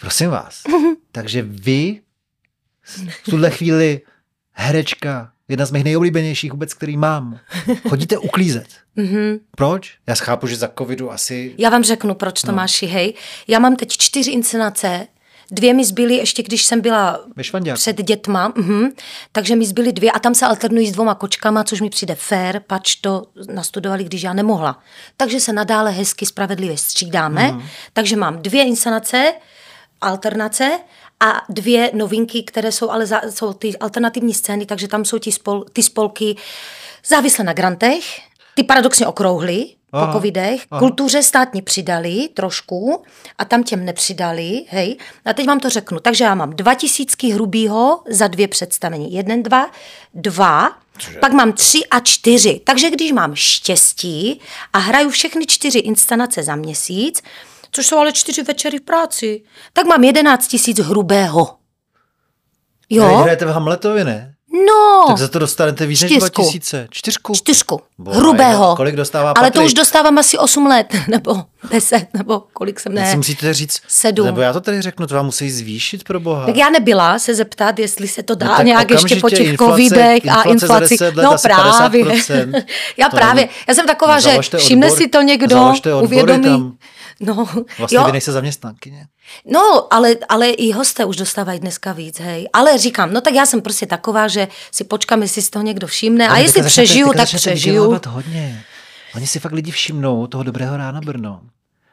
Prosím 0.00 0.30
vás. 0.30 0.62
Takže 1.12 1.42
vy 1.42 2.00
v 3.08 3.30
tuhle 3.30 3.50
chvíli 3.50 4.00
herečka, 4.52 5.32
jedna 5.48 5.66
z 5.66 5.70
mých 5.70 5.84
nejoblíbenějších 5.84 6.52
vůbec, 6.52 6.74
který 6.74 6.96
mám. 6.96 7.38
Chodíte 7.88 8.18
uklízet. 8.18 8.66
Mhm. 8.96 9.38
Proč? 9.56 9.94
Já 10.06 10.14
schápu, 10.14 10.46
že 10.46 10.56
za 10.56 10.70
covidu 10.78 11.12
asi... 11.12 11.54
Já 11.58 11.70
vám 11.70 11.84
řeknu, 11.84 12.14
proč 12.14 12.40
to 12.40 12.46
no. 12.52 12.56
máš, 12.56 12.82
hej. 12.82 13.14
Já 13.48 13.58
mám 13.58 13.76
teď 13.76 13.88
čtyři 13.88 14.30
inscenace, 14.30 15.06
dvě 15.50 15.74
mi 15.74 15.84
zbyly 15.84 16.14
ještě, 16.14 16.42
když 16.42 16.64
jsem 16.64 16.80
byla 16.80 17.20
před 17.74 18.02
dětma, 18.02 18.52
mhm. 18.56 18.88
takže 19.32 19.56
mi 19.56 19.66
zbyly 19.66 19.92
dvě 19.92 20.10
a 20.10 20.18
tam 20.18 20.34
se 20.34 20.46
alternují 20.46 20.88
s 20.88 20.92
dvoma 20.92 21.14
kočkama, 21.14 21.64
což 21.64 21.80
mi 21.80 21.90
přijde 21.90 22.14
fér, 22.14 22.62
pač 22.66 22.94
to 22.94 23.26
nastudovali, 23.52 24.04
když 24.04 24.22
já 24.22 24.32
nemohla. 24.32 24.78
Takže 25.16 25.40
se 25.40 25.52
nadále 25.52 25.90
hezky 25.90 26.26
spravedlivě 26.26 26.76
střídáme, 26.76 27.52
Mhm. 27.52 27.62
takže 27.92 28.16
mám 28.16 28.42
dvě 28.42 28.64
inscenace, 28.64 29.32
alternace 30.00 30.78
a 31.20 31.42
dvě 31.48 31.90
novinky, 31.94 32.42
které 32.42 32.72
jsou 32.72 32.90
ale 32.90 33.06
za, 33.06 33.20
jsou 33.30 33.52
ty 33.52 33.78
alternativní 33.78 34.34
scény, 34.34 34.66
takže 34.66 34.88
tam 34.88 35.04
jsou 35.04 35.18
ty, 35.18 35.32
spol, 35.32 35.64
ty 35.72 35.82
spolky 35.82 36.36
závislé 37.06 37.44
na 37.44 37.52
grantech, 37.52 38.04
ty 38.54 38.64
paradoxně 38.64 39.06
okrouhly 39.06 39.66
po 39.90 39.98
Aha, 39.98 40.12
covidech, 40.12 40.66
aha. 40.70 40.78
kultuře 40.78 41.22
státně 41.22 41.62
přidali 41.62 42.28
trošku 42.34 43.02
a 43.38 43.44
tam 43.44 43.62
těm 43.62 43.84
nepřidali, 43.84 44.64
hej. 44.68 44.96
A 45.24 45.32
teď 45.32 45.46
vám 45.46 45.60
to 45.60 45.70
řeknu. 45.70 46.00
Takže 46.00 46.24
já 46.24 46.34
mám 46.34 46.50
dva 46.50 46.74
tisícky 46.74 47.28
hrubýho 47.28 48.00
za 48.08 48.28
dvě 48.28 48.48
představení. 48.48 49.14
Jeden, 49.14 49.42
dva, 49.42 49.70
dva, 50.14 50.70
pak 51.20 51.32
mám 51.32 51.52
tři 51.52 51.80
a 51.90 52.00
čtyři. 52.00 52.60
Takže 52.64 52.90
když 52.90 53.12
mám 53.12 53.34
štěstí 53.34 54.40
a 54.72 54.78
hraju 54.78 55.10
všechny 55.10 55.46
čtyři 55.46 55.78
inscenace 55.78 56.42
za 56.42 56.56
měsíc, 56.56 57.22
což 57.74 57.86
jsou 57.86 57.98
ale 57.98 58.12
čtyři 58.12 58.42
večery 58.42 58.78
v 58.78 58.82
práci, 58.82 59.42
tak 59.72 59.86
mám 59.86 60.04
jedenáct 60.04 60.46
tisíc 60.46 60.78
hrubého. 60.78 61.54
Jo? 62.90 63.04
hrajete 63.16 63.44
v 63.44 63.48
Hamletovi, 63.48 64.04
ne? 64.04 64.30
No, 64.66 65.04
Tak 65.08 65.18
za 65.18 65.28
to 65.28 65.38
dostanete 65.38 65.86
víc 65.86 66.02
než 66.02 66.10
Čtyřku. 66.10 66.42
2000. 66.42 66.86
Čtyřku? 66.90 67.34
čtyřku. 67.34 67.80
Boha, 67.98 68.16
Hrubého. 68.16 68.76
kolik 68.76 68.96
dostává 68.96 69.30
Ale 69.36 69.50
to 69.50 69.52
Patrik? 69.54 69.66
už 69.66 69.74
dostávám 69.74 70.18
asi 70.18 70.38
8 70.38 70.66
let, 70.66 70.86
nebo 71.08 71.42
10, 71.70 72.06
nebo 72.14 72.40
kolik 72.52 72.80
jsem 72.80 72.94
ne. 72.94 73.10
si 73.10 73.16
musíte 73.16 73.54
říct, 73.54 73.80
sedm. 73.88 74.26
nebo 74.26 74.40
já 74.40 74.52
to 74.52 74.60
tady 74.60 74.82
řeknu, 74.82 75.06
to 75.06 75.14
vám 75.14 75.24
musí 75.26 75.50
zvýšit 75.50 76.04
pro 76.04 76.20
boha. 76.20 76.46
Tak 76.46 76.56
já 76.56 76.70
nebyla 76.70 77.18
se 77.18 77.34
zeptat, 77.34 77.78
jestli 77.78 78.08
se 78.08 78.22
to 78.22 78.34
dá 78.34 78.58
No 78.58 78.64
nějak 78.64 78.90
ještě 78.90 79.16
po 79.16 79.30
těch 79.30 79.40
inflace- 79.48 79.56
covidech 79.70 80.28
a 80.28 80.42
inflaci. 80.42 80.94
10 80.94 81.16
let 81.16 81.24
No 81.24 81.36
právě. 81.42 82.04
50%. 82.04 82.64
já 82.96 83.08
To 83.08 83.16
právě. 83.16 83.48
Já 83.68 83.74
jsem 83.74 83.86
taková, 83.86 84.14
No, 84.14 84.20
že 84.20 84.38
všimne 84.58 84.90
si 84.90 85.08
to 85.08 85.20
někdo, 85.22 85.72
odbory 85.72 86.04
uvědomí. 86.04 86.44
tam. 86.44 86.72
No, 87.20 87.48
Vlastně 87.78 87.96
jo, 87.98 88.04
vy 88.04 88.12
nejste 88.12 88.32
zaměstnankyně. 88.32 89.06
no 89.46 89.94
ale, 89.94 90.16
ale 90.28 90.50
i 90.50 90.72
hosté 90.72 91.04
už 91.04 91.16
dostávají 91.16 91.60
dneska 91.60 91.92
víc, 91.92 92.20
hej. 92.20 92.48
Ale 92.52 92.78
říkám, 92.78 93.12
no 93.12 93.20
tak 93.20 93.34
já 93.34 93.46
jsem 93.46 93.62
prostě 93.62 93.86
taková, 93.86 94.28
že 94.28 94.48
si 94.72 94.84
počkám, 94.84 95.22
jestli 95.22 95.42
si 95.42 95.50
toho 95.50 95.62
někdo 95.62 95.86
všimne. 95.86 96.28
A 96.28 96.30
Ale 96.30 96.40
jestli 96.42 96.52
teďka 96.52 96.68
začnete- 96.68 96.84
přežiju, 96.86 97.12
tak 97.12 97.26
přežiju. 97.28 98.00
hodně. 98.08 98.64
Oni 99.14 99.26
si 99.26 99.40
fakt 99.40 99.52
lidi 99.52 99.70
všimnou 99.70 100.26
toho 100.26 100.44
dobrého 100.44 100.76
rána 100.76 101.00
Brno. 101.00 101.40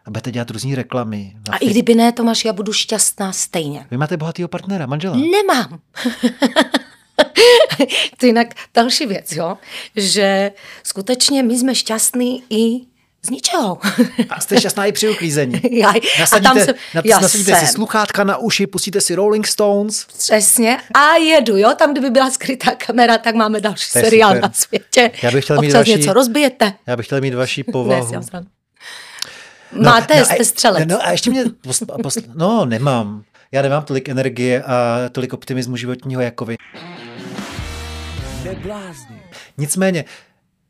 A 0.06 0.10
budete 0.12 0.32
dělat 0.32 0.50
různý 0.52 0.76
reklamy. 0.76 1.36
A 1.52 1.58
i 1.58 1.70
kdyby 1.70 1.96
ne, 1.96 2.12
Tomáš, 2.12 2.46
já 2.46 2.54
budu 2.54 2.74
šťastná 2.74 3.32
stejně. 3.32 3.86
Vy 3.92 3.98
máte 3.98 4.18
bohatýho 4.18 4.48
partnera, 4.48 4.86
manžela. 4.86 5.16
Nemám. 5.16 5.80
to 8.18 8.26
je 8.26 8.30
jinak 8.30 8.48
další 8.74 9.06
věc, 9.06 9.32
jo? 9.32 9.58
že 9.96 10.52
skutečně 10.84 11.44
my 11.44 11.58
jsme 11.60 11.76
šťastní 11.76 12.44
i 12.50 12.82
z 13.26 13.30
ničeho. 13.30 13.78
A 14.30 14.40
jste 14.40 14.60
šťastná 14.60 14.86
i 14.86 14.92
při 14.92 15.10
uklízení. 15.10 15.62
Já, 15.72 15.90
a 15.90 15.94
Nasadíte, 16.20 16.50
tam 16.50 16.60
jsem, 16.60 16.76
nad, 16.96 17.06
já 17.06 17.20
nasadíte 17.20 17.56
si 17.56 17.68
sluchátka 17.68 18.24
na 18.24 18.38
uši, 18.38 18.68
pustíte 18.68 19.02
si 19.02 19.16
Rolling 19.16 19.48
Stones. 19.48 20.06
Přesně. 20.18 20.78
A 20.94 21.16
jedu, 21.16 21.58
jo? 21.58 21.74
Tam, 21.78 21.92
kdyby 21.92 22.10
byla 22.10 22.32
skrytá 22.32 22.72
kamera, 22.76 23.18
tak 23.18 23.36
máme 23.36 23.60
další 23.62 23.86
seriál 23.86 24.30
super. 24.30 24.42
na 24.44 24.52
světě. 24.54 25.12
Já 25.24 25.32
bych 25.32 25.44
chtěl 25.44 25.56
mít 25.62 25.68
Občas 25.68 25.74
další- 25.74 25.92
něco 26.00 26.14
rozbijete. 26.14 26.74
Já 26.88 26.96
bych 26.98 27.06
chtěl 27.06 27.22
mít 27.22 27.34
vaši 27.34 27.64
Ne, 27.68 27.72
povahu. 27.72 28.10
dělám 28.10 28.24
srandu. 28.24 28.50
Máte, 29.82 30.22
a- 30.22 30.26
jste 30.26 30.46
střelec. 30.46 30.84
No 30.88 31.06
a 31.06 31.12
ještě 31.12 31.30
mě, 31.30 31.44
posl, 31.62 31.86
posl, 32.04 32.22
no 32.36 32.66
nemám. 32.66 33.24
Já 33.52 33.62
nemám 33.62 33.84
tolik 33.84 34.10
energie 34.10 34.64
a 34.64 34.98
tolik 35.12 35.34
optimismu 35.34 35.78
životního 35.78 36.22
jako 36.22 36.46
vy. 36.46 36.56
Nicméně, 39.58 40.06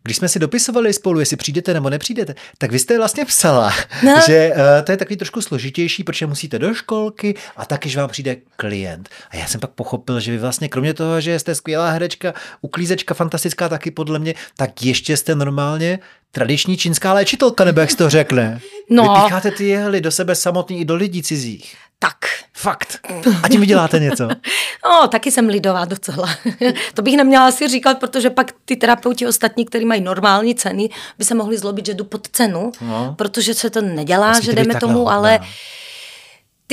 když 0.03 0.17
jsme 0.17 0.29
si 0.29 0.39
dopisovali 0.39 0.93
spolu, 0.93 1.19
jestli 1.19 1.37
přijdete 1.37 1.73
nebo 1.73 1.89
nepřijdete, 1.89 2.35
tak 2.57 2.71
vy 2.71 2.79
jste 2.79 2.97
vlastně 2.97 3.25
psala, 3.25 3.73
No. 4.03 4.15
že 4.27 4.51
uh, 4.55 4.85
to 4.85 4.91
je 4.91 4.97
takový 4.97 5.17
trošku 5.17 5.41
složitější, 5.41 6.03
protože 6.03 6.27
musíte 6.27 6.59
do 6.59 6.73
školky 6.73 7.35
a 7.57 7.65
taky, 7.65 7.89
že 7.89 7.99
vám 7.99 8.09
přijde 8.09 8.37
klient. 8.55 9.09
A 9.29 9.35
já 9.35 9.47
jsem 9.47 9.59
pak 9.61 9.69
pochopil, 9.71 10.19
že 10.19 10.31
vy 10.31 10.37
vlastně 10.37 10.69
kromě 10.69 10.93
toho, 10.93 11.21
že 11.21 11.39
jste 11.39 11.55
skvělá 11.55 11.89
herečka, 11.89 12.33
uklízečka 12.61 13.13
fantastická 13.13 13.69
taky 13.69 13.91
podle 13.91 14.19
mě, 14.19 14.33
tak 14.57 14.83
ještě 14.83 15.17
jste 15.17 15.35
normálně 15.35 15.99
tradiční 16.31 16.77
čínská 16.77 17.13
léčitelka, 17.13 17.63
nebo 17.63 17.79
jak 17.79 17.91
jsi 17.91 17.97
to 17.97 18.09
řekne. 18.09 18.59
No. 18.89 19.03
Vypícháte 19.15 19.51
ty 19.51 19.67
jehly 19.67 20.01
do 20.01 20.11
sebe 20.11 20.35
samotný 20.35 20.79
i 20.81 20.85
do 20.85 20.95
lidí 20.95 21.23
cizích. 21.23 21.75
Tak. 22.03 22.15
Fakt. 22.53 22.99
A 23.43 23.49
tím 23.49 23.61
vyděláte 23.61 23.99
něco. 23.99 24.27
No, 24.85 25.07
taky 25.07 25.31
jsem 25.31 25.47
lidová 25.47 25.85
docela. 25.85 26.29
to 26.93 27.01
bych 27.01 27.17
neměla 27.17 27.47
asi 27.47 27.67
říkat, 27.67 27.99
protože 27.99 28.29
pak 28.29 28.51
ty 28.65 28.75
terapeuti 28.75 29.27
ostatní, 29.27 29.65
kteří 29.65 29.85
mají 29.85 30.01
normální 30.01 30.55
ceny, 30.55 30.89
by 31.17 31.25
se 31.25 31.35
mohli 31.35 31.57
zlobit, 31.57 31.85
že 31.85 31.93
jdu 31.93 32.03
pod 32.03 32.27
cenu, 32.27 32.71
No. 32.81 33.15
protože 33.17 33.53
se 33.53 33.69
to 33.69 33.81
nedělá, 33.81 34.39
že 34.39 34.53
dejme 34.53 34.73
takhle 34.73 34.79
tomu, 34.87 34.99
hodná. 34.99 35.13
ale 35.15 35.39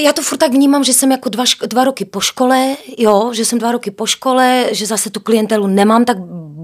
já 0.03 0.12
to 0.12 0.22
furt 0.22 0.38
tak 0.38 0.53
vnímám, 0.53 0.84
že 0.84 0.92
jsem 0.92 1.11
jako 1.12 1.28
dva, 1.28 1.44
dva 1.66 1.84
roky 1.84 2.05
po 2.05 2.20
škole, 2.20 2.76
jo, 2.99 3.30
že 3.34 3.44
jsem 3.44 3.59
dva 3.59 3.72
roky 3.72 3.90
po 3.90 4.07
škole, 4.07 4.66
že 4.70 4.86
zase 4.86 5.11
tu 5.11 5.20
klientelu 5.20 5.66
nemám 5.66 6.05
tak 6.05 6.16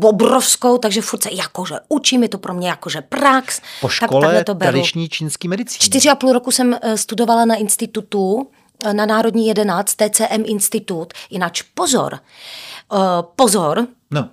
obrovskou, 0.03 0.79
takže 0.79 1.01
furt 1.03 1.23
se 1.23 1.29
jakože 1.33 1.75
učím, 1.89 2.23
je 2.23 2.29
to 2.29 2.39
pro 2.39 2.55
mě 2.55 2.69
jakože 2.69 3.01
prax. 3.01 3.61
Po 3.81 3.87
tak 3.87 3.93
škole 3.93 4.21
takhle 4.27 4.45
to 4.45 4.55
beru. 4.55 4.73
tradiční 4.73 5.09
čínský 5.09 5.49
medicíny. 5.49 5.79
Čtyři 5.79 6.09
a 6.09 6.15
půl 6.15 6.33
roku 6.33 6.51
jsem 6.51 6.77
eh, 6.83 6.97
studovala 6.99 7.45
na 7.45 7.55
institutu, 7.55 8.49
eh, 8.85 8.95
na 8.95 9.07
Národní 9.07 9.47
11, 9.47 9.95
TCM 9.95 10.43
institut. 10.45 11.13
Jinak 11.31 11.53
pozor, 11.75 12.15
eh, 12.95 12.97
pozor, 13.37 13.87
No, 14.11 14.29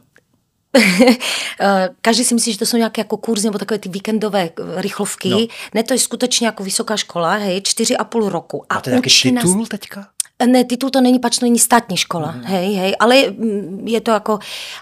Každý 2.02 2.24
si 2.24 2.34
myslí, 2.34 2.52
že 2.52 2.58
to 2.60 2.66
jsou 2.66 2.78
nějaké 2.78 3.02
jako 3.02 3.18
kurzy 3.18 3.48
nebo 3.48 3.58
takové 3.58 3.78
ty 3.80 3.90
víkendové 3.90 4.42
eh, 4.60 4.82
rychlovky. 4.82 5.30
No. 5.30 5.40
Ne, 5.74 5.84
to 5.84 5.94
je 5.94 6.00
skutečně 6.00 6.48
jako 6.48 6.64
vysoká 6.64 6.98
škola, 6.98 7.34
hej, 7.34 7.62
čtyři 7.62 7.98
a 7.98 8.04
půl 8.04 8.30
roku. 8.30 8.66
A 8.70 8.76
máte 8.76 8.90
nějaký 8.90 9.08
učí 9.08 9.32
nás- 9.32 9.44
titul 9.46 9.66
teďka? 9.66 10.08
Ne, 10.48 10.64
titul 10.64 10.90
to 10.90 11.02
není, 11.02 11.20
pač 11.20 11.38
to 11.40 11.46
není 11.46 11.60
státní 11.60 11.98
škola, 11.98 12.32
Mhm. 12.32 12.44
hej, 12.44 12.74
hej, 12.74 12.96
ale 13.00 13.16
mm, 13.30 13.88
je 13.88 14.02
to 14.02 14.12
jako, 14.12 14.40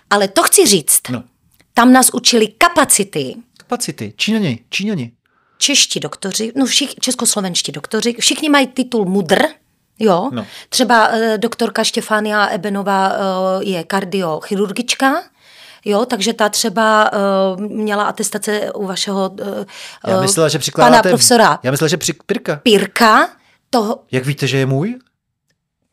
ale 0.10 0.28
to 0.28 0.44
chci 0.44 0.66
říct. 0.66 1.02
No. 1.10 1.24
tam 1.74 1.94
nás 1.94 2.10
učili 2.14 2.48
kapacity. 2.48 3.36
Kapacity. 3.58 4.14
Číňani, 4.18 4.60
Číňani. 4.70 5.12
Čeští 5.58 6.00
doktoři, 6.00 6.52
no 6.56 6.66
všich, 6.66 6.96
českoslovenští 6.96 7.72
doktoři, 7.72 8.16
všichni 8.20 8.50
mají 8.50 8.68
titul 8.68 9.06
mudr, 9.06 9.44
jo. 10.00 10.30
No. 10.34 10.46
Třeba 10.70 11.08
eh, 11.12 11.38
doktorka 11.38 11.84
Štefánia 11.84 12.48
Ebenová 12.48 13.12
eh, 13.12 13.16
je 13.66 13.84
kardiochirurgička, 13.84 15.24
Jo, 15.90 16.06
takže 16.06 16.34
ta 16.34 16.50
třeba 16.50 17.12
uh, 17.14 17.62
měla 17.62 18.04
atestace 18.04 18.72
u 18.72 18.86
vašeho 18.88 19.30
uh, 19.30 19.48
Já 20.08 20.22
myslela, 20.22 20.50
že 20.50 20.60
pana 20.76 21.02
profesora 21.02 21.60
Já 21.64 21.72
myslela, 21.72 21.88
že 21.88 21.98
při... 21.98 22.14
Pirka. 22.26 22.56
Pirka, 22.64 23.30
toho 23.70 24.00
Jak 24.12 24.26
víte, 24.26 24.48
že 24.48 24.58
je 24.58 24.66
můj? 24.66 24.96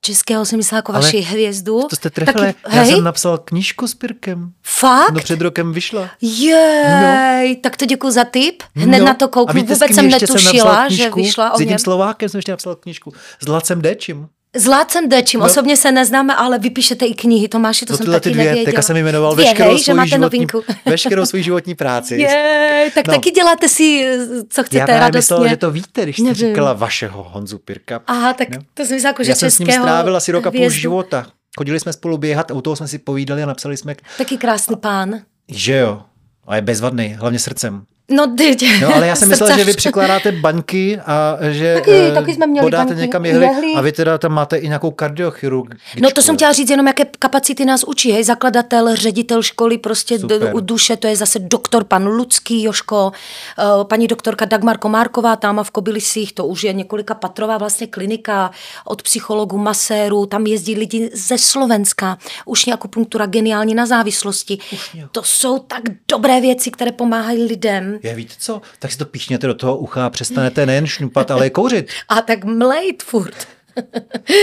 českého 0.00 0.44
jsem 0.44 0.56
myslela 0.56 0.78
jako 0.78 0.92
Ale 0.94 1.02
vaši 1.02 1.20
hvězdu. 1.20 1.82
To 1.90 1.96
jste 1.96 2.10
trefili. 2.10 2.54
Já 2.72 2.82
hej, 2.82 2.94
jsem 2.94 3.04
napsal 3.04 3.38
knížku 3.38 3.88
s 3.88 3.94
Pirkem. 3.94 4.52
fakt? 4.62 5.10
No 5.12 5.20
před 5.20 5.40
rokem 5.40 5.72
vyšla. 5.72 6.10
Jej, 6.20 7.56
tak 7.56 7.76
to 7.76 7.86
děkuji 7.86 8.10
za 8.10 8.24
tip. 8.24 8.62
Hned 8.74 8.98
No. 8.98 9.04
na 9.04 9.14
to 9.14 9.24
A 9.24 9.28
kouknu, 9.28 9.60
vůbec 9.60 9.78
jsem 9.94 10.08
netušila, 10.08 10.88
že 10.88 10.96
knížku? 10.96 11.20
vyšla 11.22 11.52
o 11.52 11.56
S 11.56 11.60
jedním. 11.60 11.78
Slovákem 11.78 12.28
jsem 12.28 12.38
ještě 12.38 12.52
napsal 12.52 12.74
knížku. 12.76 13.12
S 13.44 13.48
Lacem 13.48 13.82
Dečím. 13.82 14.28
S 14.56 14.66
Lácem 14.66 15.08
Dečím, 15.08 15.40
No. 15.40 15.46
osobně 15.46 15.76
se 15.76 15.92
neznáme, 15.92 16.34
ale 16.36 16.58
vypíšete 16.58 17.06
i 17.06 17.14
knihy, 17.14 17.48
Tomáši, 17.48 17.86
to 17.86 17.92
No 17.92 17.96
jsem 17.96 18.06
taky 18.06 18.30
dvě, 18.30 18.44
nevěděla. 18.44 18.64
teďka 18.64 18.82
jsem 18.82 18.96
jmenoval 18.96 19.34
Dvě, 19.34 19.44
veškerou 19.46 19.68
hej, 19.68 19.78
že 19.78 19.84
svou 19.84 19.94
máte 19.94 20.08
životní, 20.08 20.22
novinku. 20.22 20.62
veškerou 20.86 21.26
svou 21.26 21.38
životní 21.42 21.74
práci. 21.74 22.14
Je, 22.16 22.90
tak 22.94 23.06
No. 23.08 23.14
taky 23.14 23.30
děláte 23.30 23.68
si, 23.68 24.16
co 24.48 24.62
chcete, 24.62 24.78
Já 24.78 24.84
právě 24.86 25.00
radostně. 25.00 25.34
myslel, 25.34 25.48
že 25.48 25.56
to 25.56 25.70
víte, 25.70 26.02
když 26.02 26.16
jste 26.16 26.24
Nevím. 26.24 26.48
říkala 26.48 26.72
vašeho 26.72 27.26
Honzu 27.32 27.58
Pirka. 27.58 28.00
Aha, 28.06 28.32
tak 28.34 28.48
No. 28.50 28.58
to 28.74 28.84
jsem 28.84 28.94
myslela, 28.96 29.10
jako, 29.10 29.24
že 29.24 29.30
Já 29.30 29.34
jsem 29.36 29.50
s 29.50 29.58
ním 29.58 29.66
českého 29.66 29.84
strávil 29.86 30.16
asi 30.16 30.32
rok 30.32 30.46
a 30.46 30.50
půl 30.50 30.70
života. 30.70 31.26
Chodili 31.58 31.80
jsme 31.80 31.92
spolu 31.92 32.18
běhat, 32.18 32.50
u 32.50 32.60
toho 32.60 32.76
jsme 32.76 32.88
si 32.88 32.98
povídali 32.98 33.42
a 33.42 33.46
napsali 33.46 33.76
jsme, 33.76 33.94
Taky 34.18 34.36
krásný 34.36 34.76
pán. 34.76 35.20
že 35.48 35.76
jo. 35.76 36.02
A 36.46 36.56
je 36.56 36.62
bezvadný, 36.62 37.08
hlavně 37.18 37.38
srdcem. 37.38 37.82
No, 38.10 38.34
ty, 38.36 38.56
No 38.82 38.94
ale 38.94 39.06
já 39.06 39.14
jsem 39.16 39.28
myslel, 39.28 39.48
že 39.48 39.56
vy 39.56 39.62
srdcař. 39.64 39.76
přikládáte 39.76 40.32
baňky 40.32 40.98
a 41.06 41.36
že 41.50 41.74
Taky- 41.74 41.90
eh, 41.90 42.12
taky 42.12 42.34
jsme 42.34 42.46
měli 42.46 42.66
podáte 42.66 42.84
baňky, 42.88 43.00
někam 43.00 43.24
jehly, 43.24 43.44
jehly. 43.46 43.72
a 43.76 43.80
vy 43.80 43.92
teda 43.92 44.18
tam 44.18 44.32
máte 44.32 44.56
i 44.56 44.66
nějakou 44.68 44.90
kardiochirurgičku. 44.90 46.00
No 46.00 46.10
to 46.10 46.22
jsem 46.22 46.36
chtěla 46.36 46.52
říct 46.52 46.70
jenom, 46.70 46.86
jaké 46.86 47.04
kapacity 47.18 47.64
nás 47.64 47.84
učí. 47.84 48.12
Hej, 48.12 48.24
zakladatel, 48.24 48.96
ředitel 48.96 49.42
školy, 49.42 49.78
prostě 49.78 50.18
Super. 50.18 50.38
d- 50.40 50.52
duše, 50.60 50.96
to 50.96 51.06
je 51.06 51.16
zase 51.16 51.38
doktor 51.38 51.84
pan 51.84 52.06
Lucký, 52.06 52.62
Joško, 52.62 53.12
eh, 53.58 53.62
paní 53.84 54.06
doktorka 54.06 54.44
Dagmar 54.44 54.78
Komárková, 54.78 55.36
tam 55.36 55.60
v 55.64 55.70
Kobylisích, 55.70 56.32
to 56.32 56.46
už 56.46 56.64
je 56.64 56.72
několika 56.72 57.14
patrová 57.14 57.58
vlastně 57.58 57.86
klinika 57.86 58.50
od 58.84 59.02
psychologů, 59.02 59.58
masérů, 59.58 60.26
tam 60.26 60.46
jezdí 60.46 60.74
lidi 60.74 61.10
ze 61.14 61.38
Slovenska, 61.38 62.18
ušní 62.44 62.72
akupunktura 62.72 63.26
geniální 63.26 63.74
na 63.74 63.86
závislosti. 63.86 64.58
To 65.12 65.22
jsou 65.22 65.58
tak 65.58 65.82
dobré 66.10 66.40
věci, 66.40 66.70
které 66.70 66.92
pomáhají 66.92 67.42
lidem. 67.42 67.95
Je, 68.02 68.14
víte 68.14 68.34
co? 68.38 68.60
Tak 68.78 68.92
si 68.92 68.98
to 68.98 69.04
píšněte 69.06 69.46
do 69.46 69.54
toho 69.54 69.76
ucha 69.76 70.06
a 70.06 70.10
přestanete 70.10 70.66
nejen 70.66 70.86
šňupat, 70.86 71.30
ale 71.30 71.46
i 71.46 71.50
kouřit. 71.50 71.88
A 72.08 72.20
tak 72.20 72.44
mlejt 72.44 73.02
furt. 73.02 73.34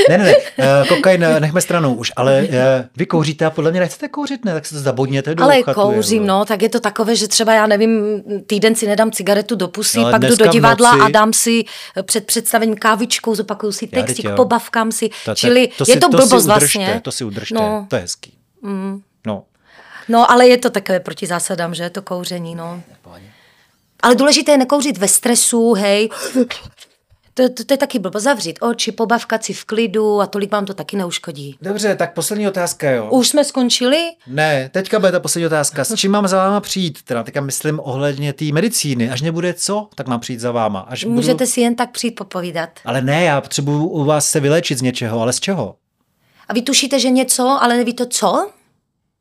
Ne, 0.09 0.17
ne, 0.17 0.23
ne, 0.23 0.33
eh, 0.59 0.87
kokain 0.87 1.23
eh, 1.23 1.39
nechme 1.39 1.61
stranou 1.61 1.93
už, 1.93 2.11
ale 2.15 2.47
eh, 2.51 2.89
vy 2.97 3.05
kouříte 3.05 3.45
a 3.45 3.49
podle 3.49 3.71
mě 3.71 3.79
nechcete 3.79 4.07
kouřit, 4.07 4.45
ne? 4.45 4.53
Tak 4.53 4.65
se 4.65 4.75
to 4.75 4.81
zabodněte 4.81 5.35
do 5.35 5.43
Ale 5.43 5.59
ucha. 5.59 5.73
tu 5.73 5.81
kouřím, 5.81 6.23
jehlu. 6.23 6.27
no, 6.39 6.45
tak 6.45 6.61
je 6.61 6.69
to 6.69 6.79
takové, 6.79 7.15
že 7.15 7.27
třeba 7.27 7.53
já 7.53 7.67
nevím, 7.67 8.23
týden 8.47 8.75
si 8.75 8.87
nedám 8.87 9.11
cigaretu 9.11 9.55
do 9.55 9.67
pusy, 9.67 9.97
No, 9.99 10.11
pak 10.11 10.21
jdu 10.21 10.35
do 10.35 10.47
divadla 10.47 10.91
noci- 10.97 11.05
a 11.05 11.09
dám 11.09 11.33
si 11.33 11.63
před 12.01 12.25
představením 12.25 12.75
kávičkou, 12.75 13.35
zopakuju 13.35 13.71
si 13.71 13.89
Já, 13.91 14.29
jo. 14.29 14.35
pobavkám 14.35 14.91
si, 14.91 15.09
To- 15.09 15.15
to- 15.25 15.35
čili 15.35 15.67
to 15.77 15.83
je 15.87 15.93
si- 15.93 15.99
to 15.99 16.09
to 16.09 16.17
si 16.21 16.27
blbost 16.29 16.45
udržte, 16.45 16.79
vlastně. 16.79 16.99
To 17.03 17.11
si 17.11 17.23
udržte, 17.23 17.55
No. 17.55 17.85
to 17.89 17.95
je 17.95 18.01
hezký. 18.01 18.33
No. 19.27 19.43
No, 20.09 20.31
ale 20.31 20.47
je 20.47 20.57
to 20.57 20.69
takové 20.69 20.99
proti 20.99 21.25
zásadám, 21.27 21.73
že 21.73 21.89
to 21.89 22.01
kouření, 22.01 22.55
no. 22.55 22.81
Ale 24.03 24.15
důležité 24.15 24.51
je 24.51 24.57
nekouřit 24.57 24.97
ve 24.97 25.07
stresu, 25.07 25.73
hej. 25.73 26.09
To, 27.33 27.49
to, 27.49 27.63
to 27.63 27.73
je 27.73 27.77
taky 27.77 27.99
blbo, 27.99 28.19
zavřít 28.19 28.59
oči, 28.61 28.91
pobavkat 28.91 29.43
si 29.43 29.53
v 29.53 29.65
klidu 29.65 30.21
a 30.21 30.27
tolik 30.27 30.51
vám 30.51 30.65
to 30.65 30.73
taky 30.73 30.97
neuškodí. 30.97 31.57
Dobře, 31.61 31.95
tak 31.95 32.13
poslední 32.13 32.47
otázka, 32.47 32.89
jo. 32.89 33.09
Už 33.11 33.27
jsme 33.27 33.43
skončili? 33.43 33.97
Ne, 34.27 34.69
teďka 34.73 34.99
bude 34.99 35.11
ta 35.11 35.19
poslední 35.19 35.45
otázka. 35.45 35.83
S 35.83 35.95
čím 35.95 36.11
mám 36.11 36.27
za 36.27 36.37
váma 36.37 36.59
přijít? 36.59 37.01
Teda 37.03 37.23
teďka 37.23 37.41
myslím 37.41 37.79
ohledně 37.83 38.33
té 38.33 38.45
medicíny. 38.45 39.09
Až 39.09 39.21
nebude 39.21 39.53
co, 39.53 39.89
tak 39.95 40.07
mám 40.07 40.19
přijít 40.19 40.39
za 40.39 40.51
váma. 40.51 40.79
Až 40.79 41.05
Můžete 41.05 41.33
budu... 41.33 41.45
si 41.45 41.61
jen 41.61 41.75
tak 41.75 41.91
přijít 41.91 42.15
popovídat. 42.15 42.69
Ale 42.85 43.01
ne, 43.01 43.23
já 43.23 43.41
potřebuju 43.41 43.87
u 43.87 44.03
vás 44.03 44.27
se 44.27 44.39
vylečit 44.39 44.77
z 44.77 44.81
něčeho, 44.81 45.21
ale 45.21 45.33
z 45.33 45.39
čeho? 45.39 45.75
A 46.47 46.53
vy 46.53 46.61
tušíte, 46.61 46.99
že 46.99 47.09
něco, 47.09 47.57
ale 47.61 47.77
nevíte 47.77 48.05
co? 48.05 48.49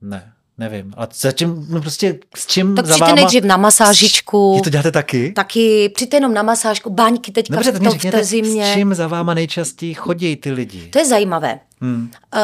Ne, 0.01 0.32
nevím. 0.63 0.95
Ale 0.97 1.09
zatím, 1.15 1.67
no 1.71 1.81
prostě 1.81 2.19
s 2.37 2.47
čím 2.47 2.77
Tak 2.77 2.87
za 2.87 2.97
váma... 2.97 3.15
nejdřív 3.15 3.45
na 3.45 3.57
masážičku. 3.57 4.55
Vy 4.55 4.61
to 4.63 4.71
děláte 4.71 4.93
taky? 4.93 5.33
Taky 5.33 5.89
přijďte 5.89 6.17
jenom 6.17 6.35
na 6.35 6.43
masážku, 6.43 6.91
baňky 6.91 7.33
teďka 7.33 7.55
Dobře, 7.55 7.71
v, 7.73 7.81
to, 7.81 7.91
v 7.91 8.11
té 8.11 8.25
s 8.25 8.29
zimě. 8.29 8.71
čím 8.75 8.95
za 8.95 9.07
váma 9.07 9.35
nejčastěji 9.35 9.95
chodí 9.95 10.37
ty 10.37 10.53
lidi? 10.53 10.89
To 10.89 10.99
je 10.99 11.07
zajímavé. 11.07 11.61
Hmm. 11.81 12.11
Uh, 12.35 12.41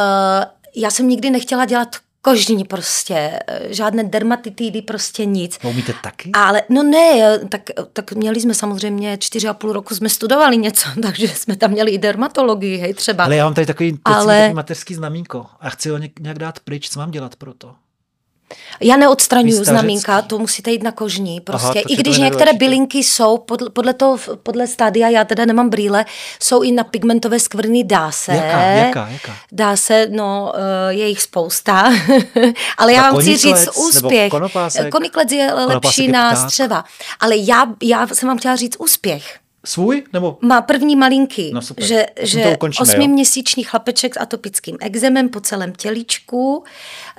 já 0.77 0.91
jsem 0.91 1.09
nikdy 1.09 1.31
nechtěla 1.31 1.64
dělat 1.64 1.89
kožní 2.23 2.64
prostě, 2.64 3.39
eh, 3.49 3.75
žádné 3.75 4.05
dermatitidy, 4.05 4.83
prostě 4.83 5.25
nic. 5.25 5.59
To 5.59 5.69
umíte 5.69 5.95
taky? 6.03 6.31
Ale 6.33 6.62
no 6.69 6.83
ne, 6.83 7.11
eh, 7.21 7.39
tak, 7.49 7.62
tak 7.93 8.12
měli 8.12 8.41
jsme 8.41 8.55
samozřejmě 8.55 9.19
čtyři 9.19 9.49
a 9.49 9.55
půl 9.55 9.73
roku 9.73 9.95
jsme 9.95 10.09
studovali 10.09 10.57
něco, 10.57 10.89
takže 11.03 11.29
jsme 11.29 11.57
tam 11.57 11.71
měli 11.71 11.91
i 11.91 11.99
dermatologii, 11.99 12.77
hej, 12.77 12.95
třeba. 12.95 13.25
Ale 13.25 13.37
já 13.37 13.45
mám 13.45 13.55
tady 13.55 13.66
takový, 13.66 13.99
Ale- 14.05 14.39
takový 14.39 14.55
mateřský 14.55 14.95
znamínko 14.95 15.47
a 15.61 15.71
chci 15.71 15.89
ho 15.89 15.99
nějak 16.21 16.39
dát 16.39 16.61
pryč. 16.61 16.91
Co 16.91 17.01
mám 17.01 17.11
dělat 17.11 17.37
pro 17.37 17.55
to? 17.55 17.75
Já 18.81 18.97
stařecký. 19.55 19.65
znamínka, 19.65 20.23
to 20.23 20.39
musíte 20.39 20.71
jít 20.71 20.83
na 20.83 20.93
kožní. 20.93 21.41
Prostě. 21.41 21.69
Aha, 21.69 21.83
I 21.89 21.97
když 21.97 22.19
některé 22.19 22.53
bylinky 22.53 22.99
jsou, 22.99 23.39
podle, 23.39 23.71
podle, 23.71 23.95
toho, 23.95 24.19
podle 24.43 24.67
stádia, 24.67 25.09
já 25.09 25.25
teda 25.25 25.45
nemám 25.45 25.69
brýle, 25.71 26.05
jsou 26.43 26.63
i 26.63 26.73
na 26.73 26.85
pigmentové 26.85 27.41
skvrny, 27.41 27.85
dá 27.85 28.11
se. 28.11 28.33
Jaká, 28.33 28.61
jaká, 28.61 29.09
jaká? 29.09 29.37
Dá 29.53 29.77
se, 29.77 30.07
no, 30.11 30.53
eh, 30.57 30.95
je 30.95 31.09
jich 31.09 31.23
spousta. 31.23 31.93
Ale 32.79 32.93
já 32.93 33.03
Tak 33.03 33.13
vám 33.13 33.21
chci 33.21 33.37
říct 33.37 33.69
úspěch. 33.77 34.31
konopásek? 34.31 34.91
Koniklec 34.91 35.33
je 35.33 35.53
lepší 35.55 36.05
je 36.05 36.13
na 36.13 36.37
střeva. 36.37 36.85
Ale 37.21 37.37
já, 37.37 37.67
já 37.83 38.07
jsem 38.07 38.29
vám 38.29 38.39
chtěla 38.39 38.57
říct 38.57 38.77
úspěch. 38.79 39.39
Svůj? 39.65 40.03
Nebo 40.13 40.39
Má 40.41 40.61
první 40.63 40.97
malinký, 40.97 41.51
No 41.55 41.63
super. 41.63 41.85
že, 41.85 42.07
že 42.21 42.57
osmiměsíční 42.81 43.65
chlapeček 43.65 44.15
s 44.15 44.21
atopickým 44.21 44.77
exemem 44.81 45.29
po 45.29 45.41
celém 45.41 45.73
tělíčku. 45.73 46.65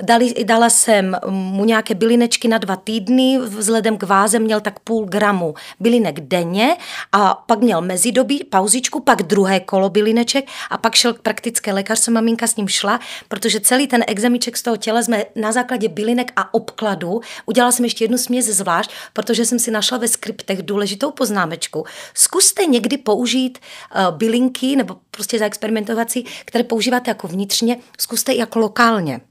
Dali, 0.02 0.34
dala 0.44 0.70
jsem 0.70 1.18
mu 1.30 1.66
nějaké 1.66 1.96
bylinečky 1.96 2.48
na 2.48 2.58
dva 2.58 2.76
týdny, 2.76 3.40
vzhledem 3.40 3.98
k 3.98 4.04
váze 4.04 4.40
měl 4.40 4.62
tak 4.62 4.80
půl 4.80 5.06
gramu 5.06 5.54
bylinek 5.80 6.20
denně 6.20 6.78
a 7.12 7.34
pak 7.34 7.60
měl 7.60 7.82
mezidobí, 7.82 8.44
pauzičku, 8.44 9.00
pak 9.00 9.24
druhé 9.24 9.60
kolo 9.60 9.90
bylineček 9.90 10.46
a 10.70 10.78
pak 10.78 10.96
šel 10.96 11.14
k 11.14 11.22
praktické 11.22 11.74
lékařce, 11.74 12.12
maminka 12.12 12.48
s 12.48 12.56
ním 12.56 12.68
šla, 12.68 13.00
protože 13.28 13.60
celý 13.60 13.88
ten 13.88 14.04
exemiček 14.08 14.58
z 14.58 14.62
toho 14.62 14.78
těla 14.78 15.04
jsme 15.04 15.24
na 15.36 15.52
základě 15.52 15.90
bylinek 15.90 16.32
a 16.36 16.54
obkladu, 16.54 17.22
udělala 17.46 17.72
jsem 17.72 17.86
ještě 17.86 18.04
jednu 18.04 18.18
směs 18.18 18.46
zvlášť, 18.46 18.92
protože 19.14 19.46
jsem 19.46 19.60
si 19.60 19.72
našla 19.72 19.98
ve 19.98 20.08
skriptech 20.08 20.62
důležitou 20.62 21.12
poznámečku. 21.12 21.86
Zkuste 22.30 22.66
někdy 22.66 22.98
použít 22.98 23.60
uh, 23.96 24.18
bylinky 24.18 24.76
nebo 24.76 24.98
prostě 25.12 25.40
zaexperimentovací, 25.40 26.26
které 26.46 26.64
používáte 26.64 27.12
jako 27.12 27.28
vnitřně, 27.28 27.78
zkuste 27.98 28.32
i 28.32 28.38
jako 28.38 28.60
lokálně. 28.60 29.22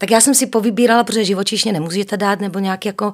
Tak 0.00 0.10
já 0.10 0.20
jsem 0.20 0.34
si 0.34 0.46
povybírala, 0.46 1.04
protože 1.04 1.24
živočišně 1.24 1.72
nemůžete 1.72 2.16
dát, 2.16 2.40
nebo 2.40 2.58
nějaké 2.58 2.88
jako 2.88 3.12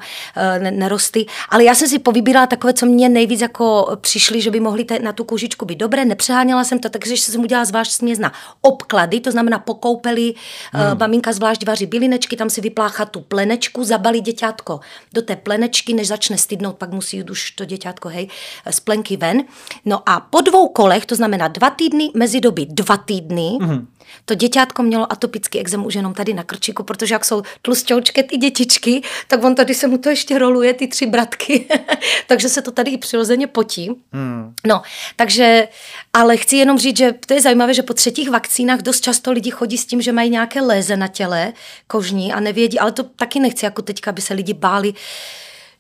ne- 0.59 0.71
nerosty, 0.71 1.27
ale 1.49 1.65
já 1.65 1.75
jsem 1.75 1.89
si 1.89 1.99
povybírala 1.99 2.47
takové, 2.47 2.73
co 2.73 2.87
mě 2.87 3.09
nejvíc 3.09 3.41
jako 3.41 3.97
přišly, 4.01 4.41
že 4.41 4.51
by 4.51 4.61
mohly 4.61 4.85
te- 4.85 4.99
na 4.99 5.13
tu 5.13 5.25
kůžičku 5.25 5.65
být 5.65 5.79
dobré. 5.79 6.05
Nepřeháněla 6.05 6.65
jsem 6.65 6.79
to, 6.79 6.89
takže 6.89 7.15
jsem 7.15 7.41
udělala 7.41 7.65
zvlášť 7.65 7.93
směs 7.93 8.19
na 8.19 8.33
obklady, 8.61 9.21
to 9.21 9.31
znamená 9.31 9.59
po 9.59 9.75
koupeli, 9.75 10.35
hmm. 10.73 10.93
uh, 10.93 10.99
maminka 10.99 11.33
zvlášť 11.33 11.67
vaří 11.67 11.87
bylinečky, 11.87 12.37
tam 12.37 12.51
si 12.51 12.61
vypláchá 12.61 13.05
tu 13.05 13.21
plenečku, 13.21 13.85
zabalí 13.85 14.21
děťátko 14.21 14.81
do 15.13 15.23
té 15.23 15.37
plenečky, 15.37 15.95
než 15.95 16.09
začne 16.09 16.39
stydnout, 16.39 16.77
pak 16.77 16.93
musí 16.93 17.17
jít 17.17 17.31
už 17.31 17.51
to 17.51 17.65
děťátko, 17.65 18.09
hej, 18.09 18.29
z 18.71 18.81
plenky 18.81 19.17
ven. 19.17 19.43
No 19.85 20.09
a 20.09 20.21
po 20.21 20.41
dvou 20.41 20.69
kolech, 20.69 21.07
to 21.07 21.15
znamená 21.15 21.49
dva 21.49 21.71
týdny, 21.71 22.11
mezi 22.15 22.41
doby 22.41 22.67
dva 22.71 22.97
týdny, 22.97 23.59
hmm. 23.63 23.87
To 24.25 24.35
děťátko 24.35 24.83
mělo 24.83 25.13
atopický 25.13 25.61
exem 25.61 25.87
už 25.87 25.95
jenom 25.95 26.15
tady 26.15 26.35
na 26.35 26.43
krčiku, 26.43 26.83
protože 26.83 27.15
jak 27.15 27.25
jsou 27.25 27.43
tlustěučké 27.63 28.23
ty 28.23 28.37
dětičky, 28.37 29.03
tak 29.29 29.45
on 29.45 29.55
tady 29.55 29.75
se 29.75 29.87
mu 29.87 29.99
to 29.99 30.09
ještě 30.09 30.39
roluje, 30.39 30.75
ty 30.75 30.89
tři 30.89 31.07
bratky, 31.07 31.69
takže 32.27 32.49
se 32.49 32.63
to 32.63 32.71
tady 32.71 32.91
i 32.91 32.99
přirozeně 32.99 33.47
potí. 33.47 33.91
Hmm. 34.13 34.55
No, 34.67 34.83
takže, 35.17 35.69
ale 36.13 36.37
chci 36.37 36.57
jenom 36.57 36.79
říct, 36.79 36.97
že 36.97 37.15
to 37.27 37.35
je 37.35 37.41
zajímavé, 37.41 37.75
že 37.75 37.83
po 37.83 37.95
třetích 37.95 38.31
vakcínách 38.31 38.83
dost 38.83 39.01
často 39.01 39.33
lidi 39.33 39.51
chodí 39.51 39.79
s 39.79 39.87
tím, 39.87 40.03
že 40.03 40.13
mají 40.13 40.31
nějaké 40.31 40.61
léze 40.61 40.97
na 40.97 41.09
těle 41.09 41.53
kožní 41.87 42.33
a 42.33 42.41
nevědí, 42.41 42.79
ale 42.79 42.93
to 42.93 43.03
taky 43.03 43.41
nechci 43.41 43.65
jako 43.65 43.83
teďka, 43.83 44.11
aby 44.11 44.23
se 44.23 44.35
lidi 44.35 44.55
báli, 44.55 44.95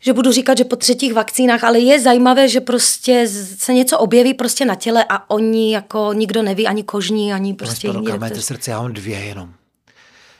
že 0.00 0.12
budu 0.12 0.32
říkat, 0.32 0.58
že 0.58 0.64
po 0.64 0.76
třetích 0.76 1.14
vakcínách, 1.14 1.64
ale 1.64 1.78
je 1.78 2.00
zajímavé, 2.00 2.48
že 2.48 2.60
prostě 2.60 3.28
se 3.58 3.72
něco 3.74 3.98
objeví 3.98 4.34
prostě 4.34 4.64
na 4.64 4.74
těle 4.74 5.04
a 5.08 5.30
oni 5.30 5.72
jako 5.72 6.12
nikdo 6.12 6.42
neví, 6.42 6.66
ani 6.66 6.82
kožní, 6.82 7.32
ani 7.32 7.54
prostě 7.54 7.86
jiní 7.86 8.02
Prostě 8.02 8.18
doktoři. 8.18 8.42
srdce, 8.42 8.70
já 8.70 8.82
mám 8.82 8.92
dvě 8.92 9.18
jenom. 9.18 9.54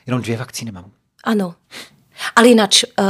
Jenom 0.07 0.21
dvě 0.21 0.37
vakcíny 0.37 0.71
mám. 0.71 0.91
Ano. 1.23 1.55
Ale 2.35 2.47
jinak 2.47 2.69
uh, 2.99 3.05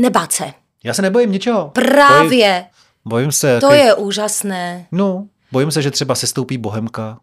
nebát 0.00 0.32
se. 0.32 0.52
Já 0.84 0.94
se 0.94 1.02
nebojím 1.02 1.32
ničeho. 1.32 1.70
Právě. 1.74 2.48
Bojím, 2.48 2.70
bojím 3.04 3.32
se. 3.32 3.60
To 3.60 3.72
je 3.72 3.94
úžasné. 3.94 4.86
No, 4.92 5.28
bojím 5.52 5.70
se, 5.70 5.82
že 5.82 5.90
třeba 5.90 6.14
se 6.14 6.26
stoupí 6.26 6.58
Bohemka. 6.58 7.18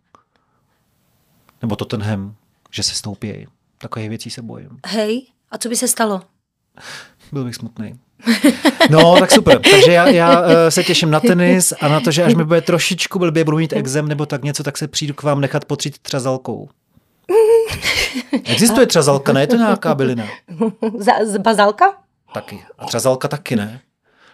Nebo 1.61 1.75
Tottenham, 1.75 2.35
že 2.71 2.83
se 2.83 2.95
stoupí. 2.95 3.47
Takové 3.77 4.09
věcí 4.09 4.29
se 4.29 4.41
bojím. 4.41 4.69
Hej, 4.87 5.25
a 5.51 5.57
co 5.57 5.69
by 5.69 5.75
se 5.75 5.87
stalo? 5.87 6.21
Byl 7.31 7.43
bych 7.43 7.55
smutný. 7.55 7.99
No, 8.89 9.15
tak 9.19 9.31
super. 9.31 9.59
Takže 9.59 9.91
já, 9.91 10.09
já 10.09 10.41
uh, 10.41 10.47
se 10.69 10.83
těším 10.83 11.11
na 11.11 11.19
tenis 11.19 11.73
a 11.81 11.87
na 11.87 11.99
to, 11.99 12.11
že 12.11 12.23
až 12.23 12.35
mi 12.35 12.43
bude 12.43 12.61
trošičku 12.61 13.19
blbě, 13.19 13.43
budu 13.43 13.57
mít 13.57 13.73
exem 13.73 14.07
nebo 14.07 14.25
tak 14.25 14.43
něco, 14.43 14.63
tak 14.63 14.77
se 14.77 14.87
přijdu 14.87 15.13
k 15.13 15.23
vám 15.23 15.41
nechat 15.41 15.65
potřít 15.65 15.99
třazalkou. 15.99 16.69
Existuje 18.45 18.87
třazalka, 18.87 19.33
ne? 19.33 19.41
Je 19.41 19.47
to 19.47 19.55
nějaká 19.55 19.95
bylina? 19.95 20.25
Z, 21.25 21.37
bazalka? 21.37 21.93
Taky. 22.33 22.63
A 22.79 22.85
třazalka 22.85 23.27
taky, 23.27 23.55
ne? 23.55 23.81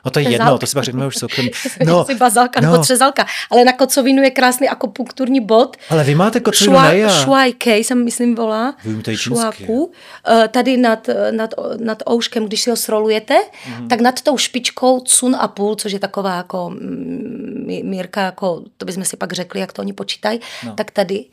No 0.08 0.12
to 0.12 0.20
je 0.20 0.30
jedno, 0.30 0.58
to 0.58 0.68
si 0.68 0.74
pak 0.74 0.84
řekneme 0.84 1.08
už 1.08 1.16
soukromí. 1.18 1.52
No, 1.86 2.06
si 2.06 2.16
bazalka 2.16 2.62
no. 2.62 2.72
nebo 2.72 2.84
třezalka. 2.84 3.26
Ale 3.52 3.64
na 3.64 3.74
kocovinu 3.74 4.24
je 4.24 4.32
krásný 4.32 4.70
akupunkturní 4.70 5.46
bod. 5.46 5.78
Ale 5.90 6.04
vy 6.04 6.16
máte 6.16 6.40
kocovinu 6.40 6.76
Šua, 6.76 6.84
na 6.84 6.92
já. 6.92 7.10
Šuajkej 7.10 7.84
jsem 7.84 8.04
myslím 8.04 8.36
volá. 8.36 8.76
Šuaku. 9.16 9.92
Eh, 10.28 10.48
tady 10.48 10.78
nad, 10.78 11.10
nad, 11.32 11.54
nad 11.80 12.04
ouškem, 12.10 12.46
když 12.46 12.62
si 12.62 12.70
ho 12.70 12.76
srolujete, 12.76 13.36
mm-hmm. 13.36 13.88
tak 13.88 14.02
nad 14.02 14.22
tou 14.22 14.38
špičkou 14.38 15.00
cun 15.00 15.36
a 15.40 15.48
půl, 15.48 15.76
což 15.76 15.92
je 15.92 16.00
taková 16.00 16.36
jako 16.36 16.70
mm, 16.70 17.82
mírka, 17.84 18.22
jako, 18.22 18.64
to 18.78 18.86
bychom 18.86 19.06
si 19.06 19.18
pak 19.18 19.34
řekli, 19.34 19.60
jak 19.60 19.74
to 19.74 19.82
oni 19.82 19.94
počítají, 19.94 20.40
no. 20.66 20.74
tak 20.76 20.92
tady 20.92 21.26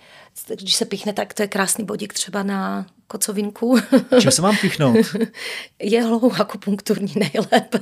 když 0.55 0.75
se 0.75 0.85
píchne, 0.85 1.13
tak 1.13 1.35
to 1.35 1.43
je 1.43 1.49
krásný 1.49 1.85
bodík 1.85 2.13
třeba 2.13 2.43
na 2.43 2.87
kocovinku. 3.07 3.79
Čím 4.21 4.31
se 4.31 4.43
mám 4.43 4.57
píchnout? 4.57 4.97
Jehlou 5.83 6.33
akupunkturní 6.33 7.15
nejlépe. 7.17 7.81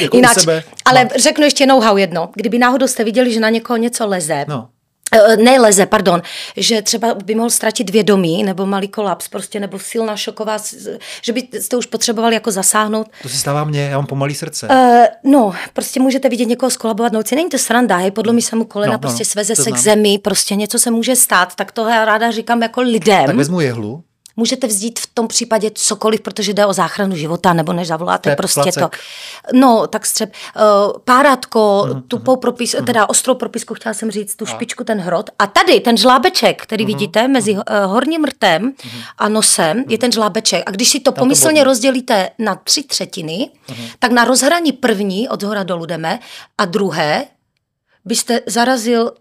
Jako 0.00 0.16
Jinak, 0.16 0.40
sebe, 0.40 0.64
ale 0.84 1.04
mám... 1.04 1.08
řeknu 1.18 1.44
ještě 1.44 1.66
know-how 1.66 1.96
jedno. 1.96 2.30
Kdyby 2.34 2.58
náhodou 2.58 2.86
jste 2.86 3.04
viděli, 3.04 3.32
že 3.32 3.40
na 3.40 3.48
někoho 3.48 3.76
něco 3.76 4.06
leze, 4.06 4.44
no. 4.48 4.68
Eh, 5.14 5.36
neleze, 5.36 5.86
pardon, 5.86 6.22
že 6.56 6.82
třeba 6.82 7.14
by 7.14 7.34
mohl 7.34 7.50
ztratit 7.50 7.90
vědomí 7.90 8.42
nebo 8.42 8.66
malý 8.66 8.88
kolaps 8.88 9.28
prostě, 9.28 9.60
nebo 9.60 9.78
silná 9.78 10.16
šoková, 10.16 10.56
že 11.22 11.32
byste 11.32 11.76
už 11.76 11.86
potřebovali 11.86 12.34
jako 12.34 12.50
zasáhnout. 12.50 13.06
To 13.22 13.28
se 13.28 13.36
stává 13.36 13.64
mně, 13.64 13.80
já 13.80 13.96
mám 13.96 14.06
pomalý 14.06 14.34
srdce. 14.34 14.68
Uh, 14.68 15.32
no, 15.32 15.54
prostě 15.72 16.00
můžete 16.00 16.28
vidět 16.28 16.44
někoho 16.44 16.70
skolabovat 16.70 17.12
noci, 17.12 17.34
není 17.34 17.48
to 17.48 17.58
sranda, 17.58 17.96
hej, 17.96 18.10
podlomí 18.10 18.42
se 18.42 18.56
mu 18.56 18.64
kolena, 18.64 18.92
no, 18.92 18.96
no 18.96 18.98
prostě 18.98 19.20
no, 19.20 19.24
sveze 19.24 19.56
se 19.56 19.62
znám. 19.62 19.74
k 19.74 19.78
zemi, 19.78 20.18
prostě 20.18 20.54
něco 20.54 20.78
se 20.78 20.90
může 20.90 21.16
stát, 21.16 21.54
tak 21.54 21.72
to 21.72 21.88
já 21.88 22.04
ráda 22.04 22.30
říkám 22.30 22.62
jako 22.62 22.80
lidem. 22.80 23.26
Tak 23.26 23.36
vezmu 23.36 23.60
jehlu 23.60 24.04
můžete 24.40 24.66
vzít 24.66 24.98
v 24.98 25.06
tom 25.06 25.28
případě 25.28 25.70
cokoliv, 25.74 26.20
protože 26.20 26.52
jde 26.52 26.66
o 26.66 26.72
záchranu 26.72 27.16
života, 27.16 27.52
nebo 27.52 27.72
než 27.72 27.88
zavoláte 27.88 28.30
Step, 28.30 28.36
prostě 28.36 28.60
placek. 28.62 28.82
to. 28.82 28.90
No, 29.58 29.86
tak 29.86 30.06
střep, 30.06 30.32
uh, 30.32 30.62
párátko, 31.04 31.88
mm, 31.92 32.02
tupou 32.02 32.36
propis, 32.36 32.74
mm. 32.74 32.84
teda 32.84 33.08
ostrou 33.08 33.34
propisku, 33.34 33.74
chtěla 33.74 33.94
jsem 33.94 34.10
říct, 34.10 34.36
tu 34.36 34.44
a. 34.44 34.48
špičku, 34.48 34.84
ten 34.84 35.00
hrot. 35.00 35.30
A 35.38 35.46
tady 35.46 35.80
ten 35.80 35.96
žlábeček, 35.96 36.62
který 36.62 36.84
mm. 36.84 36.86
vidíte 36.86 37.28
mezi 37.28 37.52
uh, 37.52 37.60
horním 37.84 38.24
rtem 38.24 38.62
mm. 38.62 38.72
a 39.18 39.28
nosem, 39.28 39.76
mm. 39.76 39.84
je 39.88 39.98
ten 39.98 40.12
žlábeček. 40.12 40.62
A 40.66 40.70
když 40.70 40.88
si 40.88 41.00
to 41.00 41.12
pomyslně 41.12 41.60
to 41.60 41.64
rozdělíte 41.64 42.30
na 42.38 42.54
tři 42.54 42.82
třetiny, 42.82 43.50
mm. 43.68 43.86
tak 43.98 44.12
na 44.12 44.24
rozhraní 44.24 44.72
první, 44.72 45.28
od 45.28 45.40
zhora 45.40 45.62
dolů 45.62 45.86
jdeme, 45.86 46.18
a 46.58 46.64
druhé, 46.64 47.26
byste 48.04 48.40
zarazil 48.46 49.12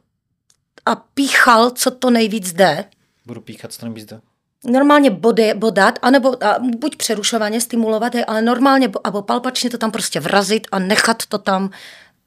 a 0.85 0.95
píchal, 0.95 1.71
co 1.71 1.91
to 1.91 2.09
nejvíc 2.09 2.53
jde. 2.53 2.85
Budu 3.25 3.41
píchat, 3.41 3.73
co 3.73 3.79
to 3.79 3.85
nejvíc 3.85 4.05
jde 4.05 4.21
normálně 4.65 5.09
body, 5.09 5.53
bodat, 5.53 5.99
anebo 6.01 6.43
a 6.43 6.59
buď 6.59 6.95
přerušovaně 6.95 7.61
stimulovat, 7.61 8.13
ale 8.27 8.41
normálně 8.41 8.91
nebo 9.05 9.21
palpačně 9.21 9.69
to 9.69 9.77
tam 9.77 9.91
prostě 9.91 10.19
vrazit 10.19 10.67
a 10.71 10.79
nechat 10.79 11.25
to 11.25 11.37
tam 11.37 11.69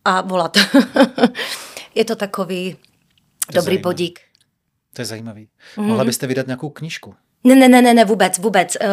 a 0.04 0.20
volat. 0.20 0.56
je 1.94 2.04
to 2.04 2.16
takový 2.16 2.76
to 3.46 3.52
dobrý 3.52 3.64
zajímavý. 3.64 3.82
bodík. 3.82 4.20
To 4.92 5.02
je 5.02 5.06
zajímavý. 5.06 5.48
Mm. 5.76 5.86
Mohla 5.86 6.04
byste 6.04 6.26
vydat 6.26 6.46
nějakou 6.46 6.70
knížku? 6.70 7.14
Ne, 7.44 7.54
ne, 7.54 7.68
ne, 7.68 7.82
ne, 7.82 7.94
ne 7.94 8.04
vůbec, 8.04 8.38
vůbec. 8.38 8.76
Uh, 8.80 8.88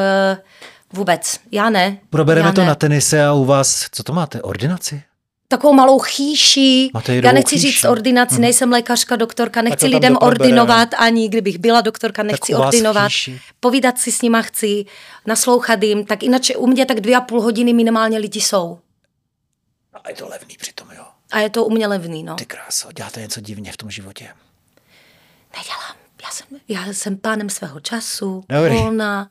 vůbec. 0.94 1.40
Já 1.52 1.70
ne. 1.70 1.98
Probereme 2.10 2.48
já 2.48 2.54
to 2.54 2.62
ne. 2.62 2.68
na 2.68 2.76
tenise 2.76 3.26
a 3.26 3.34
u 3.34 3.46
vás, 3.46 3.88
co 3.92 4.04
to 4.04 4.14
máte, 4.14 4.42
ordinaci? 4.42 5.04
Takovou 5.50 5.74
malou 5.74 6.00
chýši. 6.00 6.92
Já 7.24 7.32
nechci 7.32 7.56
chýši. 7.56 7.72
říct 7.72 7.84
ordinaci, 7.84 8.36
hmm. 8.36 8.42
nejsem 8.42 8.72
lékařka, 8.72 9.16
doktorka, 9.16 9.62
nechci 9.62 9.88
lidem 9.88 10.18
ordinovat, 10.22 10.90
ani 10.98 11.30
kdybych 11.30 11.58
byla 11.58 11.82
doktorka, 11.82 12.24
nechci 12.24 12.56
ordinovat. 12.56 13.12
Chýši. 13.12 13.42
Povídat 13.60 14.00
si 14.00 14.12
s 14.12 14.22
nima 14.22 14.42
chci, 14.42 14.86
naslouchat 15.26 15.84
jim, 15.84 16.06
tak 16.06 16.24
jinak 16.24 16.42
u 16.58 16.68
mě 16.68 16.86
tak 16.86 17.00
dvě 17.00 17.16
a 17.16 17.22
půl 17.22 17.42
hodiny 17.42 17.74
minimálně 17.74 18.18
lidi 18.18 18.42
jsou. 18.42 18.80
A 20.04 20.10
je 20.10 20.16
to 20.16 20.28
levný 20.28 20.56
přitom, 20.58 20.88
jo? 20.98 21.04
A 21.32 21.40
je 21.40 21.50
to 21.50 21.66
u 21.66 21.70
mě 21.70 21.88
levný, 21.88 22.24
no. 22.24 22.36
Ty 22.36 22.46
kráso, 22.46 22.92
děláte 22.92 23.22
něco 23.22 23.42
divně 23.42 23.72
v 23.72 23.78
tom 23.78 23.92
životě. 23.92 24.30
Nedělám. 25.58 25.96
Já 26.24 26.30
jsem, 26.32 26.48
já 26.68 26.94
jsem 26.94 27.18
pánem 27.18 27.50
svého 27.50 27.80
času, 27.80 28.44
Dobrý. 28.50 28.76
volná. 28.76 29.30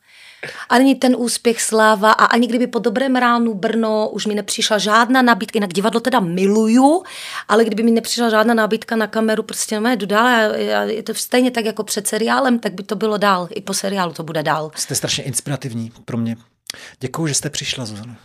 Ani 0.68 0.94
ten 0.94 1.14
úspěch, 1.18 1.62
sláva 1.62 2.12
a 2.12 2.24
ani 2.24 2.46
kdyby 2.46 2.66
po 2.66 2.78
dobrém 2.78 3.16
ránu 3.16 3.54
Brno 3.54 4.08
už 4.08 4.26
mi 4.26 4.34
nepřišla 4.34 4.78
žádná 4.78 5.22
nabídka, 5.22 5.56
jinak 5.56 5.72
divadlo 5.72 6.00
teda 6.00 6.20
miluju, 6.20 7.02
ale 7.48 7.64
kdyby 7.64 7.82
mi 7.82 7.90
nepřišla 7.90 8.30
žádná 8.30 8.54
nabídka 8.54 8.96
na 8.96 9.06
kameru, 9.06 9.42
prostě 9.42 9.80
no, 9.80 9.90
jdu 9.92 10.06
dál 10.06 10.26
a 10.26 10.82
je 10.82 11.02
to 11.02 11.14
stejně 11.14 11.50
tak 11.50 11.64
jako 11.64 11.84
před 11.84 12.06
seriálem, 12.06 12.58
tak 12.58 12.72
by 12.72 12.82
to 12.82 12.96
bylo 12.96 13.16
dál. 13.16 13.48
I 13.50 13.60
po 13.60 13.74
seriálu 13.74 14.12
to 14.12 14.22
bude 14.22 14.42
dál. 14.42 14.70
Jste 14.74 14.94
strašně 14.94 15.24
inspirativní 15.24 15.92
pro 16.04 16.16
mě. 16.16 16.36
Děkuji, 17.00 17.26
že 17.26 17.34
jste 17.34 17.50
přišla, 17.50 17.84
Zuzana. 17.84 18.16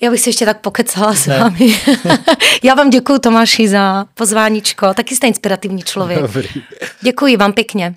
Já 0.00 0.10
bych 0.10 0.20
si 0.20 0.28
ještě 0.28 0.44
tak 0.44 0.60
pokecala 0.60 1.14
s 1.14 1.26
vámi. 1.26 1.80
Já 2.62 2.74
vám 2.74 2.90
děkuji, 2.90 3.18
Tomáši, 3.18 3.68
za 3.68 4.04
pozváníčko. 4.14 4.94
Taky 4.94 5.16
jste 5.16 5.26
inspirativní 5.26 5.82
člověk. 5.82 6.20
Dobrý. 6.20 6.48
Děkuji 7.00 7.36
vám 7.36 7.52
pěkně. 7.52 7.94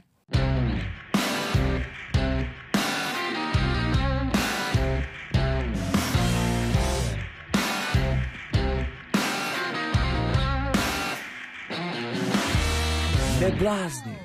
Neblázni. 13.58 14.17